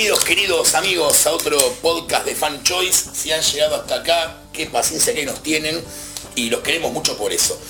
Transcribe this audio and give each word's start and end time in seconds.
Bienvenidos 0.00 0.24
queridos 0.24 0.74
amigos 0.76 1.26
a 1.26 1.32
otro 1.34 1.58
podcast 1.82 2.24
de 2.24 2.34
Fan 2.34 2.62
Choice. 2.62 3.10
Si 3.12 3.32
han 3.32 3.42
llegado 3.42 3.76
hasta 3.76 3.96
acá, 3.96 4.40
qué 4.50 4.64
paciencia 4.64 5.14
que 5.14 5.26
nos 5.26 5.42
tienen 5.42 5.78
y 6.34 6.48
los 6.48 6.62
queremos 6.62 6.90
mucho 6.90 7.18
por 7.18 7.34
eso. 7.34 7.60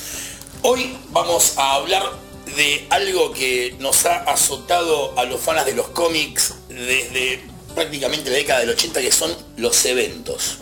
Hoy 0.61 0.97
vamos 1.09 1.57
a 1.57 1.73
hablar 1.73 2.09
de 2.55 2.87
algo 2.89 3.33
que 3.33 3.75
nos 3.79 4.05
ha 4.05 4.19
azotado 4.19 5.19
a 5.19 5.25
los 5.25 5.41
fans 5.41 5.65
de 5.65 5.73
los 5.73 5.89
cómics 5.89 6.53
desde 6.69 7.43
prácticamente 7.75 8.29
la 8.29 8.37
década 8.37 8.61
del 8.61 8.69
80 8.69 9.01
que 9.01 9.11
son 9.11 9.35
los 9.57 9.83
eventos. 9.83 10.59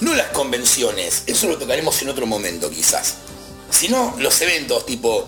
No 0.00 0.14
las 0.14 0.28
convenciones, 0.28 1.22
eso 1.26 1.48
lo 1.48 1.56
tocaremos 1.56 2.02
en 2.02 2.10
otro 2.10 2.26
momento 2.26 2.70
quizás, 2.70 3.14
sino 3.70 4.14
los 4.18 4.38
eventos 4.42 4.84
tipo 4.84 5.26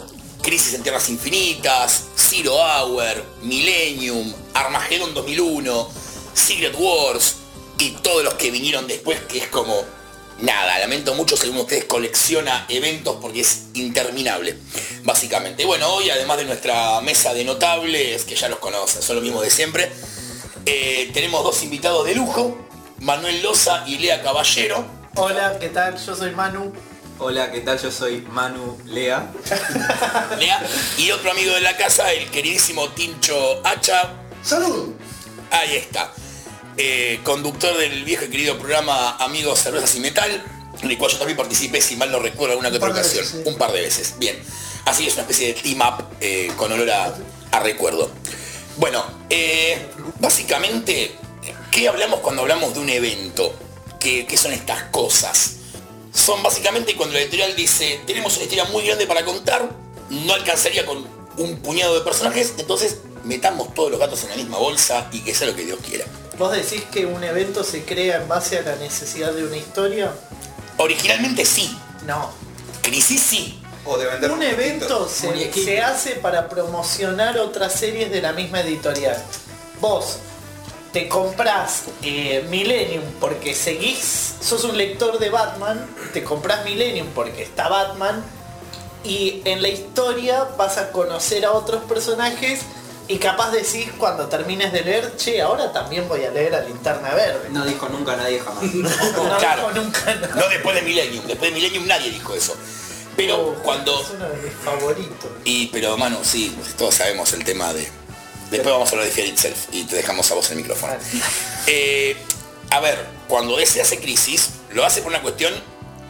Crisis 0.49 0.73
en 0.73 0.83
Tierras 0.83 1.11
Infinitas, 1.11 2.05
Zero 2.17 2.55
Hour, 2.55 3.23
Millennium, 3.43 4.33
Armageddon 4.55 5.13
2001, 5.13 5.91
Secret 6.33 6.75
Wars 6.79 7.37
y 7.79 7.91
todos 7.91 8.25
los 8.25 8.33
que 8.33 8.51
vinieron 8.51 8.87
después 8.87 9.21
que 9.29 9.41
es 9.41 9.49
como 9.49 9.75
nada, 10.41 10.79
lamento 10.79 11.15
mucho 11.15 11.37
según 11.37 11.59
ustedes 11.59 11.85
colecciona 11.85 12.65
eventos 12.71 13.19
porque 13.21 13.43
es 13.43 13.65
interminable, 13.75 14.57
básicamente. 15.03 15.67
Bueno, 15.67 15.87
hoy 15.93 16.09
además 16.09 16.39
de 16.39 16.47
nuestra 16.47 17.03
mesa 17.03 17.35
de 17.35 17.45
notables, 17.45 18.25
que 18.25 18.35
ya 18.35 18.49
los 18.49 18.59
conocen, 18.59 19.03
son 19.03 19.17
los 19.17 19.23
mismos 19.23 19.43
de 19.43 19.51
siempre, 19.51 19.93
eh, 20.65 21.11
tenemos 21.13 21.45
dos 21.45 21.63
invitados 21.63 22.07
de 22.07 22.15
lujo, 22.15 22.57
Manuel 23.01 23.43
Loza 23.43 23.85
y 23.87 23.99
Lea 23.99 24.23
Caballero. 24.23 24.83
Hola, 25.15 25.59
¿qué 25.61 25.69
tal? 25.69 26.03
Yo 26.03 26.17
soy 26.17 26.31
Manu. 26.31 26.73
Hola, 27.21 27.51
¿qué 27.51 27.61
tal? 27.63 27.81
Yo 27.81 27.91
soy 27.91 28.25
Manu 28.31 28.79
Lea. 28.87 29.33
Lea. 30.39 30.65
Y 30.99 31.11
otro 31.11 31.33
amigo 31.33 31.53
de 31.53 31.61
la 31.61 31.77
casa, 31.77 32.13
el 32.13 32.31
queridísimo 32.31 32.91
Tincho 32.91 33.61
Hacha. 33.67 34.13
¡Salud! 34.43 34.95
Ahí 35.51 35.75
está. 35.77 36.13
Eh, 36.77 37.19
conductor 37.25 37.77
del 37.77 38.05
viejo 38.05 38.25
y 38.27 38.29
querido 38.29 38.57
programa 38.57 39.17
Amigos 39.17 39.59
Cervezas 39.59 39.97
y 39.97 40.01
Metal, 40.01 40.45
en 40.81 40.91
el 40.91 40.97
cual 40.97 41.11
yo 41.11 41.19
también 41.19 41.37
participé, 41.37 41.81
si 41.81 41.97
mal 41.97 42.13
no 42.13 42.21
recuerdo, 42.21 42.53
alguna 42.53 42.71
que 42.71 42.77
otra 42.77 42.91
ocasión. 42.91 43.25
veces, 43.25 43.41
sí. 43.43 43.49
Un 43.49 43.59
par 43.59 43.73
de 43.73 43.81
veces. 43.81 44.15
Bien. 44.19 44.39
Así 44.85 45.09
es 45.09 45.15
una 45.15 45.23
especie 45.23 45.49
de 45.49 45.55
team 45.55 45.81
up 45.81 46.05
eh, 46.21 46.53
con 46.57 46.71
olor 46.71 46.89
a, 46.91 47.15
a 47.51 47.61
recuerdo. 47.61 48.13
Bueno, 48.77 49.05
eh, 49.29 49.89
básicamente, 50.21 51.17
¿qué 51.73 51.89
hablamos 51.89 52.21
cuando 52.21 52.43
hablamos 52.43 52.75
de 52.75 52.81
un 52.81 52.89
evento? 52.91 53.53
¿Qué, 53.99 54.25
qué 54.25 54.37
son 54.37 54.53
estas 54.53 54.85
cosas? 54.85 55.57
Son 56.13 56.43
básicamente 56.43 56.97
cuando 56.97 57.15
la 57.15 57.21
editorial 57.21 57.55
dice, 57.55 58.01
tenemos 58.07 58.35
una 58.37 58.45
historia 58.45 58.65
muy 58.67 58.85
grande 58.87 59.07
para 59.07 59.25
contar, 59.25 59.71
no 60.11 60.33
alcanzaría 60.33 60.85
con 60.87 61.07
un 61.37 61.57
puñado 61.59 61.95
de 61.95 62.01
personajes, 62.01 62.55
entonces 62.59 62.99
metamos 63.25 63.75
todos 63.75 63.91
los 63.91 64.01
gatos 64.01 64.23
en 64.25 64.31
la 64.31 64.37
misma 64.37 64.59
bolsa 64.59 65.09
y 65.13 65.21
que 65.21 65.35
sea 65.35 65.49
lo 65.49 65.55
que 65.55 65.65
Dios 65.65 65.79
quiera. 65.87 66.05
¿Vos 66.39 66.53
decís 66.53 66.83
que 66.93 67.05
un 67.07 67.23
evento 67.25 67.65
se 67.65 67.85
crea 67.85 68.23
en 68.23 68.29
base 68.29 68.59
a 68.59 68.63
la 68.63 68.77
necesidad 68.77 69.33
de 69.33 69.45
una 69.45 69.57
historia? 69.57 70.13
Originalmente 70.79 71.45
sí, 71.45 71.77
No. 72.07 72.31
Crisis 72.83 73.21
sí. 73.21 73.61
O 73.85 73.99
de 73.99 74.07
vender 74.07 74.31
Un 74.31 74.43
evento 74.43 75.09
se, 75.09 75.53
se 75.53 75.81
hace 75.81 76.13
para 76.13 76.49
promocionar 76.49 77.39
otras 77.39 77.73
series 77.75 78.11
de 78.11 78.23
la 78.23 78.33
misma 78.33 78.61
editorial. 78.61 79.17
Vos 79.81 80.19
te 80.93 81.09
comprás 81.09 81.85
eh, 82.03 82.47
Millennium 82.49 83.05
porque 83.21 83.55
seguís, 83.55 84.35
sos 84.41 84.65
un 84.65 84.77
lector 84.77 85.19
de 85.19 85.31
Batman, 85.31 85.87
te 86.13 86.25
comprás 86.25 86.65
Millennium 86.65 87.09
porque 87.15 87.43
está 87.43 87.69
Batman 87.69 88.25
y 89.05 89.43
en 89.45 89.63
la 89.63 89.69
historia 89.69 90.45
vas 90.57 90.79
a 90.79 90.91
conocer 90.93 91.45
a 91.45 91.53
otros 91.53 91.83
personajes 91.85 92.61
y 93.07 93.19
capaz 93.19 93.51
decís 93.53 93.89
cuando 93.97 94.27
termines 94.29 94.71
de 94.73 94.83
leer, 94.83 95.17
che, 95.17 95.41
ahora 95.41 95.73
también 95.73 96.07
voy 96.09 96.25
a 96.25 96.31
leer 96.31 96.55
a 96.55 96.61
Linterna 96.61 97.15
Verde. 97.15 97.49
No 97.51 97.65
dijo 97.65 97.89
nunca 97.89 98.17
nadie 98.17 98.39
jamás. 98.41 98.65
No, 98.75 99.39
claro. 99.39 99.69
dijo 99.69 99.83
nunca 99.83 100.15
nada. 100.15 100.35
No 100.35 100.49
después 100.49 100.75
de 100.75 100.83
Millennium, 100.83 101.25
después 101.27 101.51
de 101.51 101.55
Millennium 101.55 101.87
nadie 101.87 102.11
dijo 102.11 102.35
eso. 102.35 102.55
Pero 103.17 103.37
Oh, 103.37 103.55
cuando... 103.63 103.99
Es 104.01 104.11
uno 104.11 104.29
de 104.29 104.37
mis 104.37 104.53
favoritos. 104.63 105.31
Y 105.45 105.67
pero 105.69 105.97
mano, 105.97 106.19
sí, 106.23 106.55
todos 106.77 106.95
sabemos 106.95 107.33
el 107.33 107.45
tema 107.45 107.73
de... 107.73 107.89
Después 108.51 108.73
vamos 108.73 108.89
a 108.89 108.93
hablar 108.93 109.07
de 109.07 109.13
Fear 109.13 109.29
Itself 109.29 109.67
y 109.73 109.85
te 109.85 109.97
dejamos 109.97 110.31
a 110.31 110.35
vos 110.35 110.51
el 110.51 110.57
micrófono. 110.57 110.95
Eh, 111.67 112.17
a 112.71 112.81
ver, 112.81 113.07
cuando 113.29 113.57
DC 113.57 113.81
hace 113.81 113.99
crisis, 113.99 114.51
lo 114.73 114.85
hace 114.85 115.03
por 115.03 115.11
una 115.11 115.21
cuestión, 115.23 115.53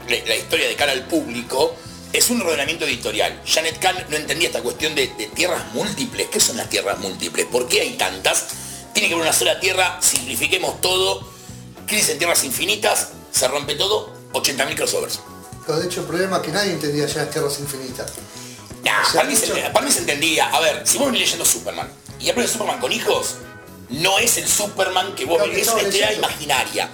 la, 0.08 0.36
historia 0.36 0.68
de 0.68 0.76
cara 0.76 0.92
al 0.92 1.04
público, 1.06 1.74
es 2.12 2.30
un 2.30 2.40
ordenamiento 2.40 2.84
editorial. 2.84 3.42
Janet 3.44 3.78
Kahn 3.78 3.96
no 4.08 4.16
entendía 4.16 4.48
esta 4.48 4.62
cuestión 4.62 4.94
de, 4.94 5.08
de 5.18 5.26
tierras 5.26 5.72
múltiples. 5.74 6.28
¿Qué 6.28 6.40
son 6.40 6.56
las 6.56 6.68
tierras 6.70 6.98
múltiples? 6.98 7.46
¿Por 7.46 7.68
qué 7.68 7.80
hay 7.82 7.96
tantas? 7.96 8.46
Tiene 8.94 9.08
que 9.08 9.14
haber 9.14 9.26
una 9.26 9.36
sola 9.36 9.60
tierra, 9.60 9.98
simplifiquemos 10.00 10.80
todo. 10.80 11.28
Crisis 11.86 12.10
en 12.10 12.18
tierras 12.18 12.44
infinitas, 12.44 13.08
se 13.32 13.48
rompe 13.48 13.74
todo, 13.74 14.14
80.000 14.32 14.74
crossovers. 14.76 15.20
Pero 15.66 15.80
de 15.80 15.86
hecho 15.86 16.00
el 16.00 16.06
problema 16.06 16.36
es 16.38 16.42
que 16.42 16.52
nadie 16.52 16.72
entendía 16.72 17.06
ya 17.06 17.22
las 17.22 17.30
tierras 17.30 17.58
infinitas. 17.60 18.12
Nah, 18.84 19.02
O 19.02 19.04
sea, 19.04 19.20
para, 19.22 19.28
mí 19.28 19.36
se, 19.36 19.46
mucho- 19.48 19.72
para 19.72 19.86
mí 19.86 19.92
se 19.92 19.98
entendía. 20.00 20.48
A 20.48 20.60
ver, 20.60 20.82
si 20.86 20.98
vos 20.98 21.06
venís 21.06 21.22
leyendo 21.22 21.44
Superman 21.44 21.90
y 22.20 22.32
de 22.32 22.48
Superman 22.48 22.80
con 22.80 22.92
hijos, 22.92 23.36
no 23.90 24.18
es 24.18 24.36
el 24.38 24.48
Superman 24.48 25.14
que 25.14 25.24
vos 25.24 25.40
venís, 25.40 25.54
que 25.56 25.62
es 25.62 25.68
una 25.68 25.82
leyendo. 25.82 26.14
imaginaria. 26.14 26.88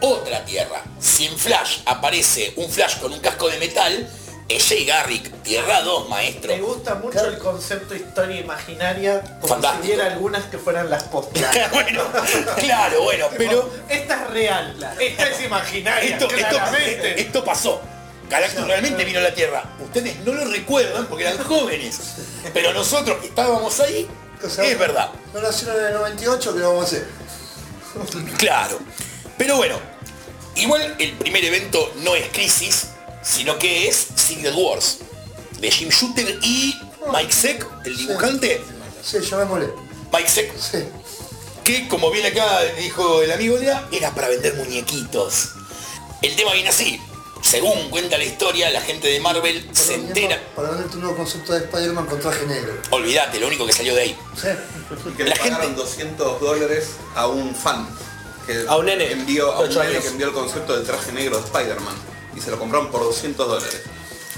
Otra 0.00 0.44
tierra. 0.44 0.82
Si 1.00 1.26
en 1.26 1.38
Flash 1.38 1.78
aparece 1.86 2.52
un 2.56 2.70
Flash 2.70 2.98
con 2.98 3.12
un 3.12 3.20
casco 3.20 3.48
de 3.48 3.58
metal, 3.58 4.10
es 4.48 4.68
Jay 4.68 4.84
Garrick, 4.84 5.42
Tierra 5.42 5.80
2, 5.80 6.08
maestro. 6.08 6.54
Me 6.54 6.60
gusta 6.60 6.94
mucho 6.96 7.24
el 7.24 7.38
concepto 7.38 7.94
historia 7.94 8.38
imaginaria, 8.38 9.20
como 9.40 9.48
Fantástico. 9.48 9.82
si 9.84 9.88
hubiera 9.88 10.12
algunas 10.12 10.44
que 10.44 10.58
fueran 10.58 10.90
las 10.90 11.04
postas. 11.04 11.42
bueno, 11.72 12.02
claro, 12.56 13.02
bueno, 13.02 13.26
pero 13.36 13.70
esta 13.88 14.22
es 14.22 14.30
real, 14.30 14.96
esta 15.00 15.28
es 15.28 15.42
imaginaria, 15.42 16.14
esto, 16.14 16.26
esto, 16.30 16.48
claramente. 16.48 17.20
esto 17.20 17.44
pasó. 17.44 17.80
Galactus 18.28 18.66
realmente 18.66 19.04
vino 19.04 19.20
a 19.20 19.22
la 19.22 19.34
Tierra. 19.34 19.64
Ustedes 19.80 20.16
no 20.24 20.32
lo 20.32 20.44
recuerdan 20.46 21.06
porque 21.06 21.24
eran 21.24 21.38
jóvenes. 21.38 22.00
Pero 22.52 22.72
nosotros 22.72 23.18
que 23.18 23.28
estábamos 23.28 23.78
ahí, 23.80 24.08
O 24.44 24.48
sea, 24.50 24.64
es 24.64 24.78
verdad. 24.78 25.10
No 25.34 25.40
nacieron 25.40 25.78
en 25.80 25.86
el 25.86 25.94
98, 25.94 26.54
¿qué 26.54 26.60
vamos 26.62 26.82
a 26.84 26.86
hacer? 26.86 27.06
Claro. 28.38 28.78
Pero 29.38 29.56
bueno, 29.56 29.78
igual 30.54 30.94
el 30.98 31.12
primer 31.14 31.44
evento 31.44 31.92
no 32.02 32.14
es 32.14 32.28
Crisis, 32.30 32.88
sino 33.22 33.58
que 33.58 33.88
es 33.88 34.06
Secret 34.14 34.54
Wars. 34.54 34.98
De 35.60 35.70
Jim 35.70 35.88
Shooter 35.88 36.38
y 36.42 36.78
Mike 37.12 37.32
Seck, 37.32 37.66
el 37.84 37.96
dibujante. 37.96 38.62
Sí, 39.02 39.18
llamémosle. 39.20 39.68
Mike 40.12 40.28
Seck, 40.28 40.52
Sí. 40.58 40.84
que 41.64 41.88
como 41.88 42.10
bien 42.10 42.26
acá 42.26 42.62
dijo 42.78 43.22
el 43.22 43.32
amigo 43.32 43.56
Lea, 43.56 43.88
era 43.90 44.10
para 44.14 44.28
vender 44.28 44.54
muñequitos. 44.54 45.50
El 46.22 46.36
tema 46.36 46.52
viene 46.52 46.68
así. 46.68 47.00
Según 47.42 47.90
cuenta 47.90 48.18
la 48.18 48.24
historia, 48.24 48.70
la 48.70 48.80
gente 48.80 49.08
de 49.08 49.20
Marvel 49.20 49.68
se 49.72 49.94
entera. 49.94 50.40
Para 50.56 50.70
venderte 50.70 50.96
un 50.96 51.02
nuevo 51.02 51.16
concepto 51.16 51.52
de 51.52 51.60
Spider-Man 51.60 52.06
con 52.06 52.18
traje 52.20 52.44
negro. 52.46 52.72
Olvídate, 52.90 53.38
lo 53.38 53.46
único 53.46 53.66
que 53.66 53.72
salió 53.72 53.94
de 53.94 54.02
ahí. 54.02 54.18
Sí. 54.40 54.48
Y 55.08 55.10
que 55.12 55.24
La 55.24 55.30
le 55.30 55.36
pagaron 55.36 55.60
gente- 55.68 55.80
200 55.82 56.40
dólares 56.40 56.88
a 57.14 57.26
un 57.28 57.54
fan. 57.54 57.88
Que 58.46 58.64
A 58.68 58.76
un 58.76 58.86
nene, 58.86 59.12
Envió, 59.12 59.52
a 59.52 59.60
un 59.60 59.68
nene 59.68 59.98
que 60.00 60.08
envió 60.08 60.26
el 60.28 60.32
concepto 60.32 60.76
del 60.76 60.84
traje 60.86 61.12
negro 61.12 61.36
de 61.38 61.44
Spider-Man. 61.44 61.94
Y 62.36 62.40
se 62.40 62.50
lo 62.50 62.58
compraron 62.58 62.90
por 62.90 63.02
200 63.02 63.46
dólares. 63.48 63.82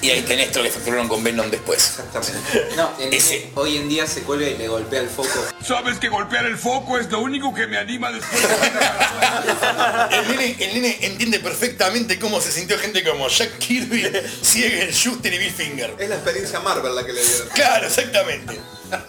Y 0.00 0.10
ahí 0.10 0.22
tenés 0.22 0.52
que 0.62 0.70
facturaron 0.70 1.08
con 1.08 1.24
Venom 1.24 1.50
después. 1.50 1.98
Exactamente. 1.98 2.68
No, 2.76 2.92
Ese- 3.10 3.36
nene 3.38 3.50
hoy 3.56 3.76
en 3.78 3.88
día 3.88 4.06
se 4.06 4.22
cuelga 4.22 4.46
y 4.48 4.56
le 4.56 4.68
golpea 4.68 5.00
el 5.00 5.08
foco. 5.08 5.28
Sabes 5.66 5.98
que 5.98 6.08
golpear 6.08 6.46
el 6.46 6.56
foco 6.56 6.98
es 6.98 7.10
lo 7.10 7.18
único 7.20 7.52
que 7.52 7.66
me 7.66 7.76
anima 7.78 8.12
después 8.12 8.40
de 8.42 8.48
El 10.18 10.28
nene, 10.28 10.56
el 10.60 10.74
nene 10.74 10.98
entiende 11.00 11.40
perfectamente 11.40 12.18
cómo 12.18 12.40
se 12.40 12.52
sintió 12.52 12.78
gente 12.78 13.02
como 13.02 13.28
Jack 13.28 13.58
Kirby, 13.58 14.08
Siegel, 14.40 14.92
Schuster 14.94 15.32
y 15.34 15.38
Bill 15.38 15.52
Finger. 15.52 15.94
Es 15.98 16.08
la 16.08 16.14
experiencia 16.14 16.60
Marvel 16.60 16.94
la 16.94 17.04
que 17.04 17.12
le 17.12 17.20
dieron. 17.24 17.48
Claro, 17.54 17.86
exactamente. 17.88 18.60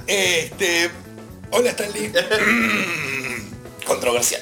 Este. 0.08 0.90
Hola 1.52 1.70
Stanley. 1.70 2.12
Controversial. 3.86 4.42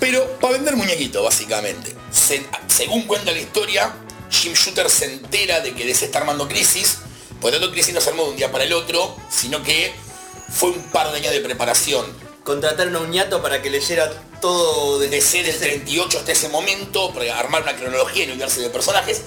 Pero 0.00 0.38
para 0.38 0.54
vender 0.54 0.76
muñequitos, 0.76 1.24
básicamente. 1.24 1.92
Se- 2.10 2.44
según 2.68 3.02
cuenta 3.02 3.32
la 3.32 3.38
historia, 3.38 3.92
Jim 4.30 4.52
Shooter 4.52 4.88
se 4.90 5.06
entera 5.06 5.60
de 5.60 5.74
que 5.74 5.84
DC 5.84 6.06
está 6.06 6.18
armando 6.18 6.48
crisis. 6.48 6.98
Por 7.40 7.52
lo 7.52 7.58
tanto, 7.58 7.72
crisis 7.72 7.94
no 7.94 8.00
se 8.00 8.10
armó 8.10 8.24
de 8.24 8.30
un 8.30 8.36
día 8.36 8.50
para 8.50 8.64
el 8.64 8.72
otro, 8.72 9.16
sino 9.30 9.62
que 9.62 9.92
fue 10.48 10.70
un 10.70 10.82
par 10.90 11.10
de 11.12 11.18
años 11.18 11.32
de 11.32 11.40
preparación. 11.40 12.06
Contrataron 12.44 12.96
a 12.96 13.00
un 13.00 13.10
ñato 13.10 13.42
para 13.42 13.60
que 13.60 13.70
leyera 13.70 14.10
todo 14.40 14.98
desde 14.98 15.16
DC 15.16 15.42
del 15.42 15.58
38 15.58 16.18
hasta 16.18 16.32
ese 16.32 16.48
momento, 16.48 17.12
para 17.12 17.38
armar 17.38 17.62
una 17.62 17.76
cronología 17.76 18.22
y 18.22 18.26
un 18.26 18.32
universo 18.32 18.60
de 18.60 18.70
personajes. 18.70 19.22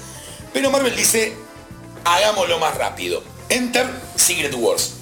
Pero 0.54 0.70
Marvel 0.70 0.96
dice, 0.96 1.36
hagámoslo 2.04 2.60
más 2.60 2.76
rápido. 2.78 3.24
Enter 3.50 3.88
Secret 4.16 4.54
Wars. 4.56 4.94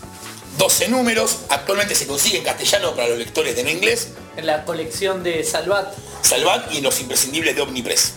12 0.58 0.90
números, 0.90 1.38
actualmente 1.50 1.96
se 1.96 2.06
consigue 2.06 2.40
en 2.40 2.44
castellano 2.44 2.94
para 2.94 3.08
los 3.08 3.18
lectores 3.18 3.56
de 3.56 3.64
no 3.64 3.70
inglés, 3.70 4.10
En 4.36 4.46
la 4.46 4.66
colección 4.66 5.24
de 5.24 5.44
Salvat, 5.46 5.94
Salvat 6.22 6.74
y 6.74 6.78
en 6.78 6.84
los 6.84 7.00
imprescindibles 7.00 7.56
de 7.56 7.62
Omnipress. 7.62 8.14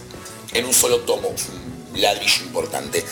En 0.53 0.65
un 0.65 0.75
solo 0.75 1.01
tomo, 1.01 1.29
un 1.29 1.62
ladrillo 1.95 2.45
importante. 2.45 3.05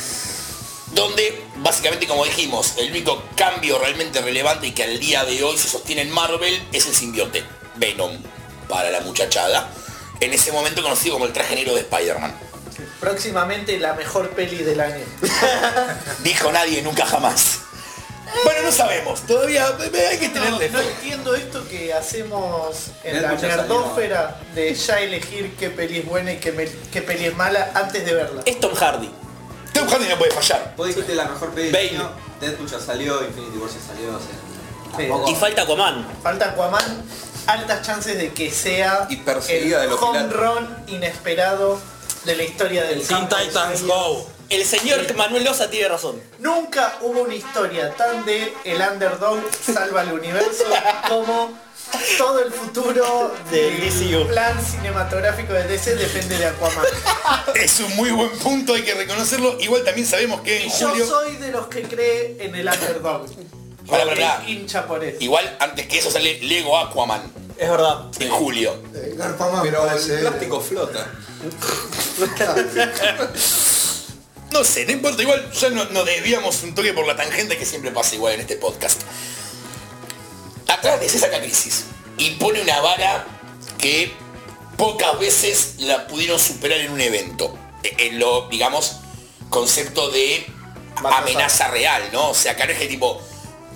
donde 0.95 1.45
básicamente 1.59 2.09
como 2.09 2.25
dijimos, 2.25 2.75
el 2.79 2.91
único 2.91 3.23
cambio 3.37 3.79
realmente 3.79 4.21
relevante 4.21 4.67
y 4.67 4.73
que 4.73 4.83
al 4.83 4.99
día 4.99 5.25
de 5.25 5.43
hoy 5.45 5.57
se 5.57 5.69
sostiene 5.69 6.03
en 6.03 6.11
Marvel 6.11 6.61
es 6.73 6.87
el 6.87 6.95
simbionte, 6.95 7.45
Venom, 7.77 8.19
para 8.69 8.91
la 8.91 9.01
muchachada, 9.01 9.71
en 10.21 10.33
ese 10.33 10.51
momento 10.51 10.83
conocido 10.83 11.15
como 11.15 11.27
el 11.27 11.33
traje 11.33 11.55
negro 11.55 11.75
de 11.75 11.83
Spider-Man. 11.83 12.35
Próximamente 12.99 13.79
la 13.79 13.95
mejor 13.95 14.31
peli 14.31 14.59
del 14.59 14.81
año. 14.81 15.05
Dijo 16.25 16.51
nadie 16.51 16.83
nunca 16.83 17.07
jamás. 17.07 17.61
Bueno, 18.45 18.63
no 18.63 18.73
sabemos, 18.73 19.21
todavía 19.23 19.67
hay 19.69 20.19
que 20.19 20.29
No, 20.29 20.35
tenerle 20.35 20.69
no 20.71 20.79
fe. 20.79 20.89
entiendo 20.91 21.35
esto 21.35 21.67
que 21.69 21.93
hacemos 21.93 22.87
en 23.05 23.23
la 23.23 23.33
nerdófera 23.33 24.41
de 24.55 24.75
ya 24.75 25.01
elegir 25.01 25.57
qué 25.57 25.71
peli 25.71 25.99
es 25.99 26.07
buena 26.07 26.33
y 26.33 26.37
qué, 26.39 26.53
me- 26.53 26.69
qué 26.93 27.03
peli 27.03 27.27
es 27.27 27.37
mala 27.37 27.71
antes 27.75 28.05
de 28.05 28.15
verla. 28.15 28.43
Es 28.47 28.59
Tom 28.61 28.73
Hardy. 28.75 29.11
Tom 29.73 29.89
Hardy 29.89 30.09
no 30.09 30.17
puede 30.19 30.31
fallar. 30.33 30.75
Vos 30.77 30.87
dijiste 30.89 31.15
la 31.15 31.25
mejor 31.27 31.51
peli 31.55 31.71
Bale. 31.71 31.91
año, 31.91 32.11
Deadpool 32.41 32.69
ya 32.71 32.81
salió, 32.81 33.25
Infinity 33.25 33.59
War 33.59 33.71
ya 33.71 33.81
salió, 33.87 34.09
o 34.11 34.19
sea. 34.19 34.97
Sí. 34.97 35.07
tampoco- 35.09 35.31
Y 35.31 35.35
falta 35.35 35.63
Aquaman. 35.63 36.07
Falta 36.23 36.45
Aquaman, 36.51 37.05
altas 37.47 37.83
chances 37.87 38.17
de 38.19 38.33
que 38.33 38.51
sea 38.51 39.07
Y 39.11 39.17
perseguida 39.17 39.79
el 39.85 39.91
de 39.91 39.95
los 39.95 40.03
home 40.03 40.19
piratas. 40.25 40.41
run 40.41 40.77
inesperado 40.89 41.81
de 42.25 42.37
la 42.37 42.43
historia 42.43 42.83
del 42.85 42.99
Teen 43.07 43.21
campo 43.21 43.37
de 43.37 43.45
Titans. 43.47 43.83
Go. 43.85 44.29
El 44.51 44.65
señor 44.65 45.15
Manuel 45.15 45.45
Loza 45.45 45.71
tiene 45.71 45.89
razón. 45.89 46.21
Nunca 46.41 46.99
hubo 47.03 47.23
una 47.23 47.35
historia 47.35 47.95
tan 47.95 48.25
de 48.25 48.53
el 48.65 48.81
underdog 48.81 49.39
salva 49.65 50.03
el 50.03 50.13
universo 50.13 50.65
como 51.09 51.57
todo 52.19 52.41
el 52.45 52.53
futuro 52.53 53.33
Del 53.51 53.81
DCU. 53.81 54.27
plan 54.29 54.57
cinematográfico 54.65 55.53
de 55.53 55.65
DC 55.69 55.95
depende 55.95 56.37
de 56.39 56.47
Aquaman. 56.47 56.85
Es 57.55 57.79
un 57.81 57.95
muy 57.97 58.11
buen 58.11 58.31
punto, 58.39 58.75
hay 58.75 58.83
que 58.83 58.95
reconocerlo. 58.95 59.57
Igual 59.61 59.85
también 59.85 60.07
sabemos 60.07 60.41
que 60.41 60.63
en 60.63 60.69
Y 60.69 60.71
yo 60.81 60.89
julio... 60.91 61.07
soy 61.07 61.37
de 61.37 61.53
los 61.53 61.69
que 61.69 61.83
cree 61.83 62.37
en 62.41 62.55
el 62.55 62.67
underdog. 62.69 63.27
Pará. 63.89 64.43
hincha 64.47 64.87
por 64.87 65.03
eso. 65.03 65.17
Igual 65.21 65.57
antes 65.61 65.87
que 65.87 65.99
eso 65.99 66.11
sale 66.11 66.39
Lego 66.43 66.77
Aquaman 66.79 67.23
Es 67.57 67.69
verdad. 67.71 68.07
en 68.19 68.31
julio. 68.31 68.75
Eh, 68.95 69.15
Garpamán 69.17 69.63
Pero 69.63 69.89
el 69.91 70.21
plástico 70.21 70.61
flota. 70.61 71.07
No 74.53 74.65
sé, 74.65 74.85
no 74.85 74.93
importa, 74.93 75.23
igual 75.23 75.51
ya 75.53 75.71
no- 75.71 75.85
nos 75.87 76.05
desviamos 76.05 76.63
un 76.63 76.75
toque 76.75 76.93
por 76.93 77.07
la 77.07 77.15
tangente 77.17 77.57
que 77.57 77.65
siempre 77.65 77.91
pasa 77.93 78.15
igual 78.17 78.35
en 78.35 78.41
este 78.41 78.57
podcast. 78.57 79.01
Atrás 80.69 81.01
de 81.01 81.09
saca 81.09 81.41
crisis 81.41 81.85
y 82.19 82.31
pone 82.33 82.61
una 82.63 82.81
vara 82.81 83.27
que 83.79 84.13
pocas 84.77 85.19
veces 85.19 85.75
la 85.79 86.07
pudieron 86.07 86.39
superar 86.39 86.79
en 86.81 86.93
un 86.93 87.01
evento. 87.01 87.57
E- 87.83 87.95
En 88.07 88.19
lo, 88.19 88.49
digamos, 88.49 88.97
concepto 89.49 90.11
de 90.11 90.47
amenaza 90.97 91.69
real, 91.69 92.03
¿no? 92.13 92.31
O 92.31 92.35
sea, 92.35 92.53
acá 92.53 92.67
no 92.67 92.73
es 92.73 92.79
que 92.79 92.87
tipo, 92.87 93.21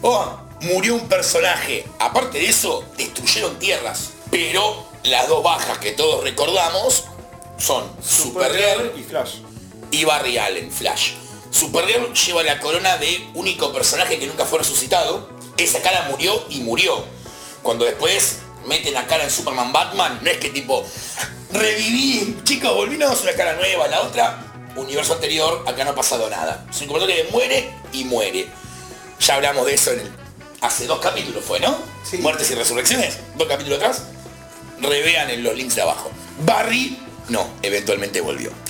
oh, 0.02 0.38
murió 0.62 0.94
un 0.94 1.08
personaje. 1.08 1.84
Aparte 1.98 2.38
de 2.38 2.48
eso, 2.48 2.84
destruyeron 2.96 3.58
tierras. 3.58 4.10
Pero 4.30 4.86
las 5.04 5.28
dos 5.28 5.42
bajas 5.42 5.78
que 5.78 5.92
todos 5.92 6.22
recordamos 6.24 7.04
son 7.58 7.90
Supergirl 8.02 8.92
y 8.98 9.02
Flash. 9.04 9.36
Y 9.94 10.04
Barry 10.04 10.38
Allen, 10.38 10.72
Flash. 10.72 11.12
Supergirl 11.50 12.12
lleva 12.12 12.42
la 12.42 12.58
corona 12.58 12.96
de 12.98 13.28
único 13.34 13.72
personaje 13.72 14.18
que 14.18 14.26
nunca 14.26 14.44
fue 14.44 14.58
resucitado. 14.58 15.28
Esa 15.56 15.80
cara 15.82 16.08
murió 16.10 16.44
y 16.50 16.60
murió. 16.60 17.04
Cuando 17.62 17.84
después 17.84 18.40
meten 18.66 18.94
la 18.94 19.06
cara 19.06 19.22
en 19.22 19.30
Superman 19.30 19.72
Batman, 19.72 20.18
no 20.20 20.30
es 20.30 20.38
que 20.38 20.50
tipo, 20.50 20.84
reviví, 21.52 22.38
chicos, 22.42 22.74
volvimos 22.74 23.22
una 23.22 23.32
cara 23.34 23.54
nueva, 23.54 23.86
la 23.86 24.00
otra, 24.00 24.52
universo 24.74 25.14
anterior, 25.14 25.62
acá 25.66 25.84
no 25.84 25.90
ha 25.90 25.94
pasado 25.94 26.28
nada. 26.28 26.66
Es 26.68 26.80
un 26.80 26.88
que 26.88 27.28
muere 27.30 27.70
y 27.92 28.04
muere. 28.04 28.48
Ya 29.20 29.36
hablamos 29.36 29.64
de 29.64 29.74
eso 29.74 29.92
en 29.92 30.00
el, 30.00 30.12
hace 30.60 30.86
dos 30.86 30.98
capítulos 30.98 31.44
fue, 31.44 31.60
¿no? 31.60 31.78
Sí. 32.02 32.18
Muertes 32.18 32.50
y 32.50 32.56
resurrecciones, 32.56 33.18
dos 33.36 33.46
capítulos 33.46 33.78
atrás. 33.78 34.02
Revean 34.80 35.30
en 35.30 35.44
los 35.44 35.54
links 35.54 35.76
de 35.76 35.82
abajo. 35.82 36.10
Barry, 36.40 36.98
no, 37.28 37.46
eventualmente 37.62 38.20
volvió. 38.20 38.63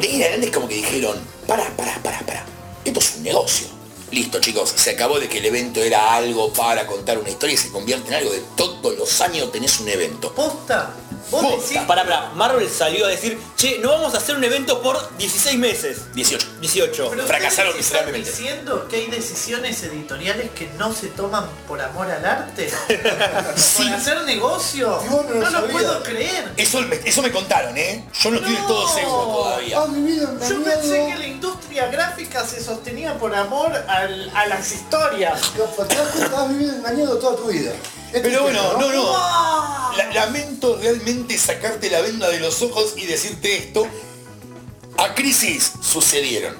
De 0.00 0.14
en 0.14 0.22
adelante 0.22 0.50
como 0.50 0.68
que 0.68 0.76
dijeron, 0.76 1.16
pará, 1.46 1.70
pará, 1.76 1.98
pará, 2.02 2.20
pará. 2.26 2.44
Esto 2.84 3.00
es 3.00 3.14
un 3.16 3.22
negocio. 3.22 3.66
Listo 4.12 4.40
chicos, 4.40 4.72
se 4.76 4.90
acabó 4.90 5.18
de 5.18 5.28
que 5.28 5.38
el 5.38 5.46
evento 5.46 5.82
era 5.82 6.14
algo 6.14 6.52
para 6.52 6.86
contar 6.86 7.18
una 7.18 7.28
historia 7.28 7.54
y 7.54 7.58
se 7.58 7.70
convierte 7.70 8.08
en 8.08 8.14
algo 8.14 8.30
de 8.30 8.42
todos 8.56 8.96
los 8.96 9.20
años 9.20 9.50
tenés 9.50 9.80
un 9.80 9.88
evento. 9.88 10.32
¿Posta? 10.32 10.94
¿Vos 11.30 11.42
Posta. 11.42 11.68
decís 11.68 11.86
Para, 11.86 12.04
para, 12.04 12.30
Marvel 12.34 12.68
salió 12.70 13.04
a 13.06 13.08
decir, 13.08 13.38
che, 13.56 13.78
no 13.80 13.90
vamos 13.90 14.14
a 14.14 14.18
hacer 14.18 14.36
un 14.36 14.44
evento 14.44 14.80
por 14.80 15.16
16 15.18 15.58
meses. 15.58 16.12
18. 16.14 16.46
18. 16.60 17.10
Pero 17.10 17.26
Fracasaron 17.26 17.70
ustedes 17.70 17.86
están 17.86 18.04
miserablemente. 18.06 18.30
diciendo 18.30 18.88
que 18.88 18.96
hay 18.96 19.06
decisiones 19.08 19.82
editoriales 19.82 20.50
que 20.52 20.68
no 20.78 20.92
se 20.92 21.08
toman 21.08 21.46
por 21.66 21.80
amor 21.80 22.10
al 22.10 22.24
arte? 22.24 22.70
Sí. 23.56 23.84
¿Por 23.84 23.92
hacer 23.94 24.22
negocio? 24.22 25.00
No 25.10 25.22
lo 25.50 25.50
no 25.50 25.66
puedo 25.68 26.02
creer. 26.02 26.52
Eso, 26.56 26.80
me- 26.82 26.96
eso 27.04 27.22
me 27.22 27.30
contaron, 27.32 27.76
¿eh? 27.76 28.04
Yo 28.20 28.30
no 28.30 28.36
estoy 28.36 28.52
del 28.54 28.66
todo 28.66 28.86
No. 28.86 28.94
seguro 28.94 29.22
todavía. 29.26 29.84
Vivido 29.86 30.38
Yo 30.48 30.62
pensé 30.64 31.06
que 31.08 31.18
la 31.18 31.26
industria 31.26 31.86
gráfica 31.88 32.46
se 32.46 32.62
sostenía 32.62 33.18
por 33.18 33.34
amor 33.34 33.72
al- 33.88 34.30
a 34.34 34.46
las 34.46 34.72
historias. 34.72 35.40
Te 35.52 35.58
das 35.60 35.70
cuenta, 35.70 35.96
has 36.42 36.48
vivido 36.50 36.74
engañado 36.74 37.18
toda 37.18 37.36
tu 37.36 37.44
vida. 37.48 37.72
Pero 38.12 38.42
bueno, 38.42 38.78
no, 38.78 38.92
no. 38.92 39.36
Lamento 40.14 40.78
realmente 40.80 41.36
sacarte 41.38 41.90
la 41.90 42.00
venda 42.00 42.28
de 42.28 42.40
los 42.40 42.62
ojos 42.62 42.94
y 42.96 43.06
decirte 43.06 43.56
esto. 43.56 43.86
A 44.98 45.14
Crisis 45.14 45.72
sucedieron. 45.82 46.56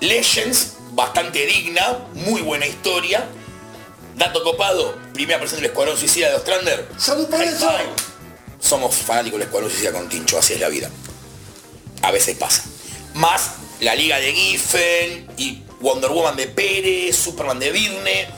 Legends, 0.00 0.74
bastante 0.92 1.44
digna, 1.46 2.06
muy 2.14 2.42
buena 2.42 2.66
historia. 2.66 3.26
Dato 4.16 4.42
copado, 4.42 4.96
primera 5.12 5.38
persona 5.38 5.60
del 5.60 5.70
Escuadrón 5.70 5.98
Suicida 5.98 6.30
de 6.30 6.36
Ostrander. 6.36 6.88
¡Salud 6.96 7.28
por 7.28 7.42
eso! 7.42 7.70
Somos 8.60 8.94
fanáticos 8.94 9.38
del 9.38 9.48
Escuadrón 9.48 9.70
Suicida 9.70 9.92
con 9.92 10.08
Tincho, 10.08 10.38
así 10.38 10.54
es 10.54 10.60
la 10.60 10.68
vida. 10.68 10.88
A 12.02 12.10
veces 12.10 12.36
pasa. 12.36 12.64
Más 13.14 13.56
la 13.80 13.94
Liga 13.94 14.18
de 14.18 14.32
Giffen 14.32 15.26
y 15.36 15.62
Wonder 15.80 16.10
Woman 16.10 16.36
de 16.36 16.46
Pérez, 16.46 17.16
Superman 17.16 17.58
de 17.58 17.70
Virne. 17.70 18.28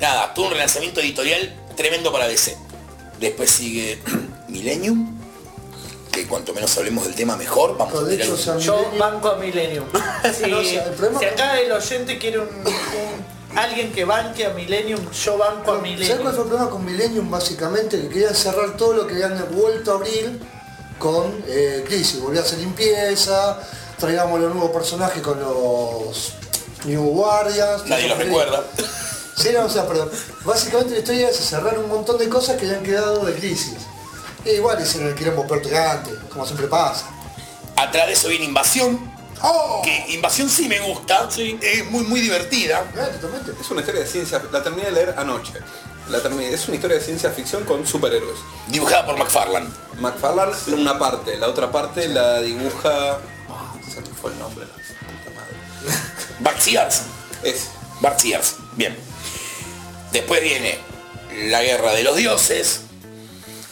Nada, 0.00 0.32
todo 0.32 0.46
un 0.46 0.52
relanzamiento 0.52 1.00
editorial 1.00 1.54
tremendo 1.76 2.12
para 2.12 2.26
DC. 2.28 2.56
Después 3.20 3.50
sigue 3.50 3.98
Millennium, 4.48 5.18
que 6.12 6.26
cuanto 6.26 6.52
menos 6.54 6.76
hablemos 6.78 7.04
del 7.04 7.14
tema 7.14 7.36
mejor, 7.36 7.76
vamos 7.76 7.92
Pero 7.94 8.06
a 8.06 8.08
de 8.08 8.16
hecho, 8.16 8.36
San 8.36 8.58
Yo 8.58 8.76
Millennium- 8.76 8.98
banco 8.98 9.28
a 9.30 9.36
Millennium. 9.36 9.84
Si, 10.36 10.46
No, 10.50 10.58
o 10.58 10.62
sea, 10.64 10.84
el 10.84 10.92
problema- 10.92 11.18
si 11.20 11.24
acá 11.26 11.60
el 11.60 11.72
oyente 11.72 12.18
quiere 12.18 12.38
un, 12.40 12.48
un- 12.48 13.58
alguien 13.58 13.92
que 13.92 14.04
banque 14.04 14.46
a 14.46 14.50
Millennium, 14.50 15.00
yo 15.12 15.38
banco 15.38 15.72
a 15.72 15.76
¿Sabes 15.76 15.80
cuál 15.80 15.80
fue 15.80 15.90
Millennium. 15.90 16.26
el 16.28 16.34
problema 16.34 16.70
con 16.70 16.84
Millennium? 16.84 17.30
Básicamente 17.30 18.00
que 18.00 18.08
querían 18.08 18.34
cerrar 18.34 18.76
todo 18.76 18.92
lo 18.94 19.06
que 19.06 19.14
habían 19.14 19.44
vuelto 19.52 19.92
a 19.92 19.94
abrir 19.94 20.40
con 20.98 21.44
eh, 21.48 21.84
Crisis. 21.86 22.20
Volvió 22.20 22.40
a 22.40 22.44
hacer 22.44 22.58
limpieza, 22.58 23.60
traigamos 23.98 24.40
los 24.40 24.52
nuevos 24.52 24.70
personajes 24.72 25.22
con 25.22 25.38
los 25.40 26.32
New 26.84 27.02
Guardians. 27.10 27.86
Nadie 27.86 28.08
los 28.08 28.18
recuerda. 28.18 28.64
Sí, 29.36 29.50
no, 29.52 29.64
o 29.64 29.68
sea, 29.68 29.86
pero 29.86 30.10
básicamente 30.44 30.92
la 30.94 31.00
historia 31.00 31.28
es 31.28 31.36
cerrar 31.36 31.78
un 31.78 31.88
montón 31.88 32.18
de 32.18 32.28
cosas 32.28 32.56
que 32.56 32.66
habían 32.66 32.82
quedado 32.82 33.24
de 33.24 33.34
Crisis. 33.34 33.74
E 34.44 34.54
igual 34.54 34.80
hicieron 34.82 35.08
el 35.08 35.14
quilombo 35.14 35.46
antes, 35.52 36.14
como 36.30 36.44
siempre 36.44 36.66
pasa. 36.68 37.06
Atrás 37.76 38.06
de 38.06 38.12
eso 38.12 38.28
viene 38.28 38.44
Invasión, 38.44 39.12
¡Oh! 39.42 39.82
que 39.82 40.14
Invasión 40.14 40.48
sí 40.48 40.68
me 40.68 40.78
gusta, 40.80 41.28
es 41.36 41.90
muy 41.90 42.04
muy 42.04 42.20
divertida. 42.20 42.84
Ah, 42.96 43.08
totalmente. 43.20 43.52
Es 43.60 43.70
una 43.70 43.80
historia 43.80 44.02
de 44.02 44.06
ciencia, 44.06 44.42
la 44.52 44.62
terminé 44.62 44.86
de 44.86 44.92
leer 44.92 45.14
anoche. 45.16 45.54
La 46.10 46.20
terminé, 46.20 46.52
es 46.52 46.68
una 46.68 46.76
historia 46.76 46.98
de 46.98 47.02
ciencia 47.02 47.30
ficción 47.30 47.64
con 47.64 47.86
superhéroes. 47.86 48.38
Dibujada 48.68 49.06
por 49.06 49.16
McFarlane. 49.16 49.68
McFarlane 49.98 50.52
una 50.74 50.98
parte, 50.98 51.36
la 51.38 51.48
otra 51.48 51.72
parte 51.72 52.06
la 52.08 52.40
dibuja. 52.40 53.18
Ah, 53.48 53.74
se 53.82 54.02
me 54.02 54.08
fue 54.08 54.30
el 54.32 54.38
nombre, 54.38 54.66
la 54.66 54.72
puta 54.74 55.30
madre. 55.34 55.98
Bart 56.40 56.60
Sears. 56.60 57.02
Es. 57.42 57.68
Bart 58.00 58.20
Sears. 58.20 58.56
Bien. 58.76 59.13
Después 60.14 60.40
viene 60.40 60.78
la 61.48 61.60
guerra 61.64 61.92
de 61.92 62.04
los 62.04 62.16
dioses. 62.16 62.82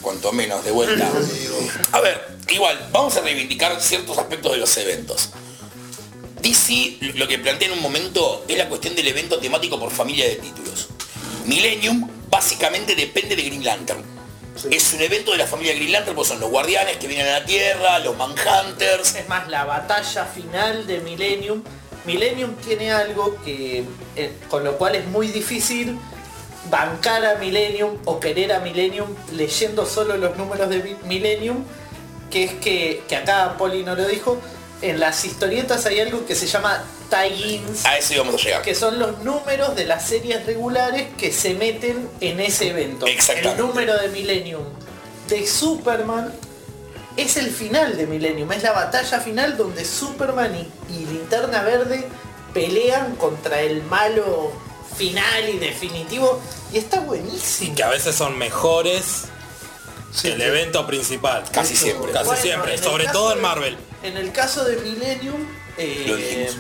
Cuanto 0.01 0.33
menos 0.33 0.65
de 0.65 0.73
vuelta. 0.73 1.09
A 1.93 2.01
ver, 2.01 2.37
igual, 2.49 2.89
vamos 2.91 3.17
a 3.17 3.21
reivindicar 3.21 3.81
ciertos 3.81 4.19
aspectos 4.19 4.51
de 4.51 4.59
los 4.59 4.77
eventos. 4.77 5.31
DC 6.43 6.99
lo 7.15 7.29
que 7.29 7.39
plantea 7.39 7.69
en 7.69 7.75
un 7.75 7.81
momento 7.81 8.45
es 8.49 8.59
la 8.59 8.69
cuestión 8.69 8.97
del 8.97 9.07
evento 9.07 9.39
temático 9.39 9.79
por 9.79 9.93
familia 9.93 10.27
de 10.27 10.35
títulos. 10.35 10.89
Millennium 11.47 12.11
básicamente 12.29 12.97
depende 12.97 13.37
de 13.37 13.43
Green 13.45 13.63
Lantern. 13.63 14.03
Es 14.69 14.93
un 14.95 15.01
evento 15.01 15.31
de 15.31 15.39
la 15.39 15.47
familia 15.47 15.75
Green 15.75 15.93
Lantern, 15.93 16.17
pues 16.17 16.27
son 16.27 16.41
los 16.41 16.51
guardianes 16.51 16.97
que 16.97 17.07
vienen 17.07 17.29
a 17.29 17.39
la 17.39 17.45
Tierra, 17.45 18.01
los 18.01 18.17
Manhunters. 18.17 19.15
Es 19.15 19.29
más, 19.29 19.47
la 19.47 19.65
batalla 19.65 20.25
final 20.25 20.89
de 20.89 20.99
Millennium. 21.03 21.63
Millennium 22.05 22.57
tiene 22.57 22.91
algo 22.91 23.41
que, 23.45 23.85
eh, 24.17 24.33
con 24.51 24.65
lo 24.65 24.77
cual 24.77 24.97
es 24.97 25.07
muy 25.07 25.29
difícil 25.29 25.97
bancar 26.71 27.25
a 27.25 27.35
Millennium 27.37 27.97
o 28.05 28.21
querer 28.21 28.53
a 28.53 28.61
Millennium 28.61 29.09
leyendo 29.33 29.85
solo 29.87 30.17
los 30.17 30.37
números 30.37 30.69
de 30.69 30.83
Mi- 30.83 30.97
Millennium, 31.05 31.65
que 32.31 32.45
es 32.45 32.53
que, 32.55 33.03
que 33.09 33.17
acá 33.17 33.57
Poli 33.59 33.83
no 33.85 33.95
lo 33.95 34.07
dijo, 34.07 34.39
en 34.81 34.99
las 35.01 35.25
historietas 35.25 35.87
hay 35.87 36.01
algo 36.01 36.25
que 36.27 36.35
se 36.35 36.47
llama 36.47 36.83
tie-ins, 37.11 37.85
A 37.85 37.99
eso 37.99 38.15
íbamos 38.15 38.35
a 38.35 38.39
llegar. 38.39 38.63
que 38.63 38.75
son 38.75 38.99
los 38.99 39.19
números 39.21 39.77
de 39.77 39.85
las 39.87 40.07
series 40.07 40.45
regulares 40.47 41.09
que 41.19 41.31
se 41.33 41.55
meten 41.55 42.09
en 42.21 42.41
ese 42.41 42.71
evento. 42.71 43.07
Exactamente. 43.07 43.61
El 43.61 43.67
número 43.67 43.97
de 44.01 44.09
Millennium 44.09 44.65
de 45.29 45.47
Superman 45.47 46.33
es 47.17 47.37
el 47.37 47.51
final 47.51 47.97
de 47.97 48.07
Millennium, 48.07 48.51
es 48.53 48.63
la 48.63 48.73
batalla 48.73 49.21
final 49.21 49.57
donde 49.57 49.85
Superman 49.85 50.53
y, 50.55 50.93
y 50.95 51.05
Linterna 51.07 51.63
Verde 51.63 52.05
pelean 52.55 53.15
contra 53.17 53.61
el 53.61 53.83
malo 53.85 54.53
final 55.11 55.49
y 55.49 55.59
definitivo 55.59 56.41
y 56.73 56.79
está 56.79 57.01
buenísimo. 57.01 57.75
Que 57.75 57.83
a 57.83 57.89
veces 57.89 58.15
son 58.15 58.39
mejores 58.39 59.25
Sí, 60.15 60.29
que 60.29 60.35
el 60.35 60.43
evento 60.43 60.87
principal. 60.87 61.43
Casi 61.53 61.75
siempre. 61.75 62.13
Casi 62.13 62.27
Bueno, 62.27 62.43
siempre. 62.43 62.75
el 62.75 62.83
Sobre 62.83 63.07
todo 63.09 63.31
en 63.31 63.37
de- 63.39 63.43
Marvel. 63.43 63.77
En 64.03 64.17
el 64.17 64.31
caso 64.33 64.63
de 64.65 64.77
Millennium, 64.77 65.47
eh, 65.79 66.51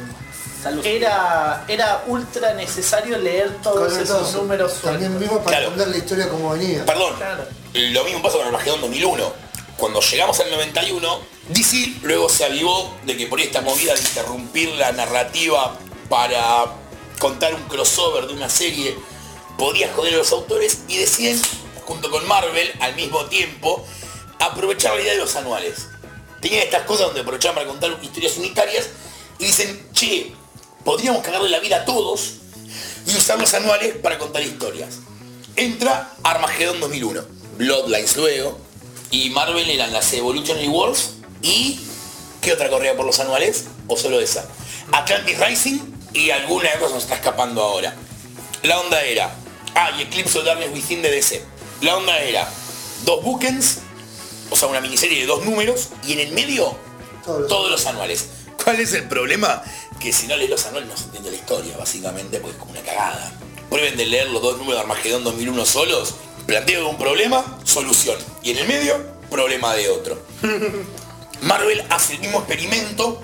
era, 0.84 1.64
era 1.68 2.04
ultra 2.06 2.54
necesario 2.54 3.18
leer 3.18 3.50
todos 3.62 3.96
esos 3.96 4.28
eso, 4.28 4.38
números 4.42 4.74
También 4.80 5.18
mismo 5.18 5.38
para 5.38 5.58
Claro. 5.58 5.64
entender 5.72 5.88
la 5.88 5.96
historia 5.98 6.28
como 6.28 6.50
venía. 6.50 6.84
Perdón, 6.86 7.14
Claro. 7.16 7.44
lo 7.74 8.04
mismo 8.04 8.22
pasa 8.22 8.38
con 8.38 8.46
Armagedón 8.46 8.80
2001. 8.80 9.32
Cuando 9.76 10.00
llegamos 10.00 10.38
al 10.40 10.50
91, 10.50 11.20
DC 11.48 11.94
luego 12.02 12.28
se 12.28 12.44
avivó 12.44 12.94
de 13.04 13.16
que 13.16 13.26
por 13.26 13.38
ahí 13.38 13.46
esta 13.46 13.60
movida 13.60 13.94
de 13.94 14.00
interrumpir 14.00 14.68
la 14.76 14.92
narrativa 14.92 15.76
para 16.08 16.66
contar 17.22 17.54
un 17.54 17.62
crossover 17.68 18.26
de 18.26 18.34
una 18.34 18.50
serie 18.50 18.96
podía 19.56 19.92
joder 19.94 20.14
a 20.14 20.16
los 20.16 20.32
autores 20.32 20.80
y 20.88 20.96
deciden, 20.96 21.40
junto 21.84 22.10
con 22.10 22.26
Marvel, 22.26 22.68
al 22.80 22.96
mismo 22.96 23.26
tiempo, 23.26 23.86
aprovechar 24.40 24.96
la 24.96 25.02
idea 25.02 25.12
de 25.12 25.20
los 25.20 25.36
anuales. 25.36 25.86
Tenían 26.40 26.64
estas 26.64 26.82
cosas 26.82 27.06
donde 27.06 27.20
aprovechaban 27.20 27.54
para 27.54 27.68
contar 27.68 27.96
historias 28.02 28.36
unitarias 28.38 28.88
y 29.38 29.44
dicen, 29.44 29.88
che, 29.92 30.32
podríamos 30.84 31.22
cagarle 31.22 31.48
la 31.48 31.60
vida 31.60 31.76
a 31.76 31.84
todos 31.84 32.38
y 33.06 33.16
usar 33.16 33.38
los 33.38 33.54
anuales 33.54 33.94
para 34.02 34.18
contar 34.18 34.42
historias. 34.42 34.96
Entra 35.54 36.12
Armagedón 36.24 36.80
2001, 36.80 37.22
Bloodlines 37.56 38.16
luego, 38.16 38.58
y 39.12 39.30
Marvel 39.30 39.70
eran 39.70 39.92
las 39.92 40.12
Evolutionary 40.12 40.66
Wars 40.68 41.12
y... 41.40 41.78
¿Qué 42.40 42.52
otra 42.52 42.68
corría 42.68 42.96
por 42.96 43.06
los 43.06 43.20
anuales? 43.20 43.66
¿O 43.86 43.96
solo 43.96 44.18
esa? 44.18 44.48
Atlantis 44.90 45.38
Rising 45.38 46.01
y 46.14 46.30
alguna 46.30 46.70
de 46.70 46.78
cosas 46.78 46.94
nos 46.94 47.02
está 47.04 47.14
escapando 47.16 47.62
ahora. 47.62 47.94
La 48.62 48.78
onda 48.80 49.02
era... 49.02 49.30
Ah, 49.74 49.90
y 49.98 50.02
Eclipse 50.02 50.38
of 50.38 50.44
Darkness 50.44 50.70
Within 50.72 51.02
de 51.02 51.10
DC. 51.10 51.42
La 51.80 51.96
onda 51.96 52.18
era 52.20 52.48
dos 53.04 53.24
bookends, 53.24 53.78
o 54.50 54.56
sea, 54.56 54.68
una 54.68 54.80
miniserie 54.80 55.20
de 55.20 55.26
dos 55.26 55.44
números, 55.44 55.88
y 56.06 56.12
en 56.12 56.20
el 56.20 56.32
medio 56.32 56.76
Todos 57.24 57.40
los- 57.40 57.48
todos 57.48 57.70
los 57.70 57.86
anuales. 57.86 58.26
¿Cuál 58.62 58.80
es 58.80 58.92
el 58.92 59.08
problema? 59.08 59.62
Que 59.98 60.12
si 60.12 60.26
no 60.26 60.36
lees 60.36 60.50
los 60.50 60.64
anuales 60.66 60.88
no 60.90 60.96
se 60.96 61.04
entiende 61.04 61.30
la 61.30 61.36
historia, 61.38 61.76
básicamente, 61.76 62.38
porque 62.38 62.56
es 62.56 62.58
como 62.60 62.72
una 62.72 62.82
cagada. 62.82 63.32
Prueben 63.70 63.96
de 63.96 64.06
leer 64.06 64.28
los 64.30 64.42
dos 64.42 64.58
números 64.58 64.74
de 64.76 64.80
Armagedón 64.82 65.24
2001 65.24 65.64
solos, 65.64 66.14
planteo 66.46 66.88
un 66.88 66.98
problema, 66.98 67.58
solución. 67.64 68.18
Y 68.42 68.50
en 68.50 68.58
el 68.58 68.68
medio, 68.68 68.94
problema 69.30 69.74
de 69.74 69.88
otro. 69.88 70.20
Marvel 71.42 71.82
hace 71.90 72.14
el 72.14 72.20
mismo 72.20 72.38
experimento, 72.40 73.22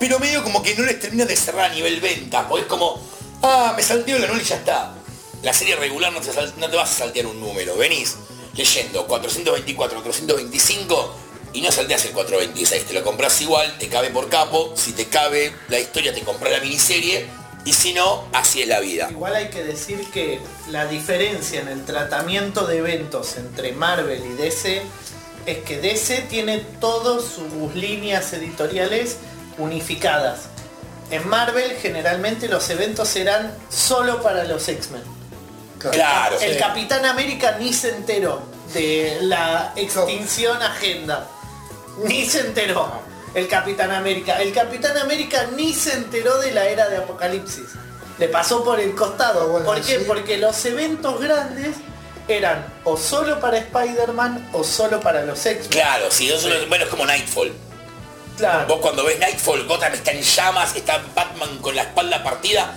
pero 0.00 0.18
medio 0.18 0.42
como 0.42 0.62
que 0.62 0.74
no 0.74 0.84
les 0.84 0.98
termina 0.98 1.26
de 1.26 1.36
cerrar 1.36 1.70
a 1.70 1.74
nivel 1.74 2.00
venta, 2.00 2.48
porque 2.48 2.62
es 2.62 2.68
como, 2.68 2.98
ah, 3.42 3.74
me 3.76 3.82
salteo 3.82 4.16
el 4.16 4.24
anual 4.24 4.40
y 4.40 4.44
ya 4.44 4.56
está. 4.56 4.94
La 5.42 5.52
serie 5.52 5.76
regular 5.76 6.12
no 6.12 6.20
te, 6.20 6.32
no 6.32 6.76
vas 6.76 6.90
a 6.90 6.94
saltear 6.94 7.26
un 7.26 7.38
número, 7.38 7.76
venís 7.76 8.16
leyendo 8.54 9.06
424, 9.06 10.02
425 10.02 11.14
y 11.52 11.60
no 11.60 11.70
salteas 11.70 12.04
el 12.06 12.12
426, 12.12 12.84
te 12.84 12.94
lo 12.94 13.02
compras 13.02 13.40
igual, 13.42 13.76
te 13.78 13.88
cabe 13.88 14.10
por 14.10 14.28
capo, 14.28 14.72
si 14.74 14.92
te 14.92 15.06
cabe 15.06 15.52
la 15.68 15.78
historia 15.78 16.14
te 16.14 16.22
compras 16.22 16.52
la 16.52 16.60
miniserie 16.60 17.26
y 17.64 17.72
si 17.74 17.92
no, 17.92 18.24
así 18.32 18.62
es 18.62 18.68
la 18.68 18.80
vida. 18.80 19.08
Igual 19.10 19.34
hay 19.34 19.50
que 19.50 19.62
decir 19.62 20.10
que 20.10 20.40
la 20.70 20.86
diferencia 20.86 21.60
en 21.60 21.68
el 21.68 21.84
tratamiento 21.84 22.66
de 22.66 22.78
eventos 22.78 23.36
entre 23.36 23.72
Marvel 23.72 24.24
y 24.24 24.34
DC 24.34 24.82
es 25.46 25.58
que 25.58 25.78
DC 25.78 26.22
tiene 26.30 26.58
todas 26.80 27.24
sus 27.24 27.74
líneas 27.74 28.32
editoriales 28.32 29.18
unificadas. 29.60 30.40
En 31.10 31.28
Marvel 31.28 31.76
generalmente 31.80 32.48
los 32.48 32.68
eventos 32.70 33.14
eran 33.16 33.52
solo 33.68 34.22
para 34.22 34.44
los 34.44 34.68
X-Men. 34.68 35.02
Claro, 35.78 36.38
El 36.40 36.52
sí. 36.54 36.58
Capitán 36.58 37.04
América 37.06 37.56
ni 37.58 37.72
se 37.72 37.90
enteró 37.90 38.42
de 38.74 39.18
la 39.22 39.72
extinción 39.76 40.60
agenda. 40.62 41.26
Ni 42.04 42.24
se 42.26 42.40
enteró. 42.40 42.90
El 43.34 43.48
Capitán 43.48 43.90
América. 43.90 44.40
El 44.42 44.52
Capitán 44.52 44.96
América 44.98 45.46
ni 45.56 45.72
se 45.72 45.94
enteró 45.94 46.38
de 46.38 46.52
la 46.52 46.66
era 46.66 46.88
de 46.88 46.98
Apocalipsis. 46.98 47.64
Le 48.18 48.28
pasó 48.28 48.62
por 48.62 48.78
el 48.78 48.94
costado. 48.94 49.42
Ah, 49.42 49.46
bueno, 49.46 49.66
¿Por 49.66 49.80
qué? 49.80 49.98
sí. 50.00 50.04
Porque 50.06 50.36
los 50.36 50.62
eventos 50.66 51.18
grandes 51.20 51.76
eran 52.28 52.66
o 52.84 52.96
solo 52.96 53.40
para 53.40 53.56
Spider-Man 53.58 54.50
o 54.52 54.62
solo 54.62 55.00
para 55.00 55.22
los 55.24 55.44
X-Men. 55.46 55.70
Claro, 55.70 56.10
si 56.10 56.28
solo- 56.38 56.54
bueno, 56.68 56.84
es 56.84 56.90
como 56.90 57.06
Nightfall. 57.06 57.52
Claro. 58.40 58.66
Vos 58.66 58.78
cuando 58.80 59.04
ves 59.04 59.18
Nightfall, 59.18 59.66
Gotham 59.66 59.92
está 59.94 60.12
en 60.12 60.22
llamas, 60.22 60.74
está 60.74 61.02
Batman 61.14 61.58
con 61.58 61.76
la 61.76 61.82
espalda 61.82 62.22
partida, 62.24 62.74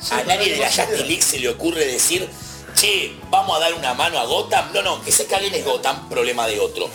Sí, 0.00 0.14
a 0.14 0.22
nadie 0.24 0.52
de 0.52 0.58
la. 0.58 0.66
Justice 0.66 1.04
League 1.04 1.22
se 1.22 1.38
le 1.40 1.48
ocurre 1.50 1.84
decir, 1.84 2.28
che, 2.74 3.12
vamos 3.28 3.56
a 3.56 3.60
dar 3.60 3.74
una 3.74 3.92
mano 3.94 4.18
a 4.18 4.24
Gotham. 4.24 4.72
No, 4.72 4.82
no, 4.82 5.02
que 5.02 5.12
se 5.12 5.26
caguen 5.26 5.52
es 5.54 5.64
Gotham, 5.64 6.08
problema 6.08 6.46
de 6.46 6.58
otro. 6.60 6.88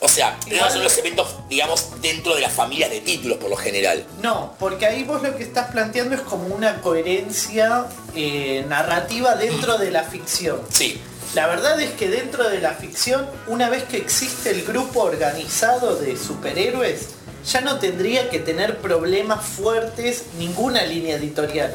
O 0.00 0.08
sea, 0.08 0.38
esos 0.46 0.72
son 0.74 0.84
los 0.84 0.98
eventos, 0.98 1.26
digamos, 1.48 2.00
dentro 2.02 2.34
de 2.34 2.42
las 2.42 2.52
familias 2.52 2.90
de 2.90 3.00
títulos 3.00 3.38
por 3.38 3.48
lo 3.48 3.56
general. 3.56 4.04
No, 4.20 4.54
porque 4.58 4.84
ahí 4.84 5.02
vos 5.02 5.22
lo 5.22 5.34
que 5.34 5.42
estás 5.42 5.70
planteando 5.70 6.14
es 6.14 6.20
como 6.20 6.54
una 6.54 6.82
coherencia 6.82 7.86
eh, 8.14 8.66
narrativa 8.68 9.34
dentro 9.34 9.78
de 9.78 9.90
la 9.90 10.02
ficción. 10.02 10.60
Sí, 10.68 11.00
La 11.34 11.46
verdad 11.46 11.80
es 11.80 11.92
que 11.92 12.08
dentro 12.10 12.48
de 12.50 12.60
la 12.60 12.74
ficción, 12.74 13.26
una 13.46 13.70
vez 13.70 13.84
que 13.84 13.96
existe 13.96 14.50
el 14.50 14.64
grupo 14.64 15.00
organizado 15.04 15.96
de 15.96 16.18
superhéroes, 16.18 17.08
ya 17.46 17.60
no 17.60 17.78
tendría 17.78 18.30
que 18.30 18.38
tener 18.38 18.78
problemas 18.78 19.44
fuertes 19.44 20.24
ninguna 20.38 20.82
línea 20.84 21.16
editorial. 21.16 21.74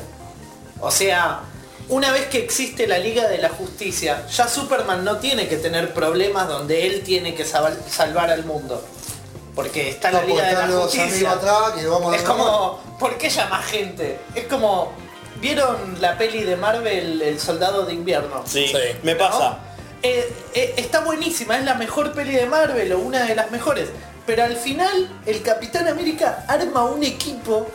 O 0.81 0.91
sea, 0.91 1.41
una 1.89 2.11
vez 2.11 2.27
que 2.27 2.39
existe 2.39 2.87
la 2.87 2.97
Liga 2.99 3.27
de 3.27 3.37
la 3.39 3.49
Justicia, 3.49 4.25
ya 4.27 4.47
Superman 4.47 5.03
no 5.03 5.17
tiene 5.17 5.47
que 5.47 5.57
tener 5.57 5.93
problemas 5.93 6.47
donde 6.47 6.87
él 6.87 7.01
tiene 7.01 7.35
que 7.35 7.45
sal- 7.45 7.77
salvar 7.89 8.29
al 8.29 8.45
mundo. 8.45 8.83
Porque 9.55 9.89
está 9.89 10.11
la 10.11 10.21
Liga 10.23 10.45
de 10.45 10.53
la 10.53 10.67
Justicia. 10.81 11.03
amigos 11.05 11.33
atrás 11.33 11.71
que 11.81 11.87
vamos 11.87 12.13
a 12.13 12.15
Es 12.15 12.21
como, 12.23 12.79
¿por 12.99 13.17
qué 13.17 13.29
llama 13.29 13.61
gente? 13.61 14.19
Es 14.35 14.45
como, 14.45 14.93
¿vieron 15.41 15.97
la 15.99 16.17
peli 16.17 16.43
de 16.43 16.55
Marvel, 16.55 17.21
El 17.21 17.39
Soldado 17.39 17.85
de 17.85 17.93
Invierno? 17.93 18.43
Sí, 18.45 18.67
Sí. 18.67 18.77
me 19.03 19.15
pasa. 19.15 19.59
Eh, 20.01 20.31
eh, 20.53 20.73
está 20.77 21.01
buenísima, 21.01 21.57
es 21.57 21.65
la 21.65 21.73
mejor 21.73 22.13
peli 22.13 22.31
de 22.33 22.45
Marvel 22.45 22.93
o 22.93 22.99
una 22.99 23.23
de 23.25 23.35
las 23.35 23.51
mejores. 23.51 23.89
Pero 24.29 24.43
al 24.43 24.57
final, 24.57 25.09
el 25.25 25.41
Capitán 25.41 25.87
América 25.87 26.45
arma 26.47 26.83
un 26.83 27.03
equipo 27.03 27.67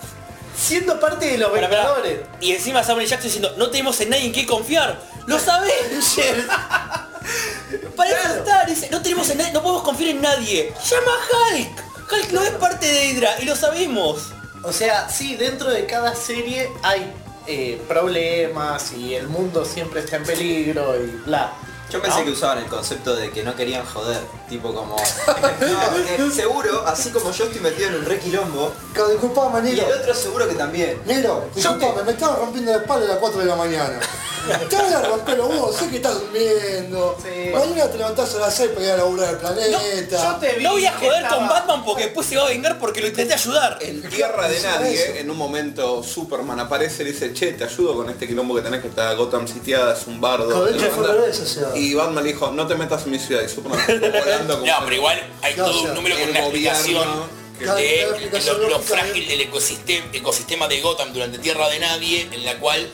siendo 0.57 1.01
parte 1.01 1.27
de 1.27 1.39
los. 1.39 1.53
Vengadores. 1.53 2.21
Y 2.41 2.53
encima 2.53 2.85
Samuel 2.85 3.09
Jackson 3.09 3.25
diciendo, 3.27 3.55
no 3.59 3.71
tenemos 3.71 4.01
en 4.01 4.11
nadie 4.11 4.27
en 4.27 4.33
qué 4.33 4.47
confiar. 4.47 5.03
¡Los 5.27 5.49
Avengers! 5.49 6.47
Para 7.97 8.09
Claro. 8.09 8.35
está, 8.35 8.65
dice, 8.67 8.89
no 8.93 9.03
tenemos 9.03 9.29
en 9.31 9.39
nadie, 9.39 9.53
no 9.53 9.65
podemos 9.65 9.83
confiar 9.83 10.11
en 10.11 10.23
nadie. 10.23 10.73
Llama 10.89 11.11
a 11.11 11.55
Hulk. 11.57 12.13
Hulk 12.13 12.31
no 12.31 12.43
es 12.45 12.51
parte 12.51 12.87
de 12.87 13.07
Hydra 13.07 13.35
y 13.41 13.47
lo 13.47 13.57
sabemos. 13.57 14.29
O 14.63 14.73
sea, 14.73 15.09
sí, 15.09 15.35
dentro 15.35 15.71
de 15.71 15.87
cada 15.87 16.15
serie 16.15 16.71
hay 16.85 17.13
eh, 17.49 17.83
problemas 17.89 18.93
y 18.93 19.17
el 19.17 19.27
mundo 19.27 19.65
siempre 19.65 20.03
está 20.03 20.19
en 20.19 20.23
peligro 20.23 20.95
y 21.03 21.07
bla. 21.27 21.53
Yo 21.91 22.01
pensé 22.03 22.19
¿No? 22.21 22.25
que 22.25 22.31
usaban 22.33 22.59
el 22.59 22.67
concepto 22.67 23.15
de 23.15 23.31
que 23.31 23.43
no 23.45 23.55
querían 23.55 23.85
joder, 23.87 24.21
tipo 24.49 24.75
como... 24.75 24.97
No, 26.19 26.31
seguro, 26.31 26.85
así 26.87 27.11
como 27.11 27.31
yo 27.31 27.45
estoy 27.45 27.61
metido 27.61 27.89
en 27.91 27.95
un 27.97 28.05
re 28.05 28.19
quilombo, 28.19 28.73
Claro, 28.93 29.11
Disculpame, 29.11 29.61
y 29.61 29.73
negro. 29.75 29.87
el 29.95 30.01
otro 30.01 30.15
seguro 30.15 30.49
que 30.49 30.55
también. 30.55 31.01
Negro, 31.07 31.49
disculpame, 31.55 32.03
me 32.03 32.13
estaba 32.13 32.37
rompiendo 32.37 32.73
la 32.73 32.79
espalda 32.79 33.05
a 33.07 33.09
las 33.11 33.19
4 33.19 33.41
de 33.41 33.47
la 33.47 33.57
mañana. 33.57 34.01
Te 34.69 34.77
voy 34.77 34.93
a 34.93 35.01
romper 35.03 35.39
los 35.39 35.49
huevos, 35.49 35.77
sé 35.77 35.89
que 35.89 35.97
estás 35.97 36.21
durmiendo. 36.21 37.17
Sí. 37.23 37.51
Mañana 37.53 37.91
te 37.91 37.99
levantás 37.99 38.35
a 38.35 38.39
las 38.39 38.55
6 38.55 38.71
para 38.75 38.85
ir 38.87 38.93
a 38.93 38.97
laburar 38.99 39.31
el 39.35 39.39
planeta. 39.39 40.33
Yo 40.33 40.37
te 40.39 40.53
vi 40.55 40.65
No 40.65 40.73
voy 40.73 40.87
a 40.87 40.93
joder 40.93 41.27
con 41.29 41.49
Batman 41.49 41.85
porque 41.85 42.05
después 42.05 42.27
se 42.27 42.37
va 42.37 42.45
a 42.45 42.49
vengar 42.49 42.79
porque 42.79 43.01
lo 43.01 43.09
intenté 43.09 43.35
ayudar. 43.35 43.79
En 43.81 44.03
tierra 44.11 44.49
de 44.49 44.57
Eso. 44.57 44.67
nadie, 44.69 45.21
en 45.21 45.31
un 45.31 45.37
momento 45.37 46.03
Superman 46.03 46.61
aparece 46.61 47.03
y 47.03 47.07
le 47.07 47.13
dice, 47.13 47.33
che, 47.33 47.53
te 47.53 47.65
ayudo 47.65 47.95
con 47.95 48.11
este 48.11 48.27
quilombo 48.27 48.55
que 48.55 48.63
tenés 48.63 48.83
que 48.83 48.89
está 48.89 49.13
Gotham 49.15 49.49
sitiada, 49.49 49.95
es 49.95 50.07
un 50.07 50.21
bardo. 50.21 50.65
De 50.65 50.73
te 50.73 50.77
hecho 50.79 50.87
lo 50.87 50.93
fue 50.93 51.03
manda". 51.07 51.13
al 51.15 51.21
revés, 51.23 51.41
o 51.41 51.47
sea. 51.47 51.77
Y 51.77 51.95
Batman 51.95 52.25
le 52.25 52.33
dijo, 52.33 52.51
no 52.51 52.67
te 52.67 52.75
metas 52.75 53.05
en 53.05 53.11
mi 53.13 53.19
ciudad. 53.19 53.43
Y 53.43 53.49
Superman 53.49 53.81
volando 53.87 54.55
como 54.61 54.67
no, 54.73 54.73
pero 54.85 54.95
igual 54.95 55.23
hay 55.43 55.55
No, 55.57 55.65
todo 55.67 55.75
o 55.79 55.81
sea, 55.81 55.89
un 55.91 55.95
número 55.97 56.17
con 56.19 56.29
una 56.31 56.39
explicación 56.41 57.45
Claro, 57.59 57.79
de 57.79 58.03
explicación 58.03 58.57
lo, 58.69 58.81
frágil 58.81 59.29
del 59.29 59.41
ecosistema, 59.43 60.05
ecosistema 60.13 60.67
de 60.67 60.81
Gotham 60.81 61.13
durante 61.13 61.39
Tierra 61.39 61.69
de 61.69 61.79
Nadie, 61.79 62.29
en 62.33 62.45
la 62.45 62.59
cual 62.59 62.91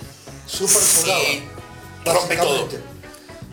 Super 0.50 0.83
soldado. 0.83 1.21
rompe 2.04 2.37
todo. 2.37 2.49
básicamente. 2.49 2.80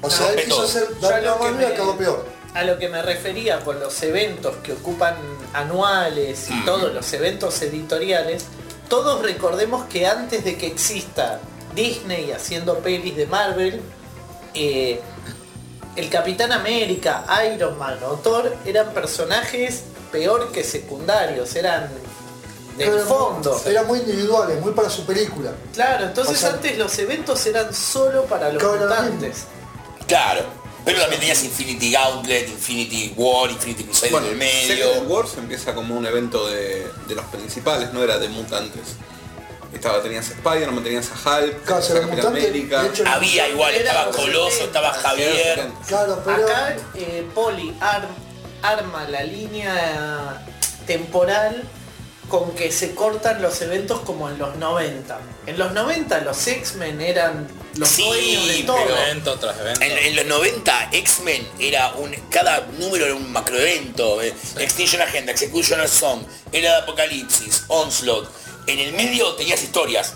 O 0.01 0.09
sea, 0.09 0.33
él 0.33 0.45
quiso 0.45 0.63
hacer 0.63 0.87
que 0.99 1.93
peor. 1.97 2.25
a 2.53 2.63
lo 2.63 2.77
que 2.77 2.89
me 2.89 3.01
refería 3.01 3.59
con 3.61 3.79
los 3.79 4.01
eventos 4.03 4.55
que 4.57 4.73
ocupan 4.73 5.15
anuales 5.53 6.49
y 6.49 6.65
todos 6.65 6.93
los 6.93 7.11
eventos 7.13 7.61
editoriales, 7.61 8.45
todos 8.89 9.21
recordemos 9.21 9.85
que 9.85 10.07
antes 10.07 10.43
de 10.43 10.57
que 10.57 10.67
exista 10.67 11.39
Disney 11.75 12.31
haciendo 12.31 12.79
pelis 12.79 13.15
de 13.15 13.25
Marvel, 13.25 13.81
eh, 14.53 15.01
el 15.95 16.09
Capitán 16.09 16.51
América, 16.51 17.25
Iron 17.53 17.77
Man 17.77 17.97
o 18.03 18.15
Thor 18.15 18.55
eran 18.65 18.93
personajes 18.93 19.83
peor 20.11 20.51
que 20.51 20.63
secundarios, 20.63 21.55
eran 21.55 21.89
del 22.77 22.89
Pero 22.91 23.05
fondo. 23.05 23.61
Eran 23.65 23.87
muy 23.87 23.99
individuales, 23.99 24.61
muy 24.61 24.71
para 24.73 24.89
su 24.89 25.05
película. 25.05 25.51
Claro, 25.73 26.05
entonces 26.05 26.35
O 26.35 26.39
sea- 26.39 26.49
antes 26.51 26.77
los 26.77 26.97
eventos 26.99 27.45
eran 27.45 27.73
solo 27.73 28.25
para 28.25 28.51
los 28.51 28.61
Claro, 28.61 28.79
mutantes. 28.79 29.45
Claro. 30.07 30.41
Pero 30.85 31.01
también 31.01 31.19
tenías 31.19 31.43
Infinity 31.43 31.91
Gauntlet, 31.91 32.47
Infinity 32.47 33.13
War, 33.17 33.49
Infinity 33.51 33.83
Crusade 33.83 34.11
Bueno, 34.11 34.27
en 34.27 34.41
el 34.41 34.49
Secret 34.49 34.85
medio. 35.01 35.01
Wars 35.03 35.31
empieza 35.37 35.73
como 35.75 35.95
un 35.97 36.05
evento 36.05 36.47
de, 36.47 36.87
de 37.07 37.15
los 37.15 37.25
principales, 37.25 37.91
no 37.91 38.01
era 38.03 38.17
de 38.17 38.29
mutantes. 38.29 38.95
Estaba, 39.73 40.01
tenías 40.01 40.29
a 40.29 40.33
Spider-Man, 40.33 40.81
tenías 40.85 41.09
a 41.11 41.13
Hulk, 41.39 41.63
Claro, 41.65 41.83
tenías 41.85 42.05
a 42.05 42.07
Capitán 42.09 42.27
América. 42.27 42.85
hecho, 42.85 43.03
Había 43.05 43.49
igual, 43.49 43.75
estaba 43.75 44.05
los 44.05 44.15
Coloso, 44.15 44.49
70, 44.51 44.65
estaba 44.65 44.93
Javier. 44.93 45.67
Claro, 45.87 46.21
pero 46.23 46.45
Acá 46.45 46.75
eh, 46.95 47.27
Poli 47.35 47.75
ar- 47.81 48.07
arma 48.61 49.03
la 49.09 49.23
línea 49.23 50.45
temporal 50.87 51.63
con 52.27 52.53
que 52.55 52.71
se 52.71 52.93
cortan 52.93 53.41
los 53.41 53.61
eventos 53.61 54.01
como 54.01 54.29
en 54.29 54.37
los 54.37 54.55
90. 54.57 55.19
En 55.45 55.57
los 55.57 55.71
90 55.71 56.19
los 56.21 56.45
X-Men 56.47 56.99
eran 57.01 57.47
los 57.75 57.87
Sí, 57.87 58.03
dueños 58.03 58.47
de 58.47 58.53
pero- 58.55 58.65
todo. 58.73 58.97
Evento 58.97 59.39
tras 59.39 59.57
evento. 59.59 59.81
En, 59.81 59.91
en 59.97 60.15
los 60.15 60.25
90 60.25 60.89
X-Men 60.91 61.47
era 61.59 61.93
un. 61.93 62.11
cada 62.29 62.67
número 62.79 63.05
era 63.05 63.15
un 63.15 63.31
macroevento. 63.31 64.21
eh, 64.21 64.33
Extinction 64.59 65.01
Agenda, 65.01 65.31
Executioner 65.31 65.87
Song, 65.87 66.23
Era 66.51 66.71
de 66.71 66.77
Apocalipsis, 66.83 67.63
Onslaught. 67.67 68.27
En 68.67 68.79
el 68.79 68.93
medio 68.93 69.33
tenías 69.35 69.61
historias. 69.63 70.13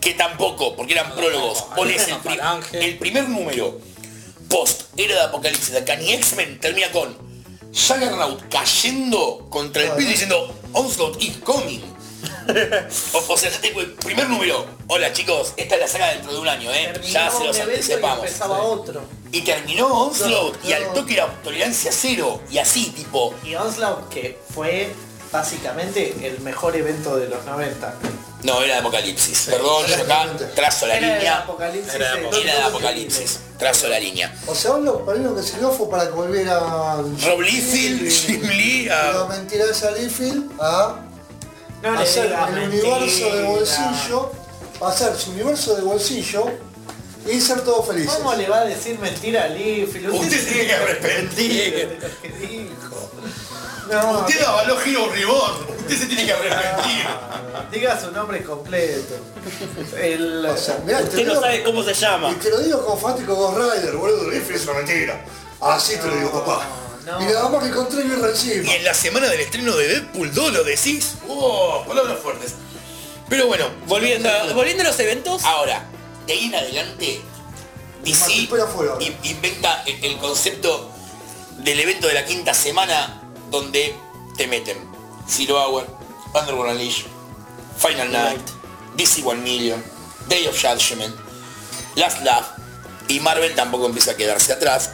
Que 0.00 0.14
tampoco, 0.14 0.74
porque 0.74 0.94
eran 0.94 1.14
prólogos. 1.14 1.62
Pones 1.76 2.08
el, 2.08 2.82
el 2.82 2.98
primer 2.98 3.28
número 3.28 3.78
post 4.48 4.82
Era 4.96 5.14
de 5.14 5.20
Apocalipsis 5.22 5.70
de 5.70 5.78
acá, 5.78 5.94
ni 5.94 6.12
X-Men 6.12 6.58
termina 6.58 6.90
con 6.90 7.16
Juggernaut 7.72 8.42
cayendo 8.50 9.46
contra 9.48 9.82
el 9.82 9.92
piso 9.92 10.10
diciendo 10.10 10.54
Onslaught 10.72 11.22
is 11.22 11.38
coming. 11.38 11.80
O, 13.14 13.18
o 13.32 13.36
sea, 13.36 13.50
ya 13.50 13.60
tengo 13.60 13.80
el 13.80 13.92
primer 13.92 14.28
número. 14.28 14.66
Hola 14.88 15.12
chicos, 15.12 15.54
esta 15.56 15.76
es 15.76 15.80
la 15.80 15.88
saga 15.88 16.08
dentro 16.12 16.32
de 16.32 16.38
un 16.38 16.48
año, 16.48 16.70
¿eh? 16.72 16.92
ya 17.10 17.30
se 17.30 17.44
los 17.44 17.56
y 17.56 17.60
anticipamos. 17.60 18.18
empezaba 18.18 18.62
otro. 18.62 19.02
Y 19.30 19.40
terminó 19.40 19.86
Onslaught 19.86 20.62
No, 20.62 20.68
y 20.68 20.72
al 20.74 20.92
toque 20.92 21.14
era 21.14 21.26
tolerancia 21.42 21.90
cero. 21.92 22.40
Y 22.50 22.58
así, 22.58 22.90
tipo, 22.90 23.34
Y 23.44 23.54
Onslaught 23.54 24.08
que 24.10 24.38
fue 24.52 24.92
básicamente 25.32 26.14
el 26.22 26.40
mejor 26.40 26.76
evento 26.76 27.16
de 27.16 27.28
los 27.28 27.44
90. 27.44 27.94
no, 28.42 28.60
era 28.62 28.74
de 28.74 28.80
Apocalipsis. 28.80 29.46
Perdón, 29.50 29.86
yo 29.86 29.94
acá 29.96 30.26
trazo 30.54 30.86
la 30.86 30.96
Era 30.98 31.14
línea. 31.16 31.38
Apocalipsis. 31.38 31.94
Era 31.94 32.14
de- 32.16 32.20
de 32.22 32.42
Era 32.42 32.54
de 32.56 32.62
Apocalipsis. 32.64 33.38
Trazo 33.58 33.88
la 33.88 33.98
línea. 34.00 34.34
O 34.46 34.54
sea, 34.54 34.72
mí 35.18 35.24
lo 35.24 35.34
que 35.36 35.42
sirvió 35.42 35.70
fue 35.70 35.88
para 35.88 36.04
que 36.06 36.10
volviera 36.10 36.58
Rob 36.58 37.40
Liefeld, 37.40 38.08
Jim 38.10 38.42
Lee, 38.48 38.86
La 38.86 39.22
a- 39.22 39.26
mentira 39.28 39.64
esa 39.70 39.90
Liefeld 39.92 40.50
a 40.60 40.96
No 41.82 41.98
hacer 42.00 42.26
el 42.26 42.52
mentira. 42.54 42.88
universo 42.96 43.36
de 43.36 43.42
bolsillo, 43.44 44.32
hacer 44.84 45.16
su 45.16 45.30
universo 45.30 45.74
de 45.76 45.82
bolsillo 45.82 46.44
y 47.32 47.40
ser 47.40 47.60
todos 47.60 47.86
felices. 47.86 48.12
¿Cómo 48.14 48.34
le 48.34 48.48
va 48.48 48.58
a 48.62 48.64
decir 48.64 48.98
mentira 48.98 49.44
a 49.44 49.48
Liefeld? 49.48 50.10
Usted 50.12 50.48
tiene 50.48 50.66
que 50.66 50.74
arrepentir. 50.74 51.98
No, 53.92 54.18
Usted 54.20 54.42
avaló 54.42 54.80
Hero 54.80 55.08
Reborn. 55.12 55.54
Usted 55.80 55.98
se 55.98 56.06
tiene 56.06 56.24
que 56.26 56.32
arrepentir. 56.32 57.04
diga 57.70 58.00
su 58.00 58.10
nombre 58.12 58.42
completo. 58.44 59.14
El, 60.00 60.46
O 60.46 60.56
sea, 60.56 60.78
mirá, 60.84 60.98
te 60.98 61.04
Usted 61.04 61.26
no 61.26 61.30
digo- 61.32 61.40
sabe 61.40 61.62
cómo 61.62 61.82
se 61.82 61.94
llama. 61.94 62.30
Y 62.30 62.34
te 62.36 62.50
lo 62.50 62.58
digo 62.60 62.84
como 62.84 62.96
fanático 63.00 63.32
de 63.32 63.38
Ghost 63.38 63.58
Rider, 63.76 63.96
boludo, 63.96 64.32
es 64.32 64.64
una 64.64 64.74
mentira. 64.74 65.24
Así 65.60 65.96
te 65.96 66.06
lo 66.06 66.16
digo, 66.16 66.30
papá. 66.44 66.66
no. 67.04 67.20
Y 67.20 67.24
nada 67.26 67.48
más 67.48 67.62
que 67.62 67.68
encontré 67.68 68.02
Birra 68.04 68.28
encima. 68.28 68.64
Y 68.64 68.70
en 68.76 68.84
la 68.84 68.94
semana 68.94 69.28
del 69.28 69.40
estreno 69.40 69.76
de 69.76 69.88
Deadpool 69.88 70.32
2 70.34 70.52
lo 70.52 70.64
decís. 70.64 71.14
¡Oh! 71.28 71.84
Palabras 71.86 72.18
fuertes. 72.22 72.54
Pero 73.28 73.46
bueno, 73.46 73.66
Volviendo, 73.86 74.28
volviendo 74.54 74.82
a 74.82 74.86
los 74.86 74.98
eventos, 75.00 75.42
Ahora, 75.44 75.84
de 76.26 76.32
ahí 76.32 76.44
en 76.46 76.54
adelante, 76.54 77.20
DC 78.04 78.42
Espera 78.42 78.64
afuera. 78.64 78.94
in- 79.00 79.16
inventa 79.22 79.82
el, 79.86 80.04
el 80.04 80.18
concepto 80.18 80.90
del 81.58 81.80
evento 81.80 82.08
de 82.08 82.14
la 82.14 82.24
quinta 82.24 82.52
semana 82.52 83.21
donde 83.52 83.94
te 84.36 84.48
meten 84.48 84.78
Zero 85.28 85.56
Hour, 85.56 85.86
Underworld 86.34 86.72
Unleashed, 86.72 87.06
Final 87.76 88.10
Night, 88.10 88.40
DC 88.96 89.22
One 89.24 89.42
Million, 89.42 89.80
Day 90.28 90.46
of 90.48 90.60
Judgment, 90.60 91.14
Last 91.94 92.22
Laugh 92.22 92.46
y 93.06 93.20
Marvel 93.20 93.54
tampoco 93.54 93.86
empieza 93.86 94.12
a 94.12 94.16
quedarse 94.16 94.52
atrás. 94.52 94.90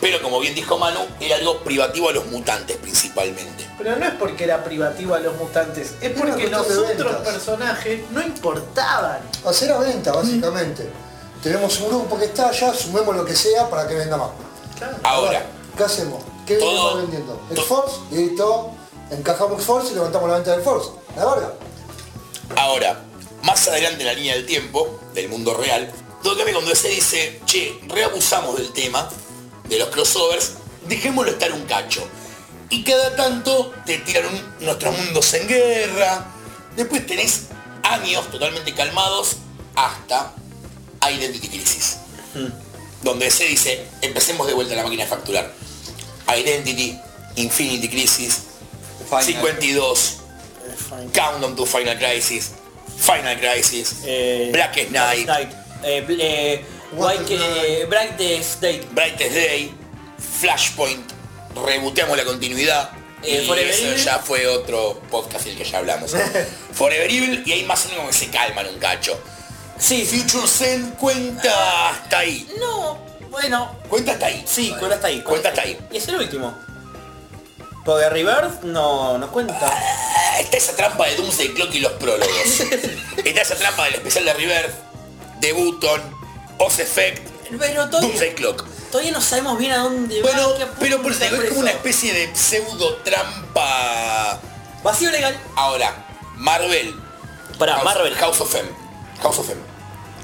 Pero 0.00 0.22
como 0.22 0.40
bien 0.40 0.54
dijo 0.54 0.78
Manu, 0.78 1.00
era 1.20 1.36
algo 1.36 1.62
privativo 1.62 2.08
a 2.08 2.12
los 2.12 2.24
mutantes 2.26 2.78
principalmente. 2.78 3.68
Pero 3.76 3.96
no 3.96 4.06
es 4.06 4.14
porque 4.14 4.44
era 4.44 4.64
privativo 4.64 5.14
a 5.14 5.20
los 5.20 5.36
mutantes, 5.36 5.94
es 6.00 6.12
porque 6.12 6.48
los 6.48 6.62
otros 6.62 6.88
ventas. 6.88 7.16
personajes 7.16 8.10
no 8.10 8.22
importaban. 8.22 9.18
Hacer 9.44 9.72
a 9.72 9.78
venta, 9.78 10.12
básicamente. 10.12 10.90
Tenemos 11.42 11.78
un 11.80 11.88
grupo 11.88 12.18
que 12.18 12.26
está 12.26 12.48
allá, 12.48 12.72
sumemos 12.72 13.14
lo 13.16 13.24
que 13.24 13.34
sea 13.34 13.68
para 13.68 13.88
que 13.88 13.94
venda 13.94 14.16
más. 14.16 14.30
Ahora, 15.02 15.44
¿Qué 15.76 15.84
hacemos? 15.84 16.22
¿Qué 16.50 16.56
Todo- 16.56 16.96
venimos 16.96 17.02
vendiendo? 17.02 17.40
El 17.50 17.56
to- 17.56 17.62
Force, 17.62 17.96
y 18.10 18.14
listo. 18.16 18.72
Encajamos 19.12 19.58
el 19.60 19.64
Force 19.64 19.92
y 19.92 19.94
levantamos 19.94 20.28
la 20.28 20.34
venta 20.36 20.50
del 20.52 20.62
Force. 20.62 20.90
La 21.16 21.24
verga. 21.26 21.54
Ahora, 22.56 23.04
más 23.44 23.68
adelante 23.68 24.00
en 24.00 24.06
la 24.08 24.12
línea 24.14 24.34
del 24.34 24.46
tiempo, 24.46 24.98
del 25.14 25.28
mundo 25.28 25.54
real, 25.54 25.92
donde 26.24 26.52
cuando 26.52 26.74
se 26.74 26.88
dice, 26.88 27.40
che, 27.46 27.78
reabusamos 27.86 28.56
del 28.56 28.72
tema, 28.72 29.08
de 29.68 29.78
los 29.78 29.90
crossovers, 29.90 30.54
dejémoslo 30.88 31.30
estar 31.30 31.52
un 31.52 31.62
cacho. 31.66 32.02
Y 32.68 32.82
cada 32.82 33.14
tanto 33.14 33.72
te 33.86 33.98
tiran 33.98 34.26
un- 34.26 34.64
nuestros 34.66 34.96
mundos 34.98 35.32
en 35.34 35.46
guerra. 35.46 36.26
Después 36.76 37.06
tenés 37.06 37.42
años 37.84 38.28
totalmente 38.30 38.74
calmados 38.74 39.36
hasta 39.76 40.34
Identity 41.08 41.48
Crisis. 41.48 41.98
Donde 43.02 43.30
se 43.30 43.44
dice, 43.44 43.86
empecemos 44.02 44.46
de 44.48 44.54
vuelta 44.54 44.74
la 44.74 44.82
máquina 44.82 45.04
de 45.04 45.10
facturar. 45.10 45.59
Identity, 46.36 46.98
Infinity 47.36 47.88
Crisis, 47.88 48.46
Final. 49.08 49.24
52, 49.24 50.16
Countdown 51.12 51.56
to 51.56 51.66
Final 51.66 51.96
Crisis, 51.96 52.52
Final 52.98 53.36
Crisis, 53.38 54.02
eh, 54.04 54.50
Black 54.52 54.74
Knight, 54.90 55.26
Night, 55.26 55.52
eh, 55.82 56.04
eh, 56.08 56.64
What 56.92 57.18
White, 57.20 57.34
eh, 57.34 57.86
Brightest 57.88 58.60
Day, 58.60 58.80
Brightest 58.92 59.34
Day, 59.34 59.72
Flashpoint, 60.40 61.12
reboteamos 61.66 62.16
la 62.16 62.24
continuidad. 62.24 62.90
Eh, 63.22 63.42
y 63.42 63.46
Forever 63.46 63.70
eso 63.74 63.84
Evil. 63.86 64.02
ya 64.04 64.18
fue 64.18 64.46
otro 64.46 64.98
podcast 65.10 65.46
el 65.46 65.56
que 65.56 65.64
ya 65.64 65.78
hablamos. 65.78 66.12
Forever 66.72 67.10
Evil 67.10 67.42
y 67.44 67.52
ahí 67.52 67.64
más 67.64 67.84
o 67.86 67.90
menos 67.90 68.06
que 68.06 68.12
se 68.14 68.28
calman 68.30 68.66
un 68.66 68.78
cacho. 68.78 69.18
Sí, 69.78 70.06
sí. 70.06 70.20
Future 70.20 70.48
Zen 70.48 70.90
cuenta 70.92 71.90
hasta 71.90 72.18
ahí. 72.18 72.46
No, 72.58 72.98
bueno, 73.30 73.70
Cuenta 73.88 74.12
hasta 74.12 74.26
ahí. 74.26 74.44
sí, 74.46 74.70
cuenta 74.78 74.96
hasta 74.96 75.06
ahí. 75.08 75.22
Cuenta 75.22 75.48
hasta 75.50 75.62
ahí. 75.62 75.78
Y 75.90 75.96
es 75.98 76.08
el 76.08 76.16
último. 76.16 76.56
Porque 77.84 78.08
Rebirth 78.10 78.62
no, 78.62 79.16
no 79.18 79.30
cuenta. 79.30 79.58
Ah, 79.62 80.38
Está 80.40 80.56
esa 80.56 80.76
trampa 80.76 81.06
de 81.06 81.16
Doomsday 81.16 81.54
Clock 81.54 81.74
y 81.74 81.80
los 81.80 81.92
prólogos. 81.92 82.60
Está 83.24 83.40
esa 83.42 83.54
trampa 83.56 83.84
del 83.86 83.94
especial 83.94 84.24
de 84.26 84.34
Rebirth, 84.34 84.74
de 85.40 85.52
Button, 85.52 86.00
Oz 86.58 86.78
Effect, 86.78 87.26
Pero 87.58 87.86
todavía, 87.88 88.00
Doomsday 88.08 88.34
Clock. 88.34 88.66
todavía 88.90 89.12
no 89.12 89.20
sabemos 89.20 89.58
bien 89.58 89.72
a 89.72 89.78
dónde 89.78 90.20
Bueno, 90.22 90.50
va. 90.58 90.66
pero 90.78 91.00
por 91.02 91.12
eso 91.12 91.24
es 91.24 91.48
como 91.48 91.60
una 91.60 91.70
especie 91.70 92.12
de 92.12 92.34
pseudo 92.36 92.96
trampa. 92.96 94.38
Vacío 94.82 95.10
legal. 95.10 95.38
Ahora, 95.56 96.06
Marvel. 96.36 96.94
Para 97.58 97.74
House, 97.74 97.84
Marvel. 97.84 98.14
House 98.16 98.40
of 98.40 98.54
M. 98.54 98.68
House 99.22 99.38
of 99.38 99.50
M. 99.50 99.60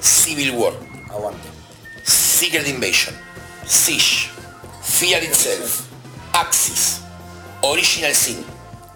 Civil 0.00 0.50
War. 0.52 0.72
Aguante. 1.10 1.48
Secret 2.36 2.66
Invasion. 2.68 3.14
Siege. 3.66 4.28
Fear 4.82 5.22
Itself. 5.24 5.80
Axis. 6.34 6.98
Original 7.62 8.14
Sin. 8.14 8.44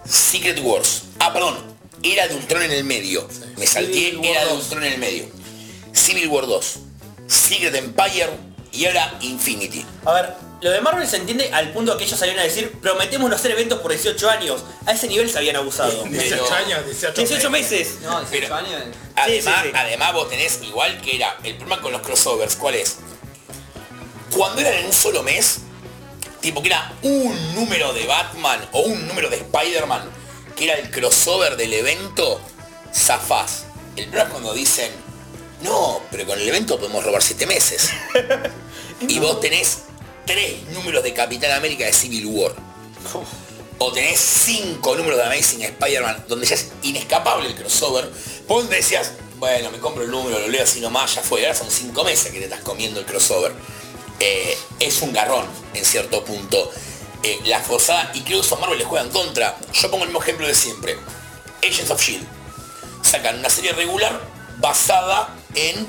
Secret 0.05 0.59
Wars. 0.61 1.03
Ah, 1.19 1.33
perdón. 1.33 1.57
Era 2.03 2.27
de 2.27 2.35
Ultron 2.35 2.61
en 2.61 2.71
el 2.71 2.83
medio. 2.83 3.27
Me 3.57 3.65
salté, 3.65 3.93
Civil 3.93 4.17
War 4.17 4.25
era 4.27 4.41
de 4.45 4.49
2. 4.51 4.63
Ultron 4.63 4.83
en 4.83 4.93
el 4.93 4.99
medio. 4.99 5.25
Civil 5.91 6.27
War 6.27 6.45
2. 6.45 6.75
Secret 7.25 7.73
Empire. 7.73 8.29
Y 8.73 8.85
ahora 8.85 9.17
Infinity. 9.21 9.83
A 10.05 10.13
ver, 10.13 10.35
lo 10.61 10.69
de 10.69 10.79
Marvel 10.81 11.07
se 11.07 11.17
entiende 11.17 11.49
al 11.51 11.73
punto 11.73 11.97
que 11.97 12.03
ellos 12.05 12.19
salieron 12.19 12.39
a 12.41 12.43
decir 12.45 12.71
prometemos 12.79 13.27
no 13.27 13.35
hacer 13.35 13.51
eventos 13.51 13.79
por 13.79 13.91
18 13.91 14.29
años. 14.29 14.63
A 14.85 14.91
ese 14.91 15.07
nivel 15.07 15.29
se 15.31 15.39
habían 15.39 15.55
abusado. 15.55 16.03
18 16.09 16.53
años, 16.53 16.85
18 16.85 17.21
18 17.21 17.49
meses. 17.49 17.97
No, 18.03 18.19
18 18.21 18.29
Pero- 18.31 18.55
años. 18.55 18.81
Además, 19.15 19.55
sí, 19.63 19.69
sí. 19.69 19.75
además 19.75 20.13
vos 20.13 20.29
tenés 20.29 20.59
igual 20.61 21.01
que 21.01 21.15
era 21.15 21.37
el 21.43 21.55
problema 21.57 21.81
con 21.81 21.91
los 21.91 22.01
crossovers, 22.01 22.55
¿cuál 22.55 22.75
es? 22.75 22.97
Cuando 24.35 24.61
eran 24.61 24.73
en 24.75 24.85
un 24.85 24.93
solo 24.93 25.23
mes, 25.23 25.59
tipo 26.39 26.61
que 26.61 26.69
era 26.69 26.93
un 27.01 27.55
número 27.55 27.93
de 27.93 28.05
Batman 28.05 28.59
o 28.71 28.81
un 28.81 29.07
número 29.07 29.29
de 29.29 29.37
Spider-Man, 29.37 30.09
que 30.55 30.65
era 30.65 30.75
el 30.75 30.89
crossover 30.89 31.57
del 31.57 31.73
evento, 31.73 32.39
zafás. 32.93 33.65
El 33.95 34.05
problema 34.05 34.23
es 34.23 34.31
cuando 34.31 34.53
dicen, 34.53 34.91
no, 35.63 36.01
pero 36.09 36.25
con 36.25 36.39
el 36.39 36.47
evento 36.47 36.77
podemos 36.77 37.03
robar 37.03 37.21
siete 37.21 37.45
meses. 37.45 37.91
y 39.07 39.19
vos 39.19 39.39
tenés 39.39 39.79
tres 40.25 40.63
números 40.69 41.03
de 41.03 41.13
Capitán 41.13 41.51
América 41.51 41.85
de 41.85 41.93
Civil 41.93 42.25
War. 42.27 42.53
O 43.83 43.91
tenés 43.91 44.19
cinco 44.19 44.95
números 44.95 45.17
de 45.17 45.25
Amazing 45.25 45.63
Spider-Man, 45.63 46.25
donde 46.27 46.45
ya 46.45 46.53
es 46.53 46.67
inescapable 46.83 47.49
el 47.49 47.55
crossover. 47.55 48.07
Vos 48.47 48.69
decías, 48.69 49.13
bueno, 49.37 49.71
me 49.71 49.79
compro 49.79 50.03
el 50.03 50.11
número, 50.11 50.37
lo 50.37 50.49
leo 50.49 50.61
así 50.61 50.79
nomás, 50.79 51.15
ya 51.15 51.23
fue. 51.23 51.41
Ahora 51.41 51.55
son 51.57 51.71
cinco 51.71 52.03
meses 52.03 52.31
que 52.31 52.37
te 52.37 52.43
estás 52.43 52.59
comiendo 52.59 52.99
el 52.99 53.07
crossover. 53.07 53.51
Eh, 54.23 54.55
es 54.79 55.01
un 55.01 55.13
garrón, 55.13 55.47
en 55.73 55.83
cierto 55.83 56.23
punto. 56.23 56.71
Eh, 57.23 57.39
la 57.45 57.59
forzada, 57.59 58.11
y 58.13 58.21
Marvel 58.21 58.77
les 58.77 58.87
juegan 58.87 59.09
contra. 59.09 59.57
Yo 59.73 59.89
pongo 59.89 60.03
el 60.03 60.09
mismo 60.09 60.21
ejemplo 60.21 60.45
de 60.45 60.53
siempre. 60.53 60.95
Agents 61.63 61.89
of 61.89 61.99
Shield. 61.99 62.27
Sacan 63.01 63.39
una 63.39 63.49
serie 63.49 63.73
regular 63.73 64.21
basada 64.59 65.35
en 65.55 65.87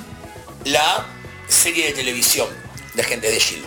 la 0.64 1.06
serie 1.46 1.88
de 1.88 1.92
televisión 1.92 2.48
de 2.94 3.04
gente 3.04 3.30
de 3.30 3.38
Shield. 3.38 3.66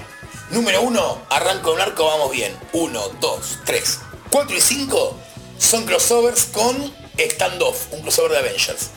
Número 0.50 0.82
uno, 0.82 1.22
arranco 1.30 1.72
un 1.72 1.82
arco, 1.82 2.06
vamos 2.06 2.32
bien. 2.32 2.58
Uno, 2.74 3.08
dos, 3.22 3.60
tres. 3.66 4.00
Cuatro 4.32 4.58
y 4.58 4.62
cinco 4.62 5.16
son 5.60 5.86
crossovers 5.86 6.46
con 6.46 6.92
standoff, 7.20 7.92
un 7.92 8.02
crossover 8.02 8.32
de 8.32 8.38
Avengers. 8.40 8.90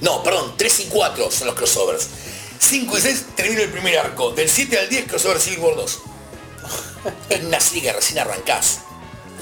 No, 0.00 0.22
perdón, 0.22 0.54
3 0.56 0.80
y 0.80 0.84
4 0.84 1.28
son 1.32 1.48
los 1.48 1.56
crossovers. 1.56 2.08
5 2.58 2.98
y 2.98 3.00
6 3.00 3.24
termina 3.36 3.62
el 3.62 3.70
primer 3.70 3.98
arco. 3.98 4.30
Del 4.32 4.48
7 4.48 4.78
al 4.78 4.88
10 4.88 5.06
crossover 5.06 5.40
Civil 5.40 5.60
War 5.60 5.76
2. 5.76 5.98
Es 7.30 7.44
una 7.44 7.60
serie 7.60 7.82
que 7.82 7.92
recién 7.92 8.18
arrancás. 8.18 8.80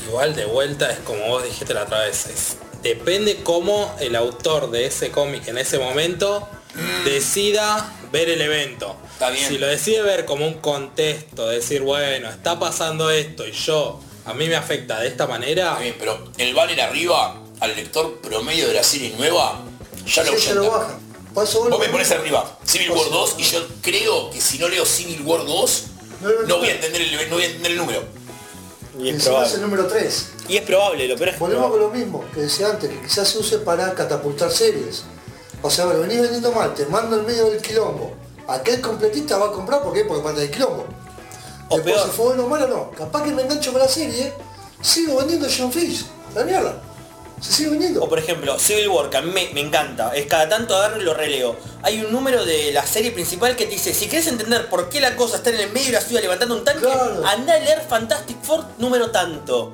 Igual 0.07 0.37
de 0.37 0.45
vuelta 0.45 0.91
es 0.93 0.99
como 1.01 1.27
vos 1.29 1.43
dijiste 1.45 1.75
la 1.75 1.83
otra 1.85 2.01
vez. 2.01 2.27
es- 2.27 2.57
depende 2.83 3.43
cómo 3.43 3.97
el 3.99 4.15
autor 4.15 4.71
de 4.71 4.87
ese 4.87 5.11
cómic 5.11 5.49
en 5.49 5.59
ese 5.59 5.79
momento 5.79 6.49
decida 7.05 7.93
ver 8.13 8.29
el 8.29 8.41
evento. 8.43 8.97
Está 9.13 9.31
bien. 9.31 9.49
Si 9.49 9.59
lo 9.59 9.67
decide 9.67 10.03
ver 10.03 10.25
como 10.27 10.47
un 10.47 10.55
contexto, 10.61 11.49
decir, 11.49 11.83
bueno, 11.83 12.29
está 12.31 12.59
pasando 12.59 13.11
esto 13.11 13.47
y 13.47 13.53
yo, 13.53 14.01
a 14.27 14.35
mí 14.35 14.47
me 14.47 14.57
afecta 14.57 15.01
de 15.01 15.09
esta 15.09 15.27
manera, 15.27 15.71
Está 15.71 15.81
bien, 15.81 15.97
pero 15.99 16.25
el 16.37 16.55
banner 16.55 16.81
arriba, 16.83 17.41
al 17.61 17.75
lector 17.75 18.21
promedio 18.21 18.69
de 18.69 18.75
la 18.75 18.83
serie 18.85 19.11
nueva, 19.17 19.63
ya 20.07 20.23
lo 20.25 20.39
Sí, 20.39 20.53
lo 20.53 20.71
baja. 20.71 20.99
Por 21.37 21.45
eso 21.45 21.59
vos 21.61 21.69
Vos 21.69 21.79
lo- 21.79 21.85
me 21.85 21.91
pones 21.93 22.11
arriba, 22.13 22.59
Civil 22.65 22.91
War 22.93 23.11
2, 23.11 23.35
y 23.37 23.43
yo 23.43 23.61
creo 23.83 24.31
que 24.31 24.41
si 24.41 24.59
no 24.59 24.69
leo 24.69 24.87
Civil 24.87 25.21
War 25.23 25.45
2, 25.45 25.83
No 26.23 26.31
lo 26.31 26.43
no 26.49 26.59
voy 26.61 26.69
a 26.71 26.75
entender 26.77 27.03
el, 27.03 27.29
no 27.29 27.35
voy 27.37 27.43
a 27.45 27.47
entender 27.47 27.73
el 27.73 27.77
número. 27.79 28.03
Y 28.99 29.11
es 29.11 29.17
es 29.17 29.27
el 29.27 29.31
probable. 29.31 29.59
número 29.59 29.87
3. 29.87 30.29
Y 30.49 30.57
es 30.57 30.63
probable, 30.63 31.07
lo 31.07 31.15
peor 31.17 31.29
es 31.29 31.35
que 31.35 31.41
Volvemos 31.41 31.69
con 31.71 31.79
probable. 31.79 32.01
lo 32.01 32.05
mismo 32.07 32.25
que 32.33 32.41
decía 32.41 32.69
antes, 32.71 32.89
que 32.89 33.01
quizás 33.03 33.29
se 33.29 33.39
use 33.39 33.59
para 33.59 33.93
catapultar 33.95 34.51
series. 34.51 35.05
O 35.61 35.69
sea, 35.71 35.85
bueno, 35.85 36.01
venís 36.01 36.23
vendiendo 36.23 36.53
mal, 36.53 36.73
te 36.75 36.87
mando 36.87 37.19
en 37.19 37.27
medio 37.27 37.51
del 37.51 37.61
quilombo. 37.61 38.15
Aquel 38.49 38.81
completista 38.81 39.37
va 39.37 39.49
a 39.49 39.53
comprar, 39.53 39.83
¿por 39.83 39.93
qué? 39.93 40.05
Porque 40.07 40.23
manda 40.23 40.43
el 40.43 40.51
quilombo. 40.51 40.87
O 41.69 41.75
Después, 41.77 41.97
peor. 41.97 42.07
si 42.09 42.17
fue 42.17 42.25
bueno 42.27 42.45
o 42.47 42.49
malo, 42.49 42.67
no. 42.69 42.91
Capaz 42.93 43.23
que 43.25 43.33
me 43.33 43.43
engancho 43.43 43.73
con 43.73 43.83
la 43.83 43.89
serie, 43.89 44.33
sigo 44.81 45.17
vendiendo 45.19 45.47
John 45.55 45.71
Fish. 45.71 46.07
La 46.35 46.45
mierda. 46.45 46.81
Se 47.41 47.53
sigue 47.53 47.71
vendiendo. 47.71 48.03
O 48.03 48.09
por 48.09 48.19
ejemplo, 48.19 48.59
Civil 48.59 48.89
War, 48.89 49.11
que 49.11 49.19
a 49.19 49.23
mí 49.23 49.31
me, 49.31 49.51
me 49.53 49.61
encanta, 49.61 50.15
es 50.17 50.27
cada 50.27 50.49
tanto 50.49 50.75
agarro 50.75 51.01
y 51.01 51.05
lo 51.05 51.13
releo. 51.15 51.57
Hay 51.83 52.01
un 52.01 52.11
número 52.11 52.45
de 52.45 52.73
la 52.73 52.85
serie 52.87 53.11
principal 53.13 53.55
que 53.57 53.67
te 53.67 53.73
dice, 53.73 53.93
si 53.95 54.07
quieres 54.09 54.27
entender 54.29 54.69
por 54.69 54.89
qué 54.89 55.01
la 55.01 55.15
cosa 55.17 55.37
está 55.37 55.51
en 55.51 55.61
el 55.61 55.71
medio 55.71 55.87
de 55.87 55.93
la 55.93 56.01
ciudad 56.01 56.23
levantando 56.23 56.57
un 56.57 56.65
tanque, 56.65 56.81
Claro. 56.87 57.27
anda 57.27 57.55
a 57.55 57.59
leer 57.59 57.83
Fantastic 57.89 58.43
Four 58.43 58.65
número 58.79 59.11
tanto. 59.11 59.73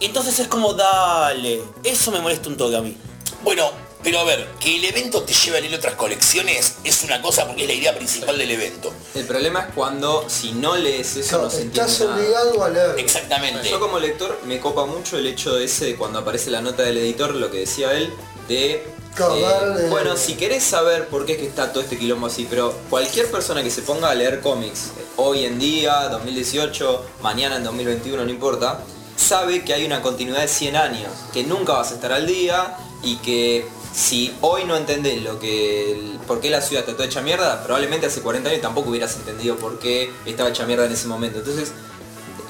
Entonces 0.00 0.38
es 0.38 0.46
como, 0.48 0.72
dale, 0.72 1.60
eso 1.84 2.10
me 2.12 2.20
molesta 2.20 2.48
un 2.48 2.56
toque 2.56 2.76
a 2.76 2.80
mí. 2.80 2.96
Bueno, 3.42 3.70
pero 4.02 4.20
a 4.20 4.24
ver, 4.24 4.48
que 4.60 4.76
el 4.76 4.84
evento 4.84 5.22
te 5.22 5.32
lleve 5.34 5.58
a 5.58 5.60
leer 5.60 5.74
otras 5.74 5.94
colecciones 5.94 6.76
es 6.84 7.02
una 7.04 7.20
cosa 7.20 7.46
porque 7.46 7.62
es 7.62 7.68
la 7.68 7.74
idea 7.74 7.94
principal 7.94 8.38
del 8.38 8.50
evento. 8.50 8.92
El 9.14 9.26
problema 9.26 9.60
es 9.60 9.74
cuando 9.74 10.24
si 10.28 10.52
no 10.52 10.76
lees 10.76 11.16
eso 11.16 11.42
no 11.42 11.50
se 11.50 11.62
estás 11.62 12.00
entiende 12.00 12.04
nada. 12.04 12.16
obligado 12.16 12.64
a 12.64 12.68
leer. 12.70 12.98
Exactamente. 12.98 13.70
Yo 13.70 13.80
como 13.80 13.98
lector 13.98 14.38
me 14.46 14.60
copa 14.60 14.86
mucho 14.86 15.18
el 15.18 15.26
hecho 15.26 15.54
de 15.54 15.64
ese 15.64 15.86
de 15.86 15.96
cuando 15.96 16.18
aparece 16.18 16.50
la 16.50 16.62
nota 16.62 16.82
del 16.82 16.98
editor, 16.98 17.34
lo 17.34 17.50
que 17.50 17.58
decía 17.58 17.92
él, 17.92 18.12
de 18.48 18.84
eh, 19.18 19.86
bueno, 19.90 20.16
si 20.16 20.34
querés 20.34 20.62
saber 20.62 21.08
por 21.08 21.26
qué 21.26 21.32
es 21.32 21.38
que 21.38 21.46
está 21.46 21.72
todo 21.72 21.82
este 21.82 21.98
quilombo 21.98 22.28
así, 22.28 22.46
pero 22.48 22.72
cualquier 22.88 23.30
persona 23.30 23.62
que 23.62 23.70
se 23.70 23.82
ponga 23.82 24.10
a 24.10 24.14
leer 24.14 24.40
cómics 24.40 24.92
eh, 24.98 25.04
hoy 25.16 25.44
en 25.44 25.58
día, 25.58 26.08
2018, 26.08 27.04
mañana 27.20 27.56
en 27.56 27.64
2021, 27.64 28.24
no 28.24 28.30
importa, 28.30 28.82
sabe 29.16 29.64
que 29.64 29.74
hay 29.74 29.84
una 29.84 30.00
continuidad 30.00 30.40
de 30.40 30.48
100 30.48 30.76
años, 30.76 31.10
que 31.32 31.42
nunca 31.44 31.72
vas 31.74 31.90
a 31.90 31.94
estar 31.94 32.12
al 32.12 32.26
día 32.26 32.76
y 33.02 33.16
que 33.16 33.66
si 33.94 34.34
hoy 34.40 34.64
no 34.64 34.76
entendés 34.76 35.22
lo 35.22 35.38
que 35.40 35.92
el- 35.92 36.18
por 36.26 36.40
qué 36.40 36.50
la 36.50 36.60
ciudad 36.62 36.82
está 36.84 36.94
toda 36.96 37.06
hecha 37.06 37.20
mierda, 37.22 37.62
probablemente 37.64 38.06
hace 38.06 38.20
40 38.22 38.50
años 38.50 38.62
tampoco 38.62 38.90
hubieras 38.90 39.14
entendido 39.16 39.56
por 39.56 39.78
qué 39.78 40.12
estaba 40.26 40.48
hecha 40.50 40.64
mierda 40.64 40.86
en 40.86 40.92
ese 40.92 41.08
momento. 41.08 41.38
Entonces, 41.40 41.72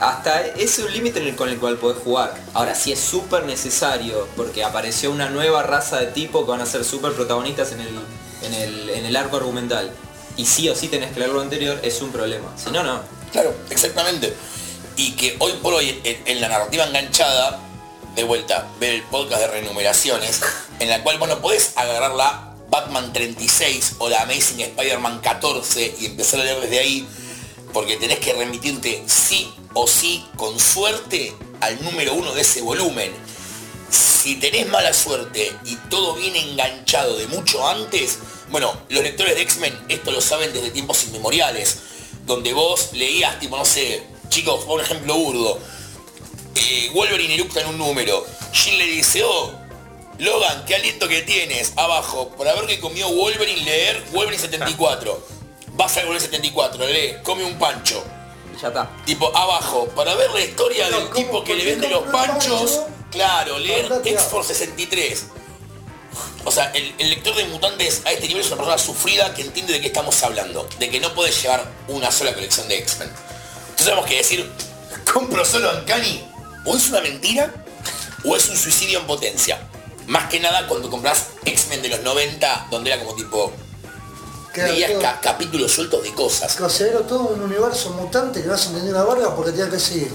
hasta 0.00 0.40
es 0.46 0.78
un 0.78 0.92
límite 0.92 1.34
con 1.36 1.48
el 1.48 1.58
cual 1.58 1.76
podés 1.76 1.98
jugar. 2.02 2.34
Ahora, 2.54 2.74
si 2.74 2.92
es 2.92 3.00
súper 3.00 3.44
necesario, 3.44 4.28
porque 4.36 4.64
apareció 4.64 5.10
una 5.10 5.28
nueva 5.30 5.62
raza 5.62 5.98
de 5.98 6.06
tipo 6.06 6.44
que 6.44 6.50
van 6.50 6.60
a 6.60 6.66
ser 6.66 6.84
súper 6.84 7.12
protagonistas 7.12 7.72
en 7.72 7.80
el, 7.80 7.88
en, 8.42 8.54
el, 8.54 8.90
en 8.90 9.06
el 9.06 9.16
arco 9.16 9.36
argumental, 9.36 9.90
y 10.36 10.46
sí 10.46 10.68
o 10.70 10.74
sí 10.74 10.88
tenés 10.88 11.12
que 11.12 11.20
leer 11.20 11.32
lo 11.32 11.40
anterior, 11.40 11.78
es 11.82 12.00
un 12.00 12.12
problema. 12.12 12.50
Si 12.56 12.70
no, 12.70 12.82
no. 12.82 13.00
Claro, 13.32 13.54
exactamente. 13.68 14.34
Y 14.96 15.12
que 15.12 15.36
hoy 15.38 15.52
por 15.62 15.74
hoy 15.74 16.00
en, 16.04 16.22
en 16.26 16.40
la 16.40 16.48
narrativa 16.48 16.84
enganchada, 16.84 17.58
de 18.14 18.24
vuelta, 18.24 18.66
ver 18.80 18.94
el 18.94 19.02
podcast 19.02 19.42
de 19.42 19.46
renumeraciones, 19.48 20.40
en 20.80 20.88
la 20.88 21.02
cual 21.02 21.18
vos 21.18 21.28
no 21.28 21.40
podés 21.40 21.72
agarrar 21.76 22.14
la 22.14 22.56
Batman 22.68 23.12
36 23.12 23.96
o 23.98 24.08
la 24.08 24.22
Amazing 24.22 24.60
Spider-Man 24.60 25.20
14 25.20 25.96
y 26.00 26.06
empezar 26.06 26.40
a 26.40 26.44
leer 26.44 26.60
desde 26.60 26.78
ahí, 26.78 27.06
porque 27.72 27.96
tenés 27.96 28.18
que 28.18 28.32
remitirte 28.32 29.04
sí 29.06 29.52
o 29.74 29.86
sí, 29.86 30.24
con 30.36 30.58
suerte, 30.58 31.34
al 31.60 31.82
número 31.84 32.14
uno 32.14 32.32
de 32.32 32.40
ese 32.40 32.62
volumen. 32.62 33.12
Si 33.90 34.36
tenés 34.36 34.68
mala 34.68 34.92
suerte 34.94 35.52
y 35.64 35.76
todo 35.88 36.14
viene 36.14 36.40
enganchado 36.40 37.16
de 37.16 37.26
mucho 37.26 37.66
antes, 37.68 38.18
bueno, 38.50 38.72
los 38.88 39.02
lectores 39.02 39.34
de 39.34 39.42
X-Men 39.42 39.78
esto 39.88 40.10
lo 40.10 40.20
saben 40.20 40.52
desde 40.52 40.70
tiempos 40.70 41.04
inmemoriales, 41.04 41.78
donde 42.26 42.52
vos 42.52 42.90
leías, 42.94 43.38
tipo, 43.38 43.56
no 43.56 43.64
sé, 43.64 44.02
chicos, 44.28 44.64
por 44.64 44.80
ejemplo 44.80 45.14
burdo, 45.14 45.58
eh, 46.54 46.90
Wolverine 46.94 47.34
eructa 47.34 47.60
en 47.60 47.68
un 47.68 47.78
número, 47.78 48.24
Jean 48.52 48.78
le 48.78 48.86
dice, 48.86 49.22
oh, 49.24 49.59
Logan, 50.20 50.64
qué 50.66 50.74
aliento 50.76 51.08
que 51.08 51.22
tienes, 51.22 51.72
abajo, 51.76 52.28
por 52.36 52.46
haber 52.46 52.66
que 52.66 52.78
comió 52.78 53.08
Wolverine, 53.08 53.62
leer 53.62 54.04
Wolverine 54.12 54.40
74, 54.42 55.26
vas 55.72 55.96
al 55.96 56.04
Wolverine 56.06 56.26
74, 56.26 56.86
lee, 56.86 57.16
come 57.22 57.44
un 57.44 57.58
pancho, 57.58 58.04
Ya 58.60 58.68
está. 58.68 58.90
Tipo, 59.06 59.34
abajo, 59.34 59.88
para 59.96 60.14
ver 60.14 60.30
la 60.32 60.40
historia 60.42 60.90
No, 60.90 60.96
del 60.98 61.08
¿cómo? 61.08 61.14
tipo 61.24 61.44
que 61.44 61.52
¿Por 61.54 61.58
le 61.58 61.64
vende 61.70 61.88
los 61.88 62.02
panchos, 62.04 62.70
pancho? 62.72 62.86
claro, 63.10 63.58
leer 63.58 63.90
X-Force 64.04 64.52
63. 64.54 65.24
O 66.44 66.50
sea, 66.50 66.70
el, 66.74 66.94
el 66.98 67.10
lector 67.10 67.34
de 67.34 67.44
mutantes 67.46 68.02
a 68.04 68.12
este 68.12 68.26
nivel 68.28 68.42
es 68.42 68.48
una 68.48 68.56
persona 68.56 68.76
sufrida 68.78 69.32
que 69.34 69.42
entiende 69.42 69.72
de 69.74 69.80
qué 69.80 69.86
estamos 69.86 70.22
hablando, 70.22 70.68
de 70.78 70.90
que 70.90 71.00
no 71.00 71.14
puede 71.14 71.32
llevar 71.32 71.64
una 71.88 72.10
sola 72.10 72.34
colección 72.34 72.68
de 72.68 72.76
X-Men. 72.78 73.08
Entonces 73.08 73.86
tenemos 73.86 74.04
que 74.06 74.16
decir, 74.18 74.50
compro 75.10 75.44
solo 75.46 75.70
Uncanny, 75.78 76.22
o 76.66 76.76
es 76.76 76.88
una 76.88 77.00
mentira, 77.00 77.54
o 78.24 78.36
es 78.36 78.48
un 78.50 78.56
suicidio 78.58 79.00
en 79.00 79.06
potencia. 79.06 79.66
Más 80.10 80.28
que 80.28 80.40
nada 80.40 80.66
cuando 80.66 80.90
compras 80.90 81.28
X-Men 81.44 81.82
de 81.82 81.88
los 81.88 82.00
90, 82.00 82.66
donde 82.70 82.90
era 82.92 83.00
como 83.02 83.14
tipo, 83.14 83.52
veías 84.56 84.90
ca- 85.00 85.20
capítulos 85.20 85.70
sueltos 85.70 86.02
de 86.02 86.12
cosas. 86.12 86.56
considero 86.56 87.02
todo 87.02 87.28
un 87.28 87.40
universo 87.42 87.90
mutante 87.90 88.42
que 88.42 88.48
no 88.48 88.58
se 88.58 88.70
entendió 88.70 88.90
una 88.90 89.04
verga 89.04 89.36
porque 89.36 89.52
tenía 89.52 89.70
que 89.70 89.78
seguir 89.78 90.10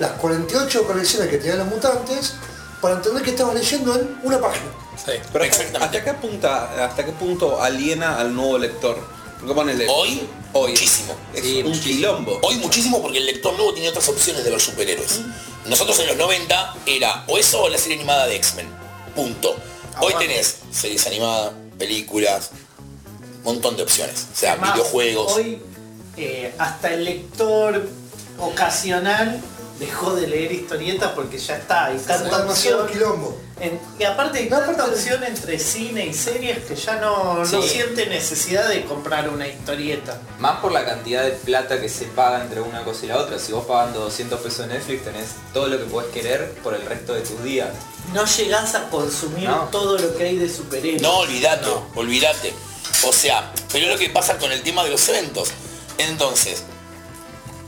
las 0.00 0.10
48 0.12 0.84
colecciones 0.84 1.28
que 1.30 1.38
tenían 1.38 1.58
los 1.58 1.68
mutantes 1.68 2.34
para 2.82 2.96
entender 2.96 3.22
que 3.22 3.30
estabas 3.30 3.54
leyendo 3.54 3.94
en 3.94 4.18
una 4.24 4.40
página. 4.40 4.66
Sí. 4.96 5.12
Pero 5.32 5.44
Exactamente. 5.44 5.84
¿hasta 5.98 6.04
qué 6.04 6.14
punta, 6.14 6.84
hasta 6.86 7.04
qué 7.04 7.12
punto 7.12 7.62
aliena 7.62 8.18
al 8.18 8.34
nuevo 8.34 8.58
lector? 8.58 8.98
Porque 9.38 9.54
ponele, 9.54 9.86
Hoy, 9.88 10.28
hoy 10.54 10.70
muchísimo. 10.72 11.14
es 11.32 11.44
Sí, 11.44 11.58
un 11.62 11.68
muchísimo. 11.68 11.94
quilombo. 11.94 12.38
Hoy 12.42 12.56
muchísimo 12.56 13.00
porque 13.00 13.18
el 13.18 13.26
lector 13.26 13.52
nuevo 13.54 13.72
tiene 13.72 13.90
otras 13.90 14.08
opciones 14.08 14.42
de 14.42 14.50
ver 14.50 14.60
superhéroes. 14.60 15.20
Nosotros 15.66 15.96
en 16.00 16.08
los 16.08 16.16
90 16.16 16.74
era 16.86 17.22
o 17.28 17.38
eso 17.38 17.62
o 17.62 17.68
la 17.68 17.78
serie 17.78 17.96
animada 17.96 18.26
de 18.26 18.34
X-Men. 18.36 18.68
Punto. 19.16 19.56
Hoy 20.00 20.12
tenés 20.18 20.58
series 20.70 21.06
animadas, 21.06 21.52
películas, 21.78 22.50
montón 23.42 23.76
de 23.76 23.82
opciones. 23.82 24.26
O 24.32 24.36
sea, 24.36 24.52
Además, 24.52 24.74
videojuegos. 24.74 25.32
Hoy 25.36 25.58
eh, 26.18 26.54
hasta 26.58 26.92
el 26.92 27.04
lector 27.04 27.88
ocasional 28.38 29.40
dejó 29.78 30.14
de 30.14 30.26
leer 30.26 30.52
historietas 30.52 31.12
porque 31.12 31.38
ya 31.38 31.56
está, 31.56 31.92
Es 31.92 32.04
tanta 32.06 32.46
quilombo. 32.90 33.36
en- 33.60 33.78
y 33.98 34.04
aparte 34.04 34.38
hay 34.38 34.48
No, 34.48 34.58
tanta 34.58 34.72
aparte- 34.84 34.94
opción 34.94 35.22
entre 35.24 35.58
cine 35.58 36.06
y 36.06 36.14
series 36.14 36.64
que 36.64 36.74
ya 36.74 36.96
no, 36.96 37.44
siente 37.44 38.06
necesidad 38.06 38.68
de 38.68 38.84
comprar 38.86 39.28
una 39.28 39.46
historieta. 39.46 40.18
Más 40.38 40.60
por 40.60 40.72
la 40.72 40.84
cantidad 40.84 41.22
de 41.24 41.32
plata 41.32 41.80
que 41.80 41.88
se 41.88 42.06
paga 42.06 42.42
entre 42.42 42.60
una 42.62 42.84
cosa 42.84 43.04
y 43.04 43.08
la 43.08 43.18
otra. 43.18 43.38
Si 43.38 43.52
vos 43.52 43.66
pagando 43.66 44.00
200 44.00 44.40
pesos 44.40 44.60
en 44.60 44.68
Netflix 44.70 45.04
tenés 45.04 45.26
todo 45.52 45.68
lo 45.68 45.78
que 45.78 45.84
podés 45.84 46.08
querer 46.12 46.52
por 46.62 46.72
el 46.74 46.82
resto 46.82 47.12
de 47.14 47.20
tus 47.20 47.42
días. 47.44 47.68
No 48.14 48.24
llegás 48.24 48.74
a 48.74 48.88
consumir 48.88 49.48
No. 49.48 49.68
todo 49.70 49.98
lo 49.98 50.16
que 50.16 50.24
hay 50.24 50.36
de 50.38 50.48
superhéroes. 50.48 51.02
No, 51.02 51.18
olvídate, 51.18 51.68
olvídate. 51.94 52.54
O 53.06 53.12
sea, 53.12 53.52
pero 53.72 53.86
es 53.86 53.92
lo 53.92 53.98
que 53.98 54.08
pasa 54.08 54.38
con 54.38 54.50
el 54.52 54.62
tema 54.62 54.84
de 54.84 54.90
los 54.90 55.06
eventos. 55.10 55.50
Entonces, 55.98 56.62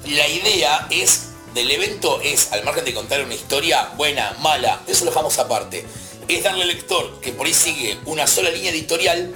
la 0.07 0.27
idea 0.27 0.87
es 0.91 1.25
del 1.59 1.73
evento 1.73 2.21
es, 2.23 2.53
al 2.53 2.63
margen 2.63 2.85
de 2.85 2.95
contar 2.95 3.21
una 3.25 3.35
historia 3.35 3.91
buena, 3.97 4.37
mala, 4.39 4.81
eso 4.87 5.05
lo 5.05 5.11
dejamos 5.11 5.37
aparte. 5.39 5.85
Es 6.29 6.45
darle 6.45 6.63
al 6.63 6.69
lector 6.69 7.19
que 7.21 7.33
por 7.33 7.47
ahí 7.47 7.55
sigue 7.55 7.99
una 8.07 8.29
sola 8.29 8.51
línea 8.51 8.71
editorial, 8.71 9.35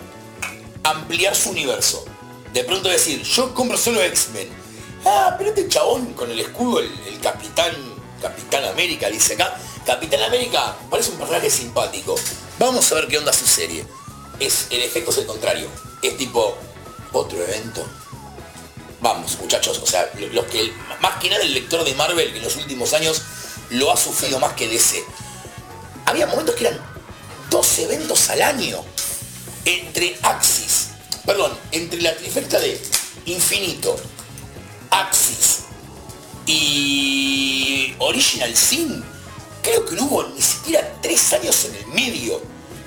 ampliar 0.84 1.34
su 1.34 1.50
universo. 1.50 2.04
De 2.52 2.62
pronto 2.62 2.88
decir, 2.88 3.22
yo 3.24 3.52
compro 3.52 3.76
solo 3.76 4.00
X-Men. 4.02 4.48
Ah, 5.04 5.34
pero 5.36 5.50
este 5.50 5.66
chabón 5.66 6.12
con 6.12 6.30
el 6.30 6.38
escudo, 6.38 6.78
el, 6.78 6.90
el 7.08 7.18
capitán, 7.18 7.74
Capitán 8.20 8.66
América, 8.66 9.08
dice 9.10 9.34
acá. 9.34 9.58
Capitán 9.84 10.22
América 10.22 10.76
parece 10.88 11.10
un 11.10 11.18
personaje 11.18 11.50
simpático. 11.50 12.14
Vamos 12.60 12.92
a 12.92 12.94
ver 12.94 13.08
qué 13.08 13.18
onda 13.18 13.32
su 13.32 13.48
serie. 13.48 13.84
Es, 14.38 14.68
el 14.70 14.82
efecto 14.82 15.10
es 15.10 15.18
el 15.18 15.26
contrario. 15.26 15.66
Es 16.00 16.16
tipo, 16.16 16.56
otro 17.10 17.42
evento. 17.42 17.84
Vamos, 19.02 19.36
muchachos, 19.40 19.80
o 19.82 19.86
sea, 19.86 20.08
lo- 20.32 20.46
que 20.46 20.72
más 21.00 21.16
que 21.20 21.28
nada 21.28 21.42
el 21.42 21.52
lector 21.54 21.84
de 21.84 21.92
Marvel 21.94 22.30
que 22.32 22.38
en 22.38 22.44
los 22.44 22.56
últimos 22.56 22.92
años 22.94 23.20
lo 23.70 23.90
ha 23.92 23.96
sufrido 23.96 24.38
más 24.38 24.52
que 24.54 24.68
DC. 24.68 25.04
Había 26.06 26.26
momentos 26.28 26.54
que 26.54 26.68
eran 26.68 26.80
dos 27.50 27.78
eventos 27.80 28.28
al 28.30 28.42
año 28.42 28.82
entre 29.64 30.16
Axis, 30.22 30.88
perdón, 31.26 31.52
entre 31.72 32.00
la 32.00 32.14
trifecta 32.16 32.60
de 32.60 32.80
Infinito, 33.26 33.96
Axis 34.90 35.60
y 36.46 37.94
Original 37.98 38.54
Sin, 38.56 39.04
creo 39.62 39.84
que 39.84 39.96
no 39.96 40.04
hubo 40.04 40.24
ni 40.28 40.42
siquiera 40.42 40.92
tres 41.02 41.32
años 41.32 41.64
en 41.64 41.74
el 41.74 41.86
medio 41.88 42.40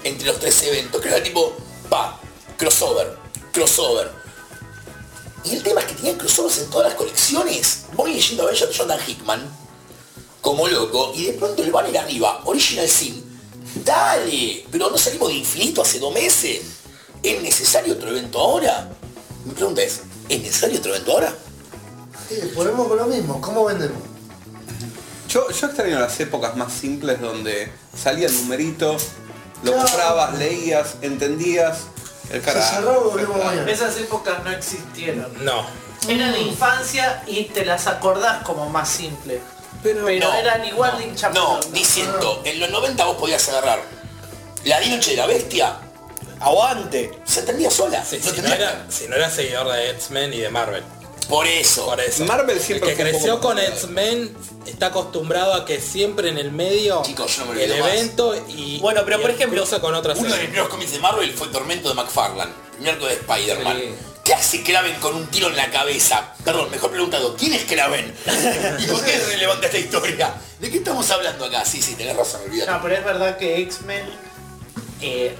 entre 0.03 0.27
los 0.27 0.39
tres 0.39 0.61
eventos, 0.63 1.01
que 1.01 1.07
era 1.09 1.21
tipo, 1.21 1.55
pa, 1.89 2.19
crossover, 2.57 3.17
crossover. 3.51 4.11
Y 5.45 5.55
el 5.55 5.63
tema 5.63 5.81
es 5.81 5.87
que 5.87 5.93
tenían 5.95 6.17
crossovers 6.17 6.57
en 6.59 6.69
todas 6.69 6.87
las 6.87 6.95
colecciones. 6.95 7.83
Voy 7.93 8.13
leyendo 8.13 8.43
a 8.43 8.45
Avengers 8.47 8.69
de 8.71 8.75
Jonathan 8.77 9.07
Hickman, 9.07 9.57
como 10.41 10.67
loco, 10.67 11.11
y 11.15 11.25
de 11.25 11.33
pronto 11.33 11.61
el 11.63 11.71
banner 11.71 11.97
arriba, 11.99 12.41
Original 12.45 12.87
Sin. 12.89 13.23
Dale, 13.83 14.65
pero 14.71 14.89
no 14.89 14.97
salimos 14.97 15.27
de 15.29 15.35
infinito 15.35 15.81
hace 15.81 15.99
dos 15.99 16.13
meses. 16.13 16.61
¿Es 17.21 17.41
necesario 17.41 17.93
otro 17.93 18.09
evento 18.09 18.39
ahora? 18.39 18.89
Mi 19.45 19.53
pregunta 19.53 19.81
es, 19.83 20.01
¿es 20.29 20.41
necesario 20.41 20.79
otro 20.79 20.93
evento 20.95 21.11
ahora? 21.11 21.35
Sí, 22.29 22.35
ponemos 22.55 22.87
con 22.87 22.97
lo 22.97 23.05
mismo, 23.05 23.39
¿cómo 23.41 23.65
vendemos? 23.65 23.97
Yo, 25.29 25.49
yo 25.51 25.67
extraño 25.67 25.99
las 25.99 26.19
épocas 26.19 26.55
más 26.55 26.71
simples 26.73 27.19
donde 27.19 27.71
salía 27.95 28.27
el 28.27 28.33
numerito, 28.35 28.95
lo 29.63 29.71
Claro. 29.73 29.87
comprabas, 29.87 30.37
leías, 30.39 30.95
entendías, 31.01 31.79
el 32.31 32.43
Se 32.43 32.61
cerró, 32.61 33.01
volvemos 33.09 33.43
mañana. 33.43 33.69
Esas 33.71 33.97
épocas 33.97 34.43
no 34.43 34.51
existieron. 34.51 35.45
No. 35.45 35.65
Eran 36.07 36.33
de 36.33 36.41
infancia 36.41 37.23
y 37.27 37.45
te 37.45 37.65
las 37.65 37.87
acordás 37.87 38.43
como 38.43 38.69
más 38.69 38.89
simple. 38.89 39.41
Pero, 39.81 40.01
No, 40.01 40.33
eran 40.33 40.65
igual 40.65 40.93
no, 40.93 40.97
de 40.97 41.05
hincha 41.05 41.29
No, 41.29 41.59
diciendo, 41.71 42.41
en 42.43 42.59
los 42.59 42.69
90 42.71 43.05
vos 43.05 43.17
podías 43.17 43.47
agarrar 43.49 43.79
la 44.63 44.79
noche 44.79 45.11
de 45.11 45.17
la 45.17 45.27
bestia, 45.27 45.77
Aguante. 46.39 47.11
se 47.23 47.41
entendía 47.41 47.69
sola. 47.69 48.03
Sí, 48.03 48.19
no 48.23 48.31
si, 48.31 48.41
no 48.41 48.47
era, 48.53 48.85
si 48.89 49.07
no 49.07 49.15
era 49.15 49.29
seguidor 49.29 49.71
de 49.71 49.91
X-Men 49.91 50.33
y 50.33 50.39
de 50.39 50.49
Marvel. 50.49 50.83
Por 51.29 51.47
eso. 51.47 51.85
Por 51.85 51.99
eso. 51.99 52.23
Marvel 52.25 52.59
siempre 52.59 52.91
El 52.91 52.97
que 52.97 53.03
creció 53.03 53.35
poco 53.35 53.47
con. 53.49 53.59
X-Men 53.59 54.35
está 54.67 54.87
acostumbrado 54.87 55.53
a 55.53 55.65
que 55.65 55.81
siempre 55.81 56.29
en 56.29 56.37
el 56.37 56.51
medio 56.51 57.01
Chicos, 57.03 57.37
yo 57.37 57.45
no 57.45 57.53
me 57.53 57.63
el 57.63 57.79
más. 57.79 57.89
evento 57.93 58.35
y 58.47 58.79
Bueno, 58.79 59.01
pero 59.05 59.17
y 59.17 59.21
por 59.21 59.31
ejemplo, 59.31 59.63
con 59.81 59.95
otras 59.95 60.17
Uno 60.19 60.27
de 60.27 60.33
series. 60.33 60.49
primeros 60.49 60.69
cómics 60.69 60.91
de 60.91 60.99
Marvel 60.99 61.31
fue 61.33 61.47
Tormento 61.47 61.89
de 61.89 61.95
McFarlane, 61.95 62.51
primer 62.73 62.93
arco 62.93 63.07
de 63.07 63.13
Spider-Man. 63.13 63.77
Sí. 63.77 63.95
¿Qué 64.23 64.33
hace 64.33 64.63
Kraven 64.63 64.95
con 64.99 65.13
un 65.15 65.27
tiro 65.27 65.47
en 65.49 65.55
la 65.55 65.69
cabeza? 65.69 66.33
Perdón, 66.43 66.71
mejor 66.71 66.89
preguntado, 66.89 67.35
¿quién 67.37 67.53
es 67.53 67.63
Kraven? 67.65 68.11
¿Y 68.79 68.85
por 68.87 69.03
qué 69.03 69.15
es 69.15 69.27
relevante 69.27 69.67
esta 69.67 69.77
historia? 69.77 70.33
¿De 70.59 70.71
qué 70.71 70.77
estamos 70.77 71.09
hablando 71.11 71.45
acá? 71.45 71.63
Sí, 71.63 71.79
sí, 71.81 71.93
tenés 71.95 72.15
razón, 72.17 72.41
olvídate. 72.43 72.71
No, 72.71 72.81
pero 72.81 72.95
es 72.95 73.05
verdad 73.05 73.37
que 73.37 73.61
X-Men. 73.61 74.03
eh, 75.01 75.35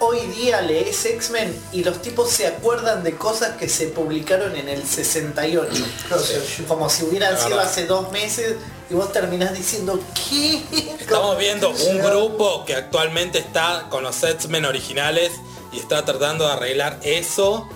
hoy 0.00 0.20
día 0.28 0.60
lees 0.62 1.04
X-Men 1.04 1.54
y 1.72 1.84
los 1.84 2.00
tipos 2.02 2.30
se 2.30 2.46
acuerdan 2.46 3.02
de 3.02 3.16
cosas 3.16 3.56
que 3.56 3.68
se 3.68 3.88
publicaron 3.88 4.56
en 4.56 4.68
el 4.68 4.86
68. 4.86 5.70
Claro, 6.06 6.22
Sergio. 6.22 6.66
Como 6.66 6.88
si 6.88 7.04
hubieran 7.04 7.38
sido 7.38 7.60
hace 7.60 7.86
dos 7.86 8.10
meses 8.12 8.56
y 8.90 8.94
vos 8.94 9.12
terminás 9.12 9.54
diciendo 9.54 10.00
¿qué? 10.28 10.62
Estamos 11.00 11.38
viendo 11.38 11.70
un 11.70 11.98
grupo 12.02 12.64
que 12.64 12.74
actualmente 12.74 13.38
está 13.38 13.86
con 13.90 14.04
los 14.04 14.22
X-Men 14.22 14.64
originales 14.64 15.32
y 15.72 15.78
está 15.78 16.04
tratando 16.04 16.46
de 16.46 16.52
arreglar 16.52 16.98
eso 17.02 17.68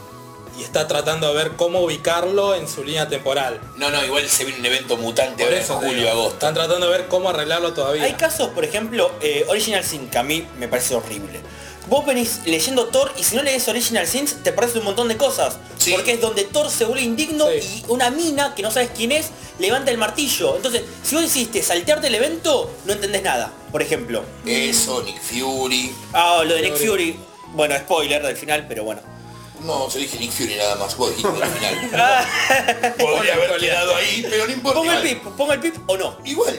y 0.59 0.63
está 0.63 0.87
tratando 0.87 1.29
de 1.29 1.35
ver 1.35 1.53
cómo 1.53 1.81
ubicarlo 1.81 2.55
en 2.55 2.69
su 2.69 2.85
línea 2.85 3.09
temporal. 3.09 3.61
No, 3.77 3.91
no, 3.91 4.05
igual 4.05 4.29
se 4.29 4.45
viene 4.45 4.61
un 4.61 4.67
evento 4.67 4.97
mutante 4.99 5.45
Por 5.45 5.53
ahora 5.53 5.65
en 5.65 5.89
julio, 5.89 6.11
agosto. 6.11 6.35
Están 6.35 6.55
tratando 6.55 6.87
de 6.87 6.99
ver 6.99 7.09
cómo 7.09 7.31
arreglarlo 7.31 7.73
todavía. 7.73 8.05
Hay 8.05 8.15
casos, 8.15 8.51
por 8.51 8.65
ejemplo, 8.65 9.11
eh, 9.21 9.47
Original 9.49 9.83
Sin, 9.83 10.09
que 10.09 10.19
a 10.19 10.23
mí 10.23 10.47
me 10.59 10.69
parece 10.69 10.95
horrible. 10.95 11.41
Vos 11.93 12.07
venís 12.07 12.41
leyendo 12.47 12.87
Thor 12.87 13.13
y 13.19 13.23
si 13.23 13.37
no 13.37 13.43
lees 13.43 13.69
Original 13.69 14.07
Sins 14.07 14.43
te 14.43 14.51
perdés 14.51 14.77
un 14.77 14.85
montón 14.85 15.09
de 15.09 15.19
cosas. 15.19 15.59
Sí. 15.77 15.93
Porque 15.93 16.13
es 16.13 16.23
donde 16.23 16.45
Thor 16.45 16.71
se 16.71 16.87
vuelve 16.87 17.03
indigno 17.03 17.45
Sí. 17.61 17.85
y 17.87 17.91
una 17.93 18.09
mina 18.09 18.55
que 18.55 18.63
no 18.63 18.71
sabes 18.71 18.93
quién 18.97 19.13
es 19.13 19.27
levanta 19.59 19.91
el 19.91 19.99
martillo. 19.99 20.57
Entonces, 20.57 20.85
si 21.03 21.17
vos 21.17 21.25
hiciste 21.25 21.63
saltearte 21.63 22.07
el 22.07 22.15
evento, 22.15 22.71
no 22.87 22.95
entendés 22.95 23.23
nada. 23.23 23.53
Por 23.71 23.83
ejemplo. 23.83 24.25
Eso, 24.47 25.03
Nick 25.03 25.21
Fury. 25.21 25.95
Ah, 26.15 26.43
lo 26.47 26.55
de 26.55 26.63
Nick 26.63 26.77
Fury. 26.79 27.15
Bueno, 27.49 27.77
spoiler 27.77 28.23
del 28.23 28.39
final, 28.39 28.65
pero 28.67 28.85
bueno. 28.85 29.03
No, 29.61 29.87
yo 29.91 29.99
dije 29.99 30.19
Nick 30.19 30.33
Fury 30.33 30.55
nada 30.55 30.77
más, 30.77 30.97
vos 30.97 31.11
dijiste 31.15 31.43
al 31.43 31.51
final. 31.51 32.95
Podría 32.99 33.35
haber 33.35 33.61
quedado 33.61 33.95
ahí, 33.97 34.27
pero 34.31 34.47
no 34.47 34.53
importa. 34.55 34.79
Ponga 34.79 34.97
el 34.97 35.03
pip, 35.11 35.23
ponga 35.37 35.55
el 35.55 35.61
pip 35.61 35.75
o 35.87 35.99
no. 35.99 36.17
Igual, 36.25 36.59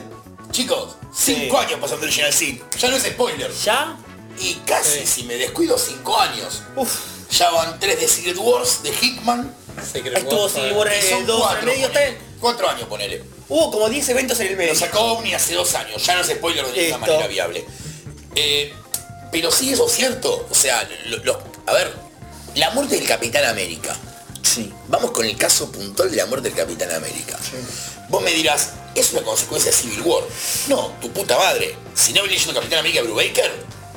chicos, 0.51 0.95
cinco 1.11 1.57
años 1.57 1.79
pasando 1.81 2.03
Original 2.03 2.31
Sin. 2.31 2.61
Ya 2.77 2.89
no 2.89 2.97
es 2.97 3.03
spoiler. 3.03 3.51
¿Ya? 3.51 3.97
Y 4.39 4.55
casi, 4.65 5.05
si 5.05 5.23
me 5.23 5.35
descuido, 5.35 5.77
cinco 5.77 6.19
años. 6.19 6.63
Uf. 6.75 6.91
Ya 7.31 7.49
van 7.51 7.79
tres 7.79 7.99
de 7.99 8.07
Secret 8.07 8.37
Wars 8.37 8.83
de 8.83 8.89
Hickman. 8.89 9.55
Secret 9.91 10.17
Estuvo 10.17 10.41
Wars, 10.43 10.53
Civil 10.53 10.69
eh, 10.69 10.73
War 10.73 10.87
Y 10.91 10.95
en 11.05 11.09
son 11.09 11.19
el 11.21 11.25
2 11.25 11.35
en 11.35 11.41
el 11.41 11.47
cuatro, 11.47 11.65
medio, 11.65 11.87
ponele. 11.87 11.87
está 11.87 11.99
bien. 11.99 12.17
Cuatro 12.39 12.69
años, 12.69 12.87
ponele. 12.87 13.23
Hubo 13.49 13.71
como 13.71 13.89
10 13.89 14.09
eventos 14.09 14.39
en 14.39 14.47
el 14.47 14.57
medio. 14.57 14.73
Lo 14.73 14.79
sacó 14.79 14.99
Omni 15.13 15.33
hace 15.33 15.53
dos 15.55 15.73
años, 15.75 16.03
ya 16.05 16.15
no 16.15 16.21
es 16.21 16.27
spoiler 16.27 16.65
de 16.67 16.81
ninguna 16.81 16.97
manera 16.97 17.27
viable. 17.27 17.65
Eh, 18.35 18.73
pero 19.31 19.51
sí, 19.51 19.71
eso 19.73 19.87
es 19.87 19.93
cierto. 19.93 20.47
O 20.49 20.55
sea, 20.55 20.87
lo- 21.07 21.17
lo- 21.23 21.43
a 21.65 21.73
ver, 21.73 21.93
la 22.55 22.69
muerte 22.71 22.95
del 22.95 23.07
Capitán 23.07 23.45
América. 23.45 23.95
Sí. 24.41 24.71
Vamos 24.87 25.11
con 25.11 25.25
el 25.25 25.35
caso 25.37 25.71
puntual 25.71 26.11
de 26.11 26.17
la 26.17 26.25
muerte 26.27 26.49
del 26.49 26.57
Capitán 26.57 26.91
América. 26.91 27.37
Vos 28.09 28.21
me 28.21 28.31
dirás, 28.31 28.71
es 28.93 29.11
una 29.13 29.23
consecuencia 29.23 29.71
de 29.71 29.77
Civil 29.77 30.01
War. 30.01 30.23
No, 30.67 30.93
tu 31.01 31.09
puta 31.11 31.37
madre. 31.37 31.75
Si 31.95 32.13
no 32.13 32.21
venís 32.21 32.39
leyendo 32.41 32.59
Capitán 32.59 32.79
América 32.79 33.01
de 33.01 33.07
Brubaker, 33.07 33.51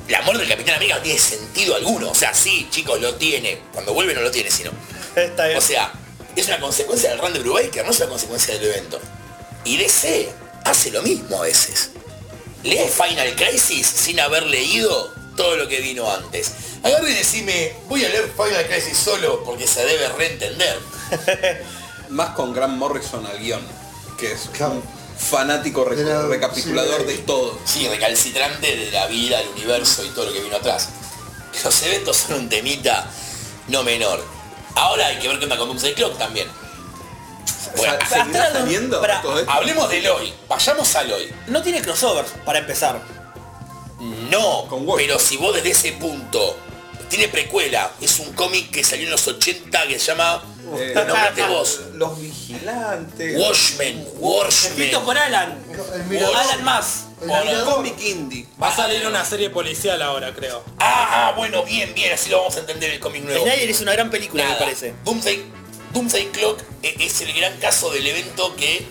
la 0.09 0.21
muerte 0.21 0.41
del 0.41 0.49
Capitán 0.49 0.75
América 0.75 0.97
no 0.97 1.01
tiene 1.01 1.19
sentido 1.19 1.75
alguno. 1.75 2.11
O 2.11 2.15
sea, 2.15 2.33
sí, 2.33 2.67
chicos, 2.69 2.99
lo 3.01 3.15
tiene. 3.15 3.59
Cuando 3.73 3.93
vuelve 3.93 4.13
no 4.13 4.21
lo 4.21 4.31
tiene, 4.31 4.49
sino. 4.51 4.71
Está 5.15 5.47
bien. 5.47 5.57
O 5.57 5.61
sea, 5.61 5.91
es 6.35 6.47
una 6.47 6.59
consecuencia 6.59 7.09
del 7.09 7.19
run 7.19 7.33
de 7.33 7.39
Brubaker, 7.39 7.85
no 7.85 7.91
es 7.91 7.99
una 7.99 8.09
consecuencia 8.09 8.53
del 8.53 8.65
evento. 8.65 8.99
Y 9.63 9.77
DC 9.77 10.29
hace 10.65 10.91
lo 10.91 11.01
mismo 11.01 11.37
a 11.37 11.41
veces. 11.41 11.91
Lee 12.63 12.79
Final 12.89 13.35
Crisis 13.35 13.87
sin 13.87 14.19
haber 14.19 14.43
leído 14.43 15.13
todo 15.35 15.55
lo 15.55 15.67
que 15.67 15.79
vino 15.79 16.11
antes. 16.11 16.53
Agarre 16.83 17.11
y 17.11 17.15
decime, 17.15 17.73
voy 17.87 18.03
a 18.03 18.09
leer 18.09 18.31
Final 18.35 18.67
Crisis 18.67 18.97
solo 18.97 19.43
porque 19.43 19.67
se 19.67 19.85
debe 19.85 20.07
reentender. 20.09 20.79
Más 22.09 22.29
con 22.31 22.53
Grant 22.53 22.77
Morrison 22.77 23.25
al 23.25 23.39
guion, 23.39 23.61
que 24.17 24.31
es 24.31 24.49
un 24.59 24.81
fanático 25.17 25.83
re- 25.85 26.03
la- 26.03 26.27
recapitulador 26.27 27.01
sí, 27.01 27.07
de 27.07 27.17
todo. 27.19 27.59
Sí, 27.65 27.87
recalcitrante 27.87 28.75
de 28.75 28.91
la 28.91 29.07
vida, 29.07 29.37
del 29.39 29.49
universo 29.49 30.03
y 30.05 30.09
todo 30.09 30.25
lo 30.25 30.33
que 30.33 30.41
vino 30.41 30.55
atrás. 30.57 30.89
Los 31.63 31.81
eventos 31.83 32.17
son 32.17 32.35
un 32.39 32.49
temita 32.49 33.05
no 33.67 33.83
menor. 33.83 34.23
Ahora 34.75 35.07
hay 35.07 35.17
que 35.19 35.27
ver 35.27 35.37
qué 35.39 35.45
onda 35.45 35.57
con 35.57 35.67
Doomsday 35.69 35.93
Clock 35.95 36.17
también. 36.17 36.47
Bueno, 37.75 37.93
Sa- 38.07 38.23
¿Seguirá 38.23 38.43
hasta- 38.45 38.59
saliendo 38.59 39.01
para- 39.01 39.21
todo 39.21 39.39
esto? 39.39 39.51
hablemos 39.51 39.89
del 39.89 40.07
hoy. 40.07 40.33
Vayamos 40.47 40.95
al 40.95 41.11
hoy. 41.11 41.33
No 41.47 41.61
tiene 41.61 41.81
crossovers, 41.81 42.31
para 42.45 42.59
empezar. 42.59 43.01
No, 43.99 44.67
pero 44.95 45.17
si 45.19 45.37
vos 45.37 45.55
desde 45.55 45.71
ese 45.71 45.91
punto 45.93 46.55
tiene 47.09 47.27
precuela, 47.27 47.91
es 48.01 48.19
un 48.19 48.33
cómic 48.33 48.71
que 48.71 48.83
salió 48.83 49.05
en 49.05 49.11
los 49.11 49.27
80 49.27 49.87
que 49.87 49.99
se 49.99 50.07
llama 50.07 50.43
Eh, 50.77 50.91
Lo 50.93 51.05
nombraste 51.05 51.43
vos. 51.47 51.79
Los 51.93 52.19
vigilantes. 52.19 53.35
adelante. 53.35 53.37
Watchmen, 53.37 53.99
Escrito 53.99 54.99
Watchmen. 54.99 55.05
por 55.05 55.17
Alan. 55.17 55.63
El 56.11 56.25
Alan 56.25 56.63
más. 56.65 57.05
el 57.21 57.63
Cómic 57.63 57.99
indie. 58.01 58.45
Va 58.61 58.67
a 58.67 58.75
salir 58.75 59.07
una 59.07 59.23
serie 59.23 59.49
policial 59.49 60.01
ahora, 60.01 60.33
creo. 60.33 60.63
Ah, 60.79 61.33
bueno, 61.37 61.63
bien, 61.63 61.93
bien, 61.95 62.13
así 62.13 62.29
lo 62.29 62.39
vamos 62.39 62.55
a 62.57 62.59
entender 62.59 62.91
el 62.91 62.99
cómic 62.99 63.23
nuevo. 63.23 63.43
Snyder 63.45 63.69
es 63.69 63.79
una 63.81 63.93
gran 63.93 64.09
película, 64.09 64.43
Nada, 64.43 64.55
me 64.59 64.65
parece. 64.65 64.93
Doomsday, 65.05 65.45
Doomsday 65.93 66.27
Clock 66.31 66.61
e- 66.83 66.95
es 66.99 67.21
el 67.21 67.31
gran 67.33 67.57
caso 67.59 67.89
del 67.91 68.05
evento 68.05 68.53
que 68.57 68.85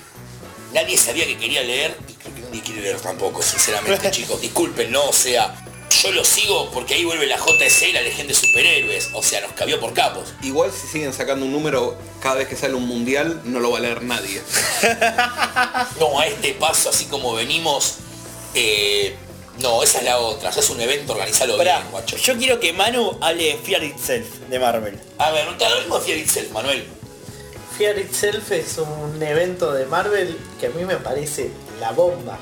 nadie 0.72 0.96
sabía 0.96 1.26
que 1.26 1.36
quería 1.36 1.62
leer 1.62 1.94
y 2.08 2.12
creo 2.14 2.34
que 2.34 2.40
nadie 2.40 2.62
quiere 2.62 2.80
leer 2.80 3.00
tampoco, 3.00 3.42
sinceramente, 3.42 4.10
chicos. 4.10 4.40
Disculpen, 4.40 4.90
no, 4.90 5.04
o 5.04 5.12
sea, 5.12 5.54
yo 5.90 6.12
lo 6.12 6.24
sigo 6.24 6.70
porque 6.70 6.94
ahí 6.94 7.04
vuelve 7.04 7.26
la 7.26 7.36
y 7.36 7.92
la 7.92 8.02
Legión 8.02 8.26
de 8.26 8.34
Superhéroes. 8.34 9.10
O 9.12 9.22
sea, 9.22 9.40
nos 9.40 9.52
cabió 9.52 9.80
por 9.80 9.92
capos. 9.94 10.34
Igual 10.42 10.70
si 10.72 10.86
siguen 10.86 11.12
sacando 11.12 11.46
un 11.46 11.52
número 11.52 11.96
cada 12.20 12.36
vez 12.36 12.48
que 12.48 12.56
sale 12.56 12.74
un 12.74 12.86
mundial, 12.86 13.40
no 13.44 13.60
lo 13.60 13.70
va 13.70 13.78
a 13.78 13.80
leer 13.80 14.02
nadie. 14.02 14.42
No, 15.98 16.18
a 16.18 16.26
este 16.26 16.52
paso, 16.54 16.90
así 16.90 17.06
como 17.06 17.34
venimos, 17.34 17.96
eh, 18.54 19.16
no, 19.58 19.82
esa 19.82 19.98
es 19.98 20.04
la 20.04 20.18
otra. 20.18 20.50
Ya 20.50 20.60
es 20.60 20.70
un 20.70 20.80
evento, 20.80 21.12
organizalo 21.12 21.56
Pará, 21.56 21.78
bien, 21.78 21.90
guacho. 21.90 22.16
yo 22.16 22.36
quiero 22.36 22.60
que 22.60 22.72
Manu 22.72 23.18
hable 23.20 23.44
de 23.44 23.56
Fear 23.56 23.84
Itself 23.84 24.26
de 24.48 24.58
Marvel. 24.58 24.98
A 25.18 25.30
ver, 25.30 25.56
te 25.56 25.68
lo 25.68 25.80
mismo 25.80 26.00
Fear 26.00 26.18
Itself, 26.18 26.50
Manuel. 26.52 26.86
Fear 27.78 27.98
Itself 27.98 28.52
es 28.52 28.78
un 28.78 29.22
evento 29.22 29.72
de 29.72 29.86
Marvel 29.86 30.36
que 30.60 30.66
a 30.66 30.70
mí 30.70 30.84
me 30.84 30.96
parece 30.96 31.50
la 31.80 31.92
bomba. 31.92 32.38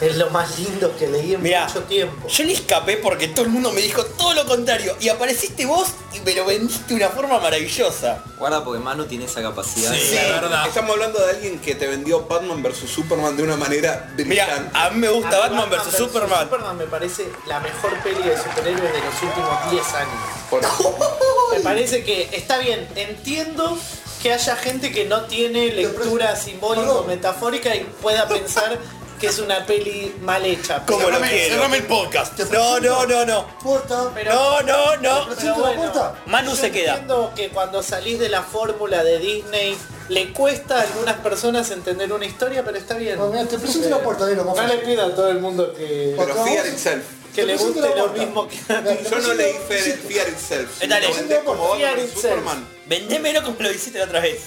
Es 0.00 0.16
lo 0.16 0.30
más 0.30 0.56
lindo 0.58 0.96
que 0.96 1.08
leí 1.08 1.34
en 1.34 1.42
Mirá, 1.42 1.66
mucho 1.66 1.82
tiempo. 1.82 2.28
yo 2.28 2.44
le 2.44 2.52
escapé 2.52 2.98
porque 2.98 3.26
todo 3.28 3.44
el 3.44 3.50
mundo 3.50 3.72
me 3.72 3.80
dijo 3.80 4.04
todo 4.04 4.32
lo 4.32 4.46
contrario. 4.46 4.94
Y 5.00 5.08
apareciste 5.08 5.66
vos 5.66 5.88
y 6.14 6.20
me 6.20 6.34
lo 6.34 6.44
vendiste 6.44 6.94
de 6.94 6.94
una 7.04 7.08
forma 7.08 7.40
maravillosa. 7.40 8.22
Guarda 8.38 8.62
porque 8.62 8.78
Manu 8.80 9.06
tiene 9.06 9.24
esa 9.24 9.42
capacidad. 9.42 9.92
Sí, 9.92 10.14
la 10.14 10.40
verdad. 10.40 10.68
Estamos 10.68 10.92
hablando 10.92 11.18
de 11.18 11.30
alguien 11.32 11.58
que 11.58 11.74
te 11.74 11.88
vendió 11.88 12.24
Batman 12.28 12.62
vs 12.62 12.88
Superman 12.88 13.36
de 13.36 13.42
una 13.42 13.56
manera 13.56 14.08
Mira, 14.16 14.24
brillante. 14.46 14.70
a 14.78 14.90
mí 14.90 14.98
me 15.00 15.08
gusta 15.08 15.30
A 15.44 15.48
mí 15.50 15.56
Batman 15.56 15.70
vs 15.70 15.96
Superman. 15.96 16.40
Superman 16.44 16.76
me 16.78 16.84
parece 16.86 17.28
la 17.48 17.58
mejor 17.58 17.98
peli 18.02 18.22
de 18.22 18.36
superhéroes 18.36 18.92
de 18.92 19.00
los 19.00 19.22
últimos 19.22 19.70
10 19.72 19.94
años. 19.94 20.14
Por- 20.48 20.62
Me 21.54 21.60
parece 21.60 22.04
que 22.04 22.28
está 22.32 22.58
bien, 22.58 22.86
entiendo 22.94 23.76
que 24.22 24.32
haya 24.32 24.54
gente 24.56 24.92
que 24.92 25.06
no 25.06 25.22
tiene 25.22 25.72
lectura 25.72 26.36
simbólica 26.36 26.90
o 26.92 27.04
metafórica 27.04 27.74
y 27.74 27.80
pueda 28.02 28.28
pensar 28.28 28.78
que 29.18 29.26
es 29.26 29.38
una 29.38 29.66
peli 29.66 30.14
mal 30.22 30.44
hecha. 30.46 30.84
¿Cómo 30.86 30.98
Pero- 31.06 31.18
lo 31.18 31.26
quiero? 31.26 31.54
cerrame 31.54 31.76
el 31.78 31.82
podcast. 31.86 32.38
No, 32.50 32.78
no, 32.80 33.06
no, 33.06 33.24
no. 33.24 33.46
Puerta. 33.58 34.10
Pero- 34.14 34.32
No, 34.34 34.60
no, 34.62 34.96
no. 34.96 35.28
Pero 35.36 35.54
bueno. 35.56 36.12
Manu 36.26 36.54
se 36.54 36.70
queda. 36.70 36.92
Entiendo 36.92 37.32
que 37.34 37.48
cuando 37.50 37.82
salís 37.82 38.18
de 38.18 38.28
la 38.28 38.42
fórmula 38.42 39.02
de 39.02 39.18
Disney 39.18 39.76
le 40.08 40.32
cuesta 40.32 40.78
a 40.78 40.82
algunas 40.82 41.16
personas 41.16 41.70
entender 41.70 42.12
una 42.12 42.24
historia, 42.26 42.64
pero 42.64 42.76
está 42.78 42.94
bien. 42.96 43.18
Bueno, 43.18 43.32
mira, 43.32 43.46
te 43.46 43.58
presento 43.58 43.90
la 43.90 43.98
puerta, 43.98 44.24
más 44.26 44.56
No 44.56 44.66
le 44.66 44.78
pido 44.78 45.04
a 45.04 45.14
todo 45.14 45.28
el 45.30 45.38
mundo 45.40 45.74
que, 45.74 46.14
Pero 46.16 46.44
Fear 46.44 46.66
Itself. 46.66 47.04
que 47.34 47.44
le 47.44 47.56
guste 47.56 47.94
lo 47.96 48.08
mismo 48.08 48.48
que 48.48 48.72
a 48.72 48.80
mí. 48.80 48.90
Yo 49.10 49.18
no 49.18 49.34
leí 49.34 49.54
Fear, 49.68 49.98
Fear 49.98 50.28
Itself. 50.28 50.82
Eh, 50.82 50.86
dale. 50.88 51.08
Como 51.44 51.74
Fear 51.74 51.98
Itself. 51.98 52.14
Superman. 52.22 52.66
Vendémelo 52.86 53.42
como 53.42 53.56
lo 53.60 53.70
hiciste 53.70 53.98
la 53.98 54.06
otra 54.06 54.20
vez. 54.20 54.44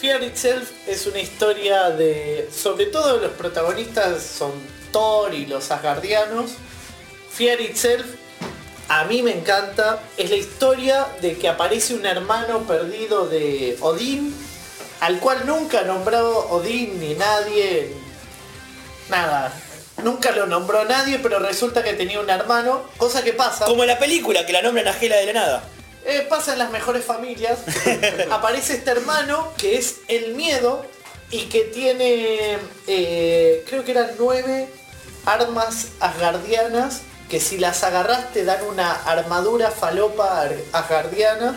Fear 0.00 0.22
Itself 0.22 0.70
es 0.86 1.08
una 1.08 1.18
historia 1.18 1.90
de. 1.90 2.48
Sobre 2.54 2.86
todo 2.86 3.18
los 3.18 3.32
protagonistas 3.32 4.22
son 4.22 4.52
Thor 4.92 5.34
y 5.34 5.46
los 5.46 5.72
Asgardianos. 5.72 6.52
Fear 7.32 7.60
Itself 7.60 8.06
a 8.88 9.04
mí 9.04 9.22
me 9.22 9.32
encanta. 9.32 10.00
Es 10.16 10.30
la 10.30 10.36
historia 10.36 11.08
de 11.20 11.36
que 11.36 11.48
aparece 11.48 11.94
un 11.94 12.06
hermano 12.06 12.60
perdido 12.60 13.26
de 13.26 13.76
Odín, 13.80 14.32
al 15.00 15.18
cual 15.18 15.44
nunca 15.46 15.82
nombró 15.82 16.48
Odín 16.48 17.00
ni 17.00 17.14
nadie. 17.14 17.92
Nada. 19.10 19.52
Nunca 20.04 20.30
lo 20.30 20.46
nombró 20.46 20.84
nadie, 20.84 21.18
pero 21.18 21.40
resulta 21.40 21.82
que 21.82 21.94
tenía 21.94 22.20
un 22.20 22.30
hermano, 22.30 22.84
cosa 22.98 23.24
que 23.24 23.32
pasa. 23.32 23.64
Como 23.64 23.82
en 23.82 23.88
la 23.88 23.98
película 23.98 24.46
que 24.46 24.52
la 24.52 24.62
nombran 24.62 24.86
a 24.86 24.92
Gela 24.92 25.16
de 25.16 25.26
la 25.26 25.32
nada. 25.32 25.64
Eh, 26.10 26.26
pasa 26.26 26.54
en 26.54 26.58
las 26.58 26.70
mejores 26.70 27.04
familias. 27.04 27.58
Aparece 28.30 28.74
este 28.74 28.90
hermano 28.90 29.52
que 29.58 29.76
es 29.76 29.96
el 30.08 30.34
miedo 30.34 30.86
y 31.30 31.44
que 31.50 31.64
tiene, 31.64 32.56
eh, 32.86 33.62
creo 33.68 33.84
que 33.84 33.90
eran 33.90 34.12
nueve 34.18 34.68
armas 35.26 35.88
asgardianas 36.00 37.02
que 37.28 37.40
si 37.40 37.58
las 37.58 37.84
agarras 37.84 38.32
te 38.32 38.46
dan 38.46 38.64
una 38.64 38.90
armadura 38.90 39.70
falopa 39.70 40.40
ar- 40.40 40.56
asgardiana. 40.72 41.54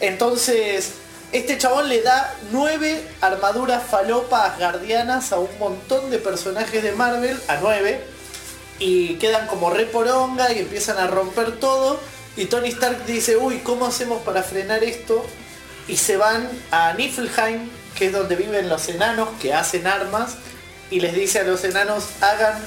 Entonces, 0.00 0.90
este 1.32 1.56
chabón 1.56 1.88
le 1.88 2.02
da 2.02 2.34
nueve 2.52 3.02
armaduras 3.22 3.82
falopa 3.90 4.44
asgardianas 4.44 5.32
a 5.32 5.38
un 5.38 5.58
montón 5.58 6.10
de 6.10 6.18
personajes 6.18 6.82
de 6.82 6.92
Marvel, 6.92 7.40
a 7.48 7.56
nueve, 7.62 8.04
y 8.78 9.14
quedan 9.14 9.46
como 9.46 9.70
re 9.70 9.86
poronga 9.86 10.52
y 10.52 10.58
empiezan 10.58 10.98
a 10.98 11.06
romper 11.06 11.58
todo. 11.58 11.98
Y 12.36 12.46
Tony 12.46 12.68
Stark 12.68 13.06
dice, 13.06 13.36
uy, 13.36 13.58
¿cómo 13.60 13.86
hacemos 13.86 14.22
para 14.22 14.42
frenar 14.42 14.84
esto? 14.84 15.24
Y 15.88 15.96
se 15.96 16.16
van 16.16 16.48
a 16.70 16.92
Niflheim, 16.92 17.70
que 17.96 18.06
es 18.06 18.12
donde 18.12 18.36
viven 18.36 18.68
los 18.68 18.88
enanos 18.88 19.28
que 19.40 19.54
hacen 19.54 19.86
armas, 19.86 20.34
y 20.90 21.00
les 21.00 21.14
dice 21.14 21.40
a 21.40 21.44
los 21.44 21.64
enanos, 21.64 22.04
hagan 22.20 22.62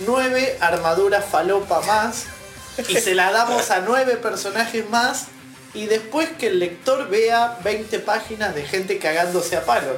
nueve 0.00 0.58
armaduras 0.60 1.24
falopa 1.30 1.80
más, 1.82 2.24
y 2.88 2.96
se 2.96 3.14
la 3.14 3.30
damos 3.30 3.70
a 3.70 3.80
nueve 3.80 4.16
personajes 4.16 4.88
más, 4.90 5.26
y 5.74 5.86
después 5.86 6.28
que 6.38 6.48
el 6.48 6.58
lector 6.58 7.08
vea 7.08 7.58
20 7.62 7.98
páginas 8.00 8.54
de 8.54 8.64
gente 8.64 8.98
cagándose 8.98 9.56
a 9.56 9.64
palo. 9.64 9.96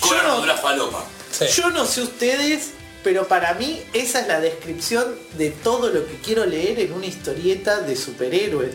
Con 0.00 0.10
Yo 0.10 0.22
no- 0.46 0.56
falopa. 0.56 1.04
Sí. 1.30 1.46
yo 1.56 1.70
no 1.70 1.84
sé 1.84 2.02
ustedes, 2.02 2.70
pero 3.04 3.28
para 3.28 3.52
mí 3.54 3.82
esa 3.92 4.20
es 4.20 4.26
la 4.26 4.40
descripción 4.40 5.14
de 5.36 5.50
todo 5.50 5.90
lo 5.90 6.06
que 6.06 6.16
quiero 6.16 6.46
leer 6.46 6.80
en 6.80 6.94
una 6.94 7.06
historieta 7.06 7.80
de 7.80 7.94
superhéroes. 7.94 8.74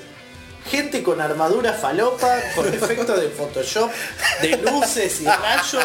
Gente 0.69 1.01
con 1.01 1.19
armadura 1.19 1.73
falopa, 1.73 2.39
con 2.55 2.67
efectos 2.73 3.19
de 3.19 3.29
Photoshop, 3.29 3.89
de 4.41 4.57
luces 4.57 5.21
y 5.21 5.25
rayos, 5.25 5.83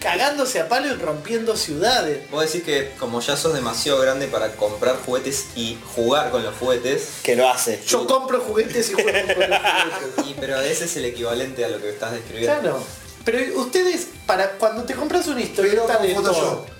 cagándose 0.00 0.60
a 0.60 0.68
palo 0.68 0.88
y 0.88 0.94
rompiendo 0.94 1.56
ciudades. 1.56 2.28
Vos 2.30 2.44
decís 2.44 2.64
que 2.64 2.90
como 2.98 3.20
ya 3.20 3.36
sos 3.36 3.54
demasiado 3.54 4.00
grande 4.00 4.26
para 4.26 4.56
comprar 4.56 4.96
juguetes 4.96 5.46
y 5.54 5.78
jugar 5.94 6.32
con 6.32 6.42
los 6.42 6.54
juguetes, 6.56 7.20
Que 7.22 7.36
lo 7.36 7.48
hace. 7.48 7.80
Yo 7.86 8.08
compro 8.08 8.40
juguetes 8.40 8.90
y 8.90 8.94
juego 8.94 9.10
con 9.34 9.50
los 9.50 9.58
juguetes. 9.60 10.26
y, 10.26 10.34
pero 10.40 10.60
ese 10.60 10.86
es 10.86 10.96
el 10.96 11.04
equivalente 11.04 11.64
a 11.64 11.68
lo 11.68 11.80
que 11.80 11.90
estás 11.90 12.10
describiendo. 12.10 12.60
Claro. 12.60 12.82
Pero 13.24 13.60
ustedes, 13.60 14.08
para 14.26 14.50
cuando 14.52 14.82
te 14.82 14.94
compras 14.94 15.28
una 15.28 15.40
historieta 15.40 15.98
de 15.98 16.14
Photoshop. 16.14 16.73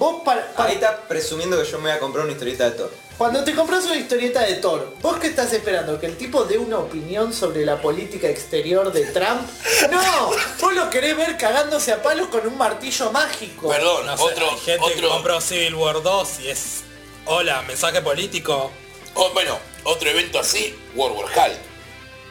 Vos 0.00 0.22
para, 0.24 0.50
para- 0.54 0.68
Ahí 0.70 0.74
está 0.76 1.02
presumiendo 1.06 1.62
que 1.62 1.70
yo 1.70 1.76
me 1.78 1.90
voy 1.90 1.92
a 1.92 1.98
comprar 2.00 2.24
una 2.24 2.32
historieta 2.32 2.64
de 2.70 2.76
Thor. 2.76 2.90
Cuando 3.18 3.44
te 3.44 3.54
compras 3.54 3.84
una 3.84 3.96
historieta 3.96 4.40
de 4.40 4.54
Thor, 4.54 4.94
¿vos 5.02 5.18
qué 5.18 5.26
estás 5.26 5.52
esperando? 5.52 6.00
¿Que 6.00 6.06
el 6.06 6.16
tipo 6.16 6.44
dé 6.44 6.56
una 6.56 6.78
opinión 6.78 7.34
sobre 7.34 7.66
la 7.66 7.78
política 7.82 8.26
exterior 8.28 8.90
de 8.92 9.04
Trump? 9.12 9.42
No, 9.90 10.30
vos 10.58 10.74
lo 10.74 10.88
querés 10.88 11.14
ver 11.18 11.36
cagándose 11.36 11.92
a 11.92 12.02
palos 12.02 12.28
con 12.28 12.46
un 12.46 12.56
martillo 12.56 13.12
mágico. 13.12 13.68
Perdón, 13.68 14.06
No 14.06 14.16
sé, 14.16 14.22
otro, 14.24 14.50
hay 14.50 14.58
gente 14.58 14.94
que 14.94 15.02
compró 15.06 15.38
Civil 15.40 15.74
War 15.74 16.02
2 16.02 16.40
y 16.40 16.48
es... 16.48 16.80
Hola, 17.26 17.60
mensaje 17.62 18.00
político. 18.00 18.70
oh, 19.14 19.30
bueno, 19.34 19.58
otro 19.84 20.08
evento 20.08 20.38
así, 20.40 20.74
World 20.94 21.18
War 21.18 21.26
Hulk, 21.26 21.58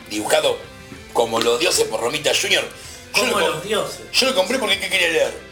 dibujado 0.09 0.57
como 1.13 1.39
los 1.39 1.59
dioses 1.59 1.85
por 1.87 2.01
Romita 2.01 2.31
Jr. 2.33 2.63
Yo 2.63 3.21
Como 3.21 3.27
lo, 3.27 3.45
com- 3.45 3.55
los 3.55 3.63
dioses. 3.63 4.01
yo 4.11 4.27
lo 4.27 4.35
compré 4.35 4.57
porque 4.57 4.79
¿qué 4.79 4.89
quería 4.89 5.09
leer? 5.09 5.48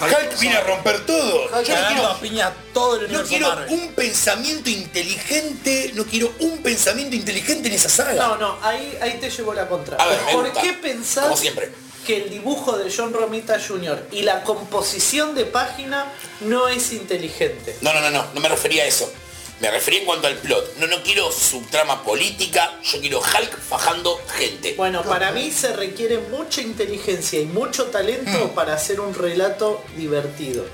Hulk 0.00 0.38
viene 0.38 0.56
a 0.56 0.60
romper 0.62 1.04
todo. 1.06 1.50
Yo 1.62 1.74
no 1.80 1.86
quiero, 1.88 2.06
a 2.06 2.20
piña 2.20 2.52
todo 2.72 2.96
el 3.00 3.12
no 3.12 3.22
quiero 3.24 3.48
Marvel. 3.48 3.68
un 3.72 3.92
pensamiento 3.94 4.70
inteligente, 4.70 5.92
no 5.94 6.04
quiero 6.04 6.32
un 6.40 6.58
pensamiento 6.62 7.16
inteligente 7.16 7.68
en 7.68 7.74
esa 7.74 7.88
saga. 7.88 8.14
No, 8.14 8.36
no, 8.36 8.58
ahí, 8.62 8.96
ahí 9.00 9.18
te 9.20 9.30
llevo 9.30 9.54
la 9.54 9.68
contra. 9.68 9.96
A 9.96 10.06
ver, 10.06 10.18
¿Por 10.32 10.52
qué 10.52 10.72
pensás 10.74 11.24
Como 11.24 11.36
siempre. 11.36 11.72
que 12.06 12.16
el 12.24 12.30
dibujo 12.30 12.78
de 12.78 12.92
John 12.94 13.12
Romita 13.12 13.58
Jr. 13.60 14.06
y 14.12 14.22
la 14.22 14.42
composición 14.44 15.34
de 15.34 15.44
página 15.46 16.06
no 16.40 16.68
es 16.68 16.92
inteligente? 16.92 17.76
No, 17.80 17.92
no, 17.92 18.00
no, 18.00 18.10
no, 18.10 18.26
no 18.32 18.40
me 18.40 18.48
refería 18.48 18.84
a 18.84 18.86
eso. 18.86 19.12
Me 19.60 19.70
refería 19.72 20.00
en 20.00 20.06
cuanto 20.06 20.28
al 20.28 20.36
plot. 20.36 20.76
No, 20.76 20.86
no 20.86 21.02
quiero 21.02 21.32
subtrama 21.32 22.04
política, 22.04 22.78
yo 22.84 23.00
quiero 23.00 23.18
Hulk 23.20 23.58
fajando 23.60 24.20
gente. 24.36 24.74
Bueno, 24.76 25.02
para 25.02 25.32
mí 25.32 25.50
se 25.50 25.72
requiere 25.74 26.18
mucha 26.18 26.60
inteligencia 26.60 27.40
y 27.40 27.44
mucho 27.46 27.86
talento 27.86 28.46
Mm. 28.46 28.54
para 28.54 28.74
hacer 28.74 29.00
un 29.00 29.14
relato 29.14 29.82
divertido. 29.96 30.64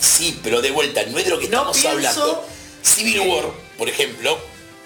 Sí, 0.00 0.40
pero 0.42 0.60
de 0.60 0.72
vuelta, 0.72 1.04
no 1.06 1.18
es 1.18 1.24
de 1.24 1.30
lo 1.30 1.38
que 1.38 1.48
No 1.48 1.70
estamos 1.70 1.84
hablando. 1.84 2.44
Civil 2.82 3.20
War, 3.20 3.44
por 3.78 3.88
ejemplo, 3.88 4.36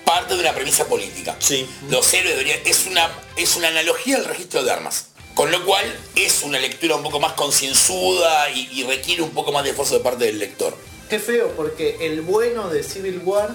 parte 0.05 0.35
de 0.35 0.41
una 0.41 0.53
premisa 0.55 0.87
política. 0.87 1.35
Sí. 1.39 1.67
Los 1.89 2.13
héroes 2.13 2.37
deberían. 2.37 2.59
Es 2.67 2.85
una, 2.87 3.11
es 3.37 3.57
una 3.57 3.69
analogía 3.69 4.17
al 4.17 4.27
registro 4.27 4.63
de 4.63 4.71
armas. 4.71 5.07
Con 5.35 5.51
lo 5.51 5.65
cual 5.65 5.85
es 6.15 6.43
una 6.43 6.59
lectura 6.59 6.97
un 6.97 7.03
poco 7.03 7.21
más 7.21 7.33
concienzuda 7.33 8.51
y, 8.51 8.69
y 8.73 8.83
requiere 8.85 9.23
un 9.23 9.31
poco 9.31 9.53
más 9.53 9.65
de 9.65 9.71
esfuerzo 9.71 9.95
de 9.95 10.01
parte 10.01 10.25
del 10.27 10.39
lector. 10.39 10.77
Qué 11.09 11.19
feo, 11.19 11.53
porque 11.57 11.97
el 12.01 12.21
bueno 12.23 12.69
de 12.69 12.83
Civil 12.83 13.21
War, 13.25 13.51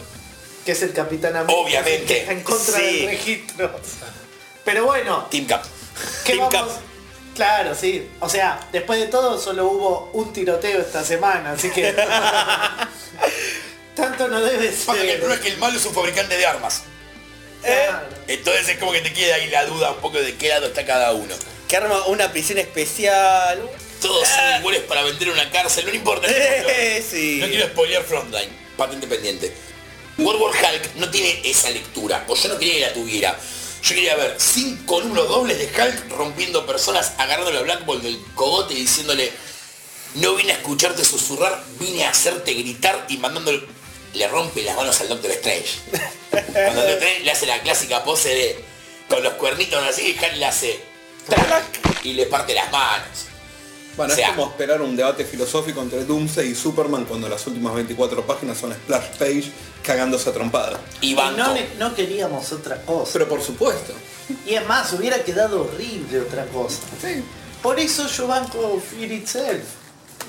que 0.66 0.72
es 0.74 0.82
el 0.84 0.94
Capitán 0.94 1.36
América, 1.36 1.60
Obviamente. 1.62 2.06
que 2.06 2.20
está 2.20 2.32
en 2.34 2.44
contra 2.44 2.78
Sí. 2.80 3.00
del 3.00 3.06
registro. 3.08 3.72
Pero 4.64 4.86
bueno, 4.86 5.28
Team 5.30 5.46
Cap. 5.48 5.64
¿qué 6.26 6.34
Team 6.34 6.50
vamos, 6.52 6.74
Claro, 7.36 7.74
sí. 7.76 8.10
O 8.20 8.30
sea, 8.30 8.60
después 8.72 9.00
de 9.00 9.08
todo 9.08 9.40
solo 9.40 9.66
hubo 9.68 10.10
un 10.14 10.32
tiroteo 10.34 10.82
esta 10.82 11.04
semana, 11.04 11.52
así 11.54 11.70
que... 11.72 11.94
Tanto 13.96 14.28
no 14.28 14.42
debe 14.42 14.60
que 14.60 14.68
el 14.70 14.76
ser. 14.76 14.96
problema 15.20 15.34
es 15.36 15.40
que 15.42 15.48
el 15.50 15.58
malo 15.58 15.78
es 15.78 15.86
un 15.86 15.94
fabricante 15.94 16.38
de 16.38 16.46
armas. 16.46 16.84
Claro. 17.62 18.08
Entonces 18.28 18.70
es 18.70 18.78
como 18.80 18.92
que 18.92 19.02
te 19.02 19.14
queda 19.14 19.36
ahí 19.36 19.50
la 19.50 19.66
duda 19.66 19.92
un 19.92 19.98
poco 19.98 20.18
de 20.20 20.36
qué 20.36 20.50
lado 20.50 20.68
está 20.68 20.86
cada 20.86 21.12
uno. 21.12 21.36
Que 21.68 21.78
arma 21.78 22.06
una 22.08 22.32
prisión 22.32 22.58
especial. 22.58 23.62
Todos 24.02 24.28
son 24.28 24.60
iguales 24.60 24.82
para 24.82 25.04
vender 25.04 25.30
una 25.30 25.50
cárcel, 25.52 25.86
no 25.86 25.94
importa. 25.94 26.28
Eh, 26.30 27.06
sí. 27.08 27.38
No 27.40 27.48
quiero 27.48 27.68
spoilear 27.68 28.04
Frontline, 28.04 28.50
patente 28.76 29.08
pendiente. 29.08 29.54
World 30.18 30.42
War 30.42 30.52
Hulk 30.52 30.96
no 30.96 31.10
tiene 31.10 31.42
esa 31.44 31.70
lectura, 31.70 32.26
o 32.28 32.36
yo 32.36 32.50
no 32.50 32.58
quería 32.58 32.74
que 32.74 32.80
la 32.82 32.94
tuviera. 32.94 33.40
Yo 33.84 33.96
quería 33.96 34.16
ver 34.16 34.36
cinco 34.38 35.02
números 35.02 35.28
dobles 35.28 35.58
de 35.58 35.66
Hulk 35.66 36.12
rompiendo 36.12 36.66
personas, 36.66 37.14
agarrándole 37.18 37.60
a 37.60 37.62
Black 37.62 37.86
Bolt 37.86 38.04
del 38.04 38.20
cogote 38.36 38.74
y 38.74 38.82
diciéndole, 38.82 39.32
no 40.16 40.36
vine 40.36 40.52
a 40.54 40.56
escucharte 40.56 41.04
susurrar, 41.06 41.64
vine 41.80 42.06
a 42.06 42.10
hacerte 42.10 42.54
gritar 42.54 43.06
y 43.10 43.18
mandándole, 43.18 43.64
le 44.14 44.28
rompe 44.28 44.62
las 44.64 44.76
manos 44.76 45.00
al 45.02 45.10
Doctor 45.10 45.32
Strange. 45.32 45.70
Cuando 46.30 46.82
Doctor 46.82 46.98
Strange 46.98 47.20
le 47.22 47.32
hace 47.32 47.46
la 47.46 47.62
clásica 47.62 48.04
pose 48.04 48.30
de, 48.30 48.66
con 49.08 49.24
los 49.24 49.34
cuernitos 49.34 49.84
así, 49.84 50.16
y 50.16 50.24
Hulk 50.24 50.36
le 50.36 50.46
hace, 50.46 50.80
¡trac! 51.28 51.64
y 52.04 52.14
le 52.14 52.26
parte 52.26 52.54
las 52.54 52.72
manos. 52.72 53.31
Bueno, 53.98 54.14
O 54.14 54.16
sea- 54.16 54.30
es 54.30 54.36
como 54.36 54.50
esperar 54.52 54.82
un 54.82 54.96
debate 54.96 55.26
filosófico 55.26 55.82
entre 55.82 56.06
Doomsday 56.06 56.48
y 56.52 56.56
Superman 56.56 57.06
cuando 57.06 57.28
las 57.28 57.46
últimas 57.48 57.74
24 57.76 58.26
páginas 58.26 58.58
son 58.58 58.74
splash 58.74 59.08
page 59.20 59.52
cagándose 59.84 60.30
a 60.30 60.34
trompada. 60.34 60.80
Y 61.02 61.12
Y 61.12 61.14
banco. 61.16 61.38
no, 61.38 61.54
le- 61.54 61.76
no 61.78 61.94
queríamos 61.94 62.52
otra 62.54 62.82
cosa. 62.84 63.12
Pero 63.14 63.28
por 63.28 63.42
supuesto. 63.42 63.94
Y 64.46 64.54
es 64.56 64.66
más, 64.66 64.94
hubiera 64.94 65.22
quedado 65.24 65.64
horrible 65.64 66.22
otra 66.22 66.46
cosa. 66.48 66.78
Por 67.62 67.80
eso 67.80 68.08
yo 68.08 68.28
banco 68.28 68.82
Fear 68.90 69.12
Itself. 69.12 69.64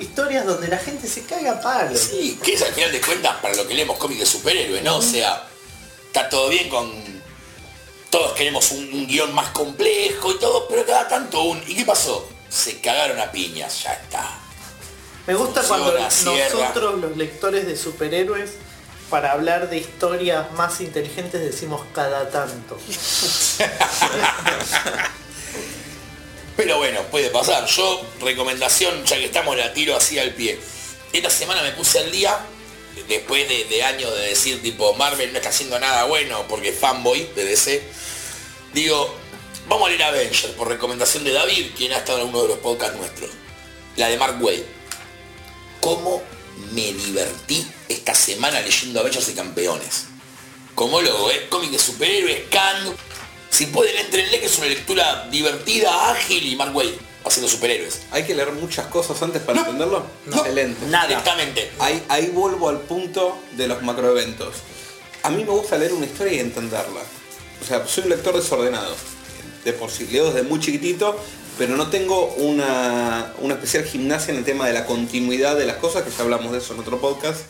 Historias 0.01 0.45
donde 0.47 0.69
la 0.69 0.79
gente 0.79 1.07
se 1.07 1.23
caga 1.25 1.53
a 1.53 1.61
palos. 1.61 1.99
Sí, 2.01 2.39
que 2.43 2.55
es 2.55 2.63
al 2.63 2.73
final 2.73 2.91
de 2.91 3.01
cuentas 3.01 3.37
para 3.41 3.55
lo 3.55 3.67
que 3.69 3.75
leemos 3.75 3.97
cómics 3.99 4.21
de 4.21 4.27
superhéroes, 4.27 4.83
¿no? 4.83 4.97
O 4.97 5.03
sea, 5.03 5.47
está 6.07 6.29
todo 6.29 6.49
bien 6.49 6.69
con... 6.69 6.91
Todos 8.11 8.33
queremos 8.33 8.71
un, 8.73 8.93
un 8.93 9.07
guion 9.07 9.33
más 9.35 9.49
complejo 9.51 10.33
y 10.33 10.39
todo, 10.39 10.67
pero 10.69 10.85
cada 10.85 11.09
tanto 11.09 11.43
un... 11.45 11.63
¿Y 11.67 11.75
qué 11.77 11.85
pasó? 11.85 12.27
Se 12.53 12.81
cagaron 12.81 13.19
a 13.19 13.33
piñas, 13.33 13.85
ya 13.85 13.93
está. 13.95 14.39
Me 15.27 15.35
gusta 15.35 15.63
cuando 15.63 15.93
cierra. 16.11 16.51
nosotros, 16.51 17.01
los 17.01 17.17
lectores 17.17 17.67
de 17.67 17.77
superhéroes, 17.77 18.51
para 19.09 19.33
hablar 19.33 19.71
de 19.71 19.79
historias 19.79 20.53
más 20.53 20.81
inteligentes 20.81 21.41
decimos 21.41 21.83
cada 21.95 22.29
tanto. 22.31 22.79
Pero 26.57 26.77
bueno, 26.79 27.01
puede 27.11 27.31
pasar. 27.31 27.67
Yo, 27.67 28.03
recomendación, 28.21 29.05
ya 29.05 29.17
que 29.17 29.27
estamos, 29.27 29.57
la 29.57 29.73
tiro 29.73 29.97
así 29.97 30.19
al 30.19 30.33
pie. 30.33 30.59
Esta 31.13 31.31
semana 31.31 31.63
me 31.63 31.73
puse 31.73 32.01
al 32.01 32.11
día, 32.11 32.39
después 33.09 33.49
de, 33.49 33.65
de 33.65 33.83
años 33.83 34.15
de 34.15 34.29
decir 34.29 34.61
tipo, 34.61 34.93
Marvel 34.95 35.33
no 35.33 35.39
está 35.39 35.49
haciendo 35.51 35.79
nada 35.79 36.05
bueno 36.05 36.45
porque 36.49 36.71
es 36.71 36.79
fanboy 36.79 37.31
de 37.35 37.45
DC. 37.45 37.83
Digo, 38.75 39.22
vamos 39.69 39.87
a 39.87 39.91
leer 39.91 40.03
Avengers 40.03 40.47
por 40.57 40.69
recomendación 40.69 41.25
de 41.25 41.33
David, 41.33 41.73
quien 41.77 41.93
ha 41.93 41.99
estado 41.99 42.21
en 42.21 42.29
uno 42.29 42.43
de 42.43 42.49
los 42.49 42.59
podcasts 42.59 42.97
nuestros. 42.97 43.31
La 43.97 44.09
de 44.09 44.17
Mark 44.17 44.37
Wade. 44.43 44.67
¿Cómo 45.81 46.23
me 46.73 46.93
divertí 46.93 47.67
esta 47.89 48.15
semana 48.15 48.61
leyendo 48.61 49.01
Avengers 49.01 49.29
y 49.29 49.35
Campeones? 49.35 50.05
Como 50.75 51.01
logo, 51.01 51.31
¿eh? 51.31 51.47
Cómic 51.51 51.71
de 51.71 51.79
superhéroes, 51.79 52.43
Kang. 52.51 52.95
Si 53.51 53.67
pueden, 53.67 53.97
entrenle 53.99 54.41
que 54.41 54.47
es 54.47 54.57
una 54.59 54.67
lectura 54.69 55.29
divertida, 55.31 56.11
ágil 56.11 56.47
y 56.47 56.57
Mark 56.57 56.75
Wade 56.75 56.97
haciendo 57.25 57.49
superhéroes. 57.49 58.01
Hay 58.11 58.25
que 58.25 58.35
leer 58.35 58.51
muchas 58.53 58.87
cosas 58.87 59.21
antes 59.23 59.43
para 59.43 59.57
No, 59.61 59.65
entenderlo. 59.67 60.07
no, 60.27 60.37
Excelente. 60.39 60.87
Nada. 60.87 61.09
Directamente. 61.09 61.71
Ahí, 61.79 62.03
ahí 62.09 62.27
vuelvo 62.29 62.69
al 62.71 62.81
punto 62.81 63.39
de 63.53 63.69
los 63.69 63.83
macroeventos. 63.83 64.55
A 65.23 65.31
mí 65.31 65.45
me 65.45 65.51
gusta 65.51 65.77
leer 65.77 65.93
una 65.93 66.07
historia 66.07 66.33
y 66.33 66.39
entenderla. 66.41 67.01
O 67.61 67.65
sea, 67.65 67.87
soy 67.87 68.05
un 68.05 68.11
lector 68.11 68.35
desordenado. 68.35 68.97
De 69.65 69.73
por 69.73 69.91
sí, 69.91 70.07
leo 70.11 70.33
desde 70.33 70.43
muy 70.49 70.59
chiquitito, 70.61 71.17
pero 71.59 71.77
no 71.77 71.89
tengo 71.89 72.27
una, 72.39 73.33
una 73.41 73.55
especial 73.55 73.85
gimnasia 73.85 74.33
en 74.33 74.39
el 74.39 74.45
tema 74.45 74.67
de 74.67 74.73
la 74.73 74.87
continuidad 74.87 75.57
de 75.57 75.67
las 75.67 75.77
cosas, 75.77 76.03
que 76.03 76.11
ya 76.11 76.23
hablamos 76.23 76.53
de 76.53 76.59
eso 76.59 76.75
en 76.75 76.81
otro 76.81 77.01
podcast. 77.01 77.41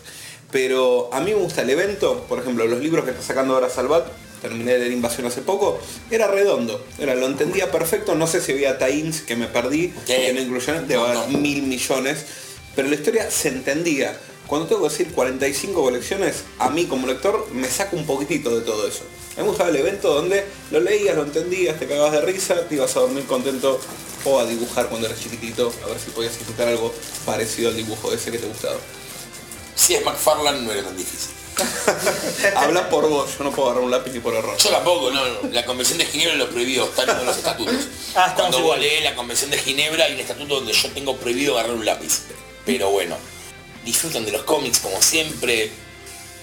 Pero 0.50 1.08
a 1.12 1.20
mí 1.20 1.30
me 1.30 1.38
gusta 1.40 1.62
el 1.62 1.70
evento, 1.70 2.26
por 2.28 2.38
ejemplo, 2.38 2.66
los 2.66 2.80
libros 2.80 3.04
que 3.06 3.12
está 3.12 3.22
sacando 3.22 3.54
ahora 3.54 3.70
Salvat, 3.70 4.06
terminé 4.42 4.72
de 4.72 4.80
leer 4.80 4.92
Invasión 4.92 5.26
hace 5.26 5.40
poco, 5.40 5.78
era 6.10 6.26
redondo, 6.26 6.84
era, 6.98 7.14
lo 7.14 7.26
entendía 7.26 7.70
perfecto, 7.70 8.14
no 8.14 8.26
sé 8.26 8.42
si 8.42 8.52
había 8.52 8.76
tie-ins 8.78 9.22
que 9.22 9.36
me 9.36 9.46
perdí, 9.46 9.94
que 10.06 10.32
no 10.34 10.40
incluyeron, 10.42 10.86
de 10.86 10.96
No, 10.96 11.04
haber 11.04 11.30
no. 11.30 11.38
mil 11.38 11.62
millones, 11.62 12.26
pero 12.76 12.88
la 12.88 12.96
historia 12.96 13.30
se 13.30 13.48
entendía. 13.48 14.14
Cuando 14.46 14.66
tengo 14.66 14.82
que 14.82 14.88
decir 14.90 15.08
45 15.12 15.80
colecciones, 15.80 16.42
a 16.58 16.68
mí 16.68 16.84
como 16.84 17.06
lector 17.06 17.48
me 17.54 17.68
saca 17.68 17.96
un 17.96 18.04
poquitito 18.04 18.54
de 18.54 18.60
todo 18.60 18.86
eso. 18.86 19.04
Me 19.36 19.42
gustaba 19.42 19.70
el 19.70 19.76
evento 19.76 20.12
donde 20.12 20.44
lo 20.70 20.80
leías, 20.80 21.16
lo 21.16 21.22
entendías, 21.22 21.78
te 21.78 21.86
cagabas 21.86 22.12
de 22.12 22.20
risa, 22.20 22.68
te 22.68 22.74
ibas 22.74 22.94
a 22.96 23.00
dormir 23.00 23.24
contento 23.24 23.80
o 24.24 24.38
a 24.38 24.44
dibujar 24.44 24.88
cuando 24.88 25.06
eras 25.06 25.20
chiquitito, 25.20 25.72
a 25.84 25.88
ver 25.88 25.98
si 25.98 26.10
podías 26.10 26.34
ejecutar 26.36 26.68
algo 26.68 26.92
parecido 27.24 27.70
al 27.70 27.76
dibujo 27.76 28.12
ese 28.12 28.30
que 28.30 28.38
te 28.38 28.46
gustaba. 28.46 28.76
Si 29.74 29.94
es 29.94 30.04
McFarlane 30.04 30.60
no 30.62 30.72
era 30.72 30.82
tan 30.82 30.96
difícil. 30.96 31.30
Habla 32.56 32.88
por 32.88 33.08
vos, 33.08 33.30
yo 33.38 33.44
no 33.44 33.50
puedo 33.50 33.68
agarrar 33.68 33.84
un 33.84 33.90
lápiz 33.90 34.12
ni 34.12 34.20
por 34.20 34.34
error. 34.34 34.56
Yo 34.56 34.70
tampoco, 34.70 35.10
no, 35.10 35.26
no. 35.26 35.48
La 35.50 35.64
Convención 35.64 35.98
de 35.98 36.06
Ginebra 36.06 36.34
lo 36.36 36.48
prohibió, 36.50 36.84
está 36.84 37.02
en 37.02 37.26
los 37.26 37.36
estatutos. 37.36 37.74
Ah, 38.14 38.34
Cuando 38.36 38.60
vos 38.60 38.78
lees 38.78 39.02
la 39.02 39.14
Convención 39.14 39.48
de 39.48 39.56
Ginebra 39.56 40.04
hay 40.04 40.12
un 40.12 40.20
estatuto 40.20 40.56
donde 40.56 40.74
yo 40.74 40.90
tengo 40.90 41.16
prohibido 41.16 41.54
agarrar 41.58 41.76
un 41.76 41.86
lápiz. 41.86 42.24
Pero 42.66 42.90
bueno, 42.90 43.16
disfrutan 43.86 44.26
de 44.26 44.32
los 44.32 44.42
cómics 44.42 44.80
como 44.80 45.00
siempre. 45.00 45.70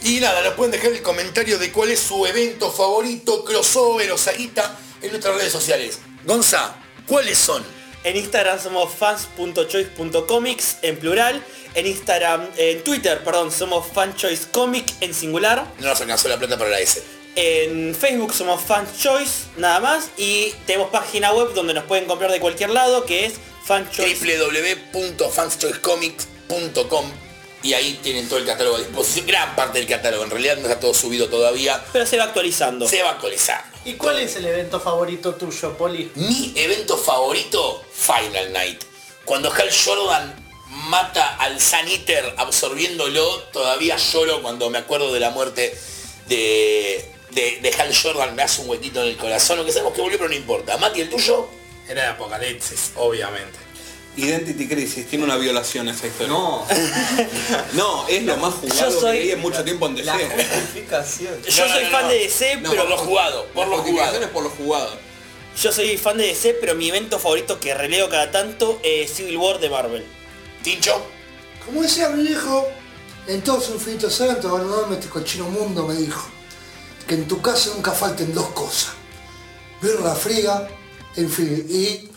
Y 0.04 0.20
nada, 0.20 0.42
nos 0.42 0.54
pueden 0.54 0.72
dejar 0.72 0.92
el 0.92 1.02
comentario 1.02 1.60
de 1.60 1.72
cuál 1.72 1.92
es 1.92 2.00
su 2.00 2.26
evento 2.26 2.72
favorito, 2.72 3.44
crossover 3.44 4.12
o 4.12 4.18
saguita 4.18 4.78
en 5.02 5.12
nuestras 5.12 5.36
redes 5.36 5.52
sociales. 5.52 6.00
Gonza, 6.26 6.76
¿cuáles 7.06 7.38
son? 7.38 7.64
En 8.04 8.16
Instagram 8.16 8.62
somos 8.62 8.94
fans.choice.comics 8.94 10.78
en 10.84 10.98
plural. 10.98 11.44
En 11.76 11.86
Instagram, 11.86 12.48
en 12.58 12.84
Twitter, 12.84 13.24
perdón, 13.24 13.52
somos 13.52 13.86
fanchoicecomic 13.94 14.92
en 15.02 15.14
singular. 15.14 15.68
No 15.80 15.88
nos 15.88 16.02
alcanzó 16.02 16.28
la 16.30 16.38
plata 16.38 16.58
para 16.58 16.72
la 16.72 16.80
S. 16.80 17.04
En 17.36 17.94
Facebook 17.94 18.34
somos 18.34 18.62
fanchoice, 18.62 19.48
nada 19.58 19.80
más. 19.80 20.10
Y 20.18 20.54
tenemos 20.66 20.90
página 20.90 21.32
web 21.34 21.54
donde 21.54 21.74
nos 21.74 21.84
pueden 21.84 22.06
comprar 22.06 22.32
de 22.32 22.40
cualquier 22.40 22.72
lado, 22.72 23.06
que 23.06 23.26
es 23.26 23.34
fanchoice. 23.66 24.38
www.fanschoicecomics.com 24.94 27.29
y 27.62 27.74
ahí 27.74 28.00
tienen 28.02 28.28
todo 28.30 28.40
el 28.40 28.46
catálogo 28.46 28.78
a 28.78 28.80
disposición, 28.80 29.28
gran 29.28 29.56
parte 29.56 29.80
del 29.80 29.88
catálogo, 29.88 30.24
en 30.24 30.30
realidad 30.30 30.58
no 30.58 30.64
está 30.68 30.80
todo 30.80 30.94
subido 30.94 31.28
todavía, 31.30 31.84
Pero 31.92 32.06
se 32.06 32.18
va 32.18 32.26
actualizando. 32.26 32.88
se 32.88 33.02
va 33.04 33.10
a 33.10 33.14
actualizar. 33.14 33.64
¿Y 33.86 33.94
cuál 33.94 34.20
es 34.20 34.36
el 34.36 34.46
evento 34.46 34.80
favorito 34.80 35.36
tuyo, 35.36 35.78
Poli? 35.78 36.12
Mi 36.16 36.54
evento 36.56 36.98
favorito, 36.98 37.84
Final 37.94 38.54
Night. 38.54 38.84
Cuando 39.26 39.52
Hal 39.52 39.70
Jordan 39.86 40.36
mata 40.90 41.36
al 41.38 41.60
Sun 41.60 41.88
Eater 41.88 42.34
absorbiéndolo, 42.38 43.40
todavía 43.52 43.98
lloro 43.98 44.42
cuando 44.42 44.70
me 44.70 44.78
acuerdo 44.78 45.12
de 45.14 45.20
la 45.20 45.30
muerte 45.32 45.78
de, 46.28 47.06
de, 47.32 47.60
de 47.62 47.74
Hal 47.82 47.96
Jordan, 47.96 48.36
me 48.36 48.44
hace 48.44 48.62
un 48.62 48.70
huequito 48.70 49.02
en 49.02 49.08
el 49.10 49.18
corazón, 49.18 49.58
lo 49.58 49.66
que 49.66 49.72
sabemos 49.72 49.94
que 49.94 50.02
volvió, 50.02 50.18
pero 50.18 50.30
no 50.30 50.36
importa. 50.36 50.78
Mati, 50.78 51.02
¿el 51.02 51.10
tuyo? 51.10 51.48
Era 51.88 52.04
de 52.04 52.08
Apocalipsis, 52.10 52.92
obviamente. 52.96 53.58
Identity 54.18 54.68
Crisis, 54.68 55.08
tiene 55.08 55.24
una 55.24 55.38
violación 55.38 55.88
esa 55.88 56.08
historia. 56.08 56.34
No, 56.34 56.66
No, 57.74 58.08
es 58.08 58.24
lo 58.24 58.36
más 58.38 58.56
jugado 58.56 58.92
Yo 58.92 59.00
soy- 59.00 59.18
que 59.18 59.24
leí 59.24 59.32
en 59.32 59.40
mucho 59.40 59.64
tiempo 59.64 59.88
en 59.88 59.96
DC. 59.96 60.06
la 60.06 60.14
justificación. 60.18 61.42
Yo 61.48 61.68
No, 61.68 61.74
soy 61.74 61.84
no, 61.86 61.90
fan 61.92 62.04
no. 62.04 62.10
de 62.10 62.16
DC, 62.20 62.56
No, 62.58 62.70
pero 62.72 62.82
por 62.84 62.90
lo 62.92 62.98
jugado, 62.98 63.46
por 63.54 63.68
lo 63.68 63.78
jugado. 63.78 64.20
es 64.22 64.28
por 64.28 64.44
lo 64.44 64.50
jugado. 64.50 64.92
yo 65.62 65.72
soy 65.72 65.98
fan 65.98 66.18
de 66.18 66.28
DC, 66.28 66.58
pero 66.60 66.76
mi 66.76 66.90
evento 66.90 67.18
favorito 67.20 67.60
que 67.60 67.74
releo 67.74 68.10
cada 68.10 68.30
tanto 68.32 68.80
es 68.84 69.14
Civil 69.14 69.38
War 69.38 69.60
de 69.60 69.70
Marvel. 69.70 70.06
Tincho, 70.64 71.02
Como 71.66 71.82
decía 71.84 72.10
mi 72.10 72.24
viejo, 72.28 72.68
en 73.28 73.42
todo 73.42 73.62
su 73.62 73.74
infinito 73.74 74.10
santo, 74.10 74.50
abandonarme 74.50 74.96
este 74.96 75.08
cochino 75.08 75.46
mundo, 75.46 75.86
me 75.88 75.94
dijo, 75.94 76.28
que 77.08 77.14
en 77.16 77.28
tu 77.28 77.42
casa 77.42 77.70
nunca 77.76 77.92
falten 77.92 78.34
dos 78.34 78.48
cosas. 78.50 78.94
Birra 79.82 80.14
fría 80.16 80.68
infin- 81.16 81.66
y 81.70 82.09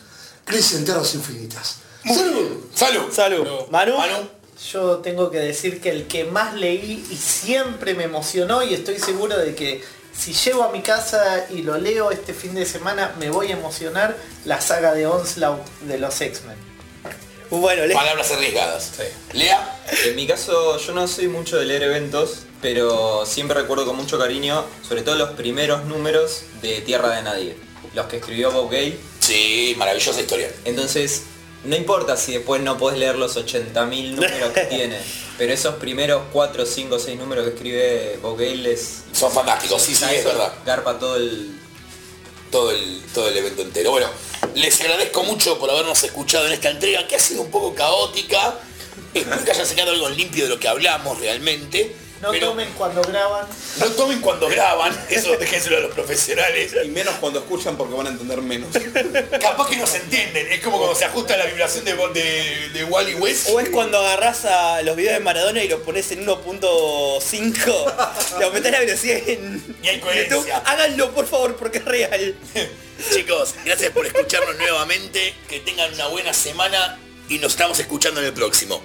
crisis 0.45 0.79
en 0.79 0.85
tierras 0.85 1.15
infinitas. 1.15 1.77
¡Salud! 2.05 2.65
salud. 2.75 3.13
Salud. 3.13 3.47
Manu. 3.71 3.97
Manu, 3.97 4.29
Yo 4.73 4.99
tengo 4.99 5.31
que 5.31 5.39
decir 5.39 5.81
que 5.81 5.91
el 5.91 6.07
que 6.09 6.25
más 6.25 6.55
leí 6.55 7.07
y 7.11 7.17
siempre 7.17 7.95
me 7.95 8.05
emocionó 8.05 8.63
y 8.63 8.75
estoy 8.75 8.99
seguro 8.99 9.37
de 9.39 9.55
que 9.55 9.85
si 10.17 10.33
llego 10.35 10.63
a 10.63 10.71
mi 10.71 10.83
casa 10.83 11.47
y 11.51 11.63
lo 11.63 11.79
leo 11.79 12.11
este 12.11 12.35
fin 12.35 12.55
de 12.55 12.67
semana 12.67 13.15
me 13.19 13.31
voy 13.31 13.49
a 13.49 13.53
emocionar 13.53 14.17
la 14.45 14.61
saga 14.61 14.95
de 14.95 15.07
Onslaught 15.07 15.67
de 15.83 15.99
los 15.99 16.21
X-Men. 16.21 16.73
Bueno, 17.51 17.83
palabras 17.93 18.31
arriesgadas. 18.31 18.93
Lea, 19.35 19.79
En 20.07 20.17
mi 20.17 20.27
caso 20.27 20.79
yo 20.79 20.95
no 20.95 21.07
soy 21.07 21.29
mucho 21.29 21.59
de 21.59 21.67
leer 21.67 21.83
eventos, 21.83 22.45
pero 22.63 23.27
siempre 23.27 23.61
recuerdo 23.61 23.85
con 23.85 23.97
mucho 23.97 24.19
cariño, 24.19 24.65
sobre 24.87 25.03
todo 25.03 25.17
los 25.17 25.31
primeros 25.31 25.85
números 25.85 26.45
de 26.63 26.81
Tierra 26.81 27.15
de 27.15 27.23
Nadie. 27.23 27.57
Los 27.95 28.07
que 28.07 28.17
escribió 28.17 28.51
Bob 28.53 28.71
Gay, 28.71 28.99
Sí. 29.33 29.75
Maravillosa 29.77 30.21
historia. 30.21 30.53
Entonces, 30.65 31.23
no 31.65 31.77
importa 31.77 32.17
si 32.17 32.33
después 32.33 32.61
no 32.63 32.77
podés 32.77 32.99
leer 32.99 33.17
los 33.17 33.37
80.000 33.37 34.11
números 34.15 34.53
que 34.53 34.65
tiene, 34.71 34.99
pero 35.39 35.53
esos 35.53 35.77
primeros 35.77 36.23
4, 36.33 36.67
5, 36.67 36.99
6 36.99 37.19
números 37.19 37.45
que 37.45 37.51
escribe 37.51 38.19
Bob. 38.21 38.41
Son 39.13 39.33
fantásticos, 39.33 39.81
sí, 39.83 39.95
sí, 39.95 40.05
es 40.11 40.25
verdad. 40.25 40.53
Garpa 40.67 40.99
todo 40.99 41.17
el... 41.17 41.59
todo 42.51 42.71
el, 42.71 43.03
todo 43.15 43.29
el 43.29 43.37
evento 43.37 43.63
entero. 43.63 43.93
Bueno, 43.93 44.09
les 44.55 44.81
agradezco 44.81 45.23
mucho 45.25 45.59
por 45.59 45.71
habernos 45.71 46.03
escuchado 46.03 46.47
en 46.47 46.53
esta 46.53 46.71
entrega 46.71 47.07
que 47.07 47.17
ha 47.17 47.21
sido 47.21 47.43
un 47.43 47.51
poco 47.51 47.75
caótica. 47.75 48.59
Espero 49.15 49.45
que 49.45 49.51
hayan 49.51 49.67
sacado 49.67 49.91
algo 49.91 50.09
limpio 50.09 50.45
de 50.45 50.51
lo 50.51 50.59
que 50.59 50.69
hablamos 50.69 51.19
realmente. 51.21 51.95
No 52.23 52.31
pero 52.31 52.51
tomen 52.51 52.69
cuando 52.79 53.03
graban. 53.03 53.49
no 53.81 53.87
tomen 53.91 54.21
cuando 54.21 54.49
graban, 54.49 54.97
eso 55.11 55.37
déjenselo 55.37 55.79
a 55.79 55.81
los 55.81 55.93
profesionales. 55.93 56.73
Y 56.85 56.89
menos 56.89 57.17
cuando 57.17 57.41
escuchan 57.41 57.77
porque 57.77 57.95
van 57.95 58.07
a 58.07 58.11
entender 58.11 58.41
menos. 58.43 58.69
Capaz 59.41 59.69
que 59.69 59.77
no 59.77 59.89
se 59.89 59.97
entienden, 59.97 60.53
es 60.53 60.61
como 60.61 60.79
cuando 60.79 60.95
se 60.95 61.05
ajusta 61.05 61.37
la 61.37 61.47
vibración 61.47 61.85
de, 61.85 61.95
de, 61.95 62.69
de 62.75 62.85
Wally 62.85 63.15
West. 63.15 63.49
O 63.51 63.59
es 63.59 63.71
cuando 63.71 63.99
agarrás 63.99 64.45
a 64.45 64.83
los 64.83 64.95
videos 64.95 65.15
de 65.15 65.21
Maradona 65.21 65.65
y 65.65 65.69
los 65.69 65.81
pones 65.81 66.13
en 66.13 66.25
1.5, 66.25 67.25
le 68.39 68.45
aumentás 68.45 68.71
la 68.71 68.79
velocidad 68.79 69.19
en 69.27 69.77
Y 69.83 69.89
hay 69.89 69.99
coherencia. 69.99 70.37
YouTube. 70.37 70.53
Háganlo 70.65 71.11
por 71.13 71.27
favor 71.27 71.57
porque 71.57 71.79
es 71.79 71.85
real. 71.85 72.37
Chicos, 73.13 73.57
gracias 73.65 73.91
por 73.91 74.07
escucharnos 74.07 74.57
nuevamente, 74.59 75.35
que 75.49 75.59
tengan 75.59 75.93
una 75.93 76.07
buena 76.07 76.33
semana 76.33 77.01
y 77.29 77.39
nos 77.39 77.53
estamos 77.53 77.81
escuchando 77.81 78.21
en 78.21 78.27
el 78.27 78.33
próximo. 78.33 78.81